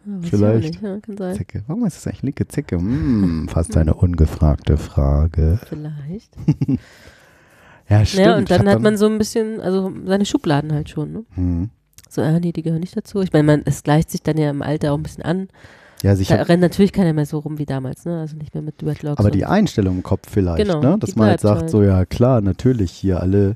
Ja, 0.05 0.13
Vielleicht. 0.21 0.69
Nicht. 0.73 0.81
Ja, 0.83 0.99
kann 1.01 1.17
sein. 1.17 1.35
Zecke. 1.35 1.63
Warum 1.67 1.85
ist 1.85 1.97
das 1.97 2.07
eigentlich 2.07 2.23
linke 2.23 2.47
Zecke? 2.47 2.77
Hm, 2.77 3.47
fast 3.49 3.75
eine 3.75 3.93
ungefragte 3.93 4.77
Frage. 4.77 5.59
Vielleicht. 5.67 6.31
Ja, 7.89 8.05
stimmt. 8.05 8.25
Ja, 8.25 8.37
und 8.37 8.51
dann 8.51 8.67
hat 8.67 8.81
man 8.81 8.97
so 8.97 9.05
ein 9.07 9.17
bisschen, 9.17 9.61
also 9.61 9.91
seine 10.05 10.25
Schubladen 10.25 10.73
halt 10.73 10.89
schon, 10.89 11.11
ne? 11.13 11.23
Hm. 11.35 11.69
So, 12.09 12.21
ah, 12.21 12.39
nee, 12.39 12.51
die 12.51 12.61
gehören 12.63 12.79
nicht 12.81 12.95
dazu. 12.97 13.21
Ich 13.21 13.33
meine, 13.33 13.43
man, 13.43 13.61
es 13.65 13.83
gleicht 13.83 14.09
sich 14.11 14.21
dann 14.23 14.37
ja 14.37 14.49
im 14.49 14.61
Alter 14.61 14.93
auch 14.93 14.97
ein 14.97 15.03
bisschen 15.03 15.23
an. 15.23 15.47
Ja, 16.03 16.11
also 16.11 16.21
ich 16.21 16.27
Da 16.27 16.35
rennt 16.35 16.61
natürlich 16.61 16.93
keiner 16.93 17.11
mehr 17.13 17.25
so 17.25 17.39
rum 17.39 17.57
wie 17.57 17.65
damals, 17.65 18.05
ne? 18.05 18.19
Also 18.19 18.37
nicht 18.37 18.53
mehr 18.53 18.61
mit 18.61 18.81
Dreadlocks. 18.81 19.19
aber 19.19 19.31
die 19.31 19.45
Einstellung 19.45 19.97
im 19.97 20.03
Kopf 20.03 20.29
vielleicht, 20.29 20.65
Genau, 20.65 20.79
ne? 20.81 20.97
Dass 20.99 21.15
man 21.15 21.29
halt 21.29 21.39
sagt, 21.41 21.61
halt. 21.61 21.69
so, 21.69 21.81
ja 21.81 22.05
klar, 22.05 22.41
natürlich 22.41 22.91
hier 22.91 23.19
alle, 23.21 23.55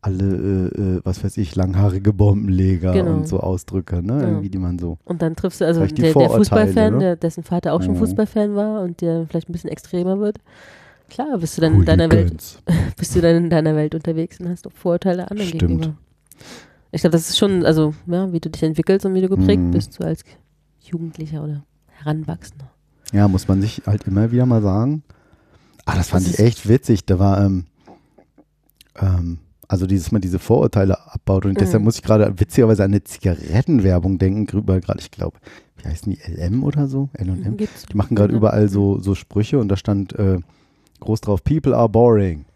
alle, 0.00 0.24
äh, 0.24 0.80
äh, 0.80 1.00
was 1.04 1.22
weiß 1.22 1.36
ich, 1.36 1.54
langhaarige 1.54 2.12
Bombenleger 2.12 2.92
Genau. 2.92 3.12
und 3.14 3.28
so 3.28 3.40
Ausdrücke, 3.40 4.02
ne? 4.02 4.20
Ja. 4.20 4.28
Irgendwie, 4.28 4.48
die 4.48 4.58
man 4.58 4.78
so. 4.78 4.98
Und 5.04 5.22
dann 5.22 5.36
triffst 5.36 5.60
du 5.60 5.66
also 5.66 5.84
der, 5.84 6.12
der 6.14 6.30
Fußballfan, 6.30 6.92
ne? 6.94 6.98
der, 6.98 7.16
dessen 7.16 7.42
Vater 7.44 7.72
auch 7.74 7.82
schon 7.82 7.92
Mhm. 7.94 7.98
Fußballfan 7.98 8.54
war 8.56 8.80
und 8.82 9.00
der 9.00 9.26
vielleicht 9.28 9.48
ein 9.48 9.52
bisschen 9.52 9.70
extremer 9.70 10.18
wird. 10.18 10.38
Klar, 11.12 11.36
bist 11.38 11.58
du 11.58 11.60
dann 11.60 11.74
in 11.74 11.84
deiner 11.84 12.10
Welt, 12.10 12.62
bist 12.96 13.14
du 13.14 13.20
dann 13.20 13.36
in 13.36 13.50
deiner 13.50 13.76
Welt 13.76 13.94
unterwegs 13.94 14.40
und 14.40 14.48
hast 14.48 14.66
auch 14.66 14.72
Vorurteile 14.72 15.30
anderen 15.30 15.48
Stimmt. 15.48 15.60
gegenüber. 15.60 15.94
Ich 16.90 17.02
glaube, 17.02 17.12
das 17.12 17.28
ist 17.28 17.36
schon, 17.38 17.66
also, 17.66 17.94
ja, 18.06 18.32
wie 18.32 18.40
du 18.40 18.48
dich 18.48 18.62
entwickelst 18.62 19.04
und 19.04 19.12
wie 19.14 19.20
du 19.20 19.28
geprägt 19.28 19.62
Mhm. 19.62 19.70
bist, 19.72 19.92
so 19.92 20.04
als 20.04 20.24
Jugendlicher 20.80 21.44
oder 21.44 21.64
Heranwachsender. 21.88 22.70
Ja, 23.12 23.28
muss 23.28 23.46
man 23.46 23.60
sich 23.60 23.82
halt 23.86 24.06
immer 24.06 24.32
wieder 24.32 24.46
mal 24.46 24.62
sagen. 24.62 25.02
Ah, 25.84 25.96
das 25.96 26.08
fand 26.08 26.26
Das 26.26 26.34
ich 26.34 26.38
echt 26.40 26.66
witzig. 26.68 27.04
Da 27.04 27.18
war, 27.18 27.44
ähm, 27.44 27.66
ähm, 28.96 29.38
also 29.68 29.86
dieses 29.86 30.12
Mal 30.12 30.20
diese 30.20 30.38
Vorurteile 30.38 30.98
abbaut 31.12 31.44
und 31.44 31.60
deshalb 31.60 31.80
Mhm. 31.80 31.84
muss 31.84 31.96
ich 31.96 32.02
gerade 32.02 32.38
witzigerweise 32.40 32.84
an 32.84 32.90
eine 32.90 33.04
Zigarettenwerbung 33.04 34.18
denken, 34.18 34.46
drüber 34.46 34.80
gerade, 34.80 35.00
ich 35.00 35.10
glaube, 35.10 35.36
wie 35.76 35.88
heißen 35.88 36.10
die, 36.12 36.18
LM 36.30 36.62
oder 36.64 36.86
so? 36.88 37.10
L&M? 37.14 37.56
Die 37.58 37.96
machen 37.96 38.14
gerade 38.16 38.34
überall 38.34 38.68
so, 38.68 38.98
so 38.98 39.14
Sprüche 39.14 39.58
und 39.58 39.68
da 39.68 39.76
stand 39.76 40.14
äh, 40.18 40.38
groß 41.02 41.20
drauf, 41.20 41.44
People 41.44 41.76
are 41.76 41.88
boring. 41.88 42.44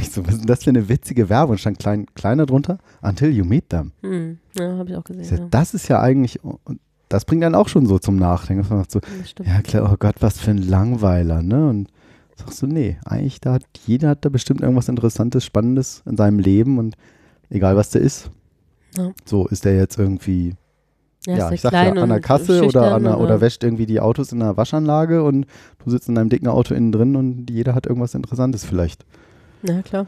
Ich 0.00 0.10
so, 0.10 0.26
was 0.26 0.34
ist 0.34 0.40
denn 0.40 0.48
das 0.48 0.64
für 0.64 0.70
eine 0.70 0.88
witzige 0.88 1.28
Werbung? 1.28 1.56
Stand 1.56 1.78
klein, 1.78 2.06
kleiner 2.14 2.46
drunter, 2.46 2.78
until 3.00 3.30
you 3.30 3.44
meet 3.44 3.68
them. 3.68 3.92
Hm, 4.02 4.38
ja, 4.58 4.76
habe 4.76 4.90
ich 4.90 4.96
auch 4.96 5.04
gesehen. 5.04 5.24
So, 5.24 5.36
Ja. 5.36 5.46
Das 5.50 5.72
ist 5.72 5.86
ja 5.88 6.00
eigentlich, 6.00 6.40
das 7.08 7.24
bringt 7.24 7.44
dann 7.44 7.54
auch 7.54 7.68
schon 7.68 7.86
so 7.86 8.00
zum 8.00 8.16
Nachdenken. 8.16 8.64
so, 8.88 9.00
ja 9.44 9.62
klar, 9.62 9.88
oh 9.92 9.96
Gott, 9.96 10.16
was 10.18 10.38
für 10.40 10.50
ein 10.50 10.58
Langweiler, 10.58 11.42
ne? 11.42 11.68
Und 11.68 11.88
sagst 12.36 12.62
du, 12.62 12.66
nee, 12.66 12.98
eigentlich 13.04 13.40
da 13.40 13.52
hat, 13.52 13.64
jeder 13.86 14.08
hat 14.08 14.24
da 14.24 14.30
bestimmt 14.30 14.62
irgendwas 14.62 14.88
Interessantes, 14.88 15.44
Spannendes 15.44 16.02
in 16.06 16.16
seinem 16.16 16.40
Leben 16.40 16.78
und 16.78 16.96
egal 17.50 17.76
was 17.76 17.90
der 17.90 18.00
ist. 18.00 18.30
Ja. 18.96 19.12
So 19.24 19.46
ist 19.46 19.64
der 19.64 19.76
jetzt 19.76 19.98
irgendwie, 19.98 20.54
ja, 21.26 21.36
der 21.36 21.52
ich 21.52 21.60
sag 21.60 21.72
ja, 21.72 21.90
an 21.90 22.08
der 22.08 22.20
Kasse 22.20 22.64
oder, 22.64 22.94
an 22.94 23.04
der, 23.04 23.18
oder 23.20 23.40
wäscht 23.40 23.64
irgendwie 23.64 23.86
die 23.86 24.00
Autos 24.00 24.32
in 24.32 24.40
der 24.40 24.56
Waschanlage 24.56 25.22
und 25.22 25.46
du 25.84 25.90
sitzt 25.90 26.08
in 26.08 26.14
deinem 26.14 26.28
dicken 26.28 26.48
Auto 26.48 26.74
innen 26.74 26.92
drin 26.92 27.16
und 27.16 27.50
jeder 27.50 27.74
hat 27.74 27.86
irgendwas 27.86 28.14
Interessantes 28.14 28.64
vielleicht. 28.64 29.04
Ja, 29.62 29.82
klar. 29.82 30.06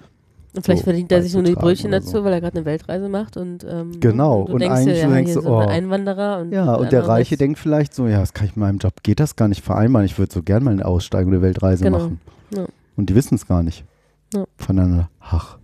Und 0.54 0.64
vielleicht 0.64 0.80
so 0.80 0.84
verdient 0.84 1.12
er 1.12 1.22
sich 1.22 1.34
nur 1.34 1.42
die 1.42 1.54
Brötchen 1.54 1.90
dazu, 1.90 2.10
so. 2.10 2.24
weil 2.24 2.32
er 2.32 2.40
gerade 2.40 2.56
eine 2.56 2.64
Weltreise 2.64 3.08
macht 3.08 3.36
und 3.36 3.66
ähm, 3.68 4.00
Genau, 4.00 4.40
und, 4.40 4.48
du 4.48 4.54
und 4.54 4.72
eigentlich 4.72 4.96
dir, 4.96 5.06
du 5.06 5.10
ja, 5.10 5.14
denkst 5.14 5.32
hier 5.32 5.42
so, 5.42 5.48
so 5.48 5.56
ein 5.58 5.68
oh. 5.68 5.70
Einwanderer 5.70 6.38
und 6.40 6.52
Ja, 6.52 6.74
und 6.74 6.92
der 6.92 7.06
Reiche 7.06 7.36
denkt 7.36 7.58
vielleicht 7.58 7.94
so, 7.94 8.06
ja, 8.06 8.20
das 8.20 8.32
kann 8.32 8.46
ich 8.46 8.56
in 8.56 8.60
meinem 8.60 8.78
Job, 8.78 9.02
geht 9.02 9.20
das 9.20 9.36
gar 9.36 9.48
nicht 9.48 9.62
vereinbaren, 9.62 10.06
ich 10.06 10.18
würde 10.18 10.32
so 10.32 10.42
gern 10.42 10.64
mal 10.64 10.70
eine 10.70 10.86
aussteigende 10.86 11.42
Weltreise 11.42 11.84
Genau. 11.84 11.98
machen. 11.98 12.20
Ja. 12.54 12.64
Und 12.96 13.10
die 13.10 13.14
wissen 13.14 13.34
es 13.34 13.46
gar 13.46 13.62
nicht. 13.62 13.84
Ja. 14.32 14.44
Voneinander. 14.56 15.10
Ach. 15.20 15.58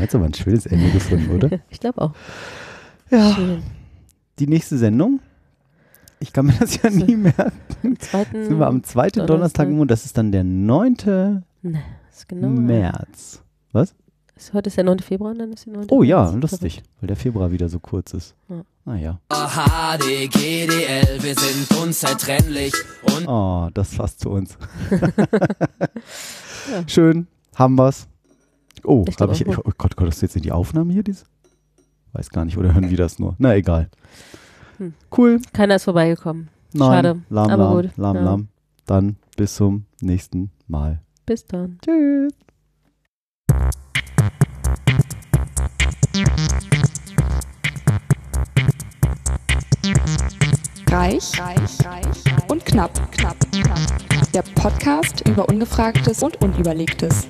Jetzt 0.00 0.14
aber 0.14 0.24
ein 0.24 0.34
schönes 0.34 0.64
Ende 0.64 0.90
gefunden, 0.90 1.30
oder? 1.30 1.60
ich 1.68 1.80
glaube 1.80 2.00
auch. 2.00 2.12
Ja. 3.10 3.34
Schön. 3.34 3.62
Die 4.42 4.48
nächste 4.48 4.76
Sendung. 4.76 5.20
Ich 6.18 6.32
kann 6.32 6.46
mir 6.46 6.54
das 6.58 6.82
ja 6.82 6.90
nie 6.90 7.14
merken. 7.14 7.52
Am 7.84 7.96
zweiten 8.00 8.44
Sind 8.44 8.58
wir 8.58 8.66
am 8.66 8.82
zweiten 8.82 9.24
Donnerstag 9.24 9.68
im 9.68 9.74
Monat. 9.76 9.92
Das 9.92 10.04
ist 10.04 10.18
dann 10.18 10.32
der 10.32 10.42
9. 10.42 10.96
Ne, 11.62 11.80
ist 12.10 12.28
genau. 12.28 12.48
März. 12.48 13.40
Ist, 13.72 14.52
heute 14.52 14.66
ist 14.66 14.76
der 14.76 14.82
9. 14.82 14.98
Februar 14.98 15.30
und 15.30 15.38
dann 15.38 15.52
ist 15.52 15.66
der 15.66 15.74
9. 15.74 15.86
Oh 15.90 16.02
ja, 16.02 16.28
lustig, 16.30 16.82
weil 17.00 17.06
der 17.06 17.14
Februar 17.14 17.52
wieder 17.52 17.68
so 17.68 17.78
kurz 17.78 18.14
ist. 18.14 18.34
Ja. 18.48 18.64
Naja. 18.84 19.20
HDGDL, 19.30 21.22
wir 21.22 21.38
sind 21.38 21.80
unzertrennlich 21.80 22.74
und 23.02 23.28
Oh, 23.28 23.68
das 23.72 23.94
passt 23.94 24.18
zu 24.18 24.30
uns. 24.30 24.58
Schön, 26.88 27.28
haben 27.54 27.78
wir's. 27.78 28.08
Oh, 28.82 29.04
Ich 29.06 29.16
hab 29.18 29.30
ich, 29.30 29.46
oh 29.46 29.70
Gott, 29.78 29.94
Gott, 29.94 30.08
ist 30.08 30.20
jetzt 30.20 30.34
in 30.34 30.42
die 30.42 30.50
Aufnahme 30.50 30.92
hier? 30.92 31.04
Dies? 31.04 31.26
Weiß 32.12 32.30
gar 32.30 32.44
nicht, 32.44 32.56
oder 32.58 32.74
hören 32.74 32.88
die 32.88 32.96
das 32.96 33.18
nur? 33.18 33.34
Na, 33.38 33.54
egal. 33.54 33.88
Hm. 34.78 34.92
Cool. 35.16 35.40
Keiner 35.52 35.76
ist 35.76 35.84
vorbeigekommen. 35.84 36.48
Nein, 36.74 36.88
Schade, 36.90 37.22
Lahm, 37.30 37.50
aber 37.50 37.64
lahm, 37.64 37.74
gut. 37.82 37.90
lahm, 37.96 38.16
Ja. 38.16 38.22
lahm. 38.22 38.48
Dann 38.86 39.16
bis 39.36 39.54
zum 39.56 39.84
nächsten 40.00 40.50
Mal. 40.66 41.00
Bis 41.26 41.44
dann. 41.46 41.78
Tschüss. 41.84 42.32
Reich, 50.90 51.40
reich, 51.40 51.84
reich 51.84 52.06
und 52.48 52.64
knapp, 52.66 52.90
knapp, 53.12 53.36
knapp. 53.50 53.78
Der 54.34 54.42
Podcast 54.54 55.26
über 55.28 55.48
Ungefragtes 55.48 56.22
und 56.22 56.40
Unüberlegtes. 56.42 57.28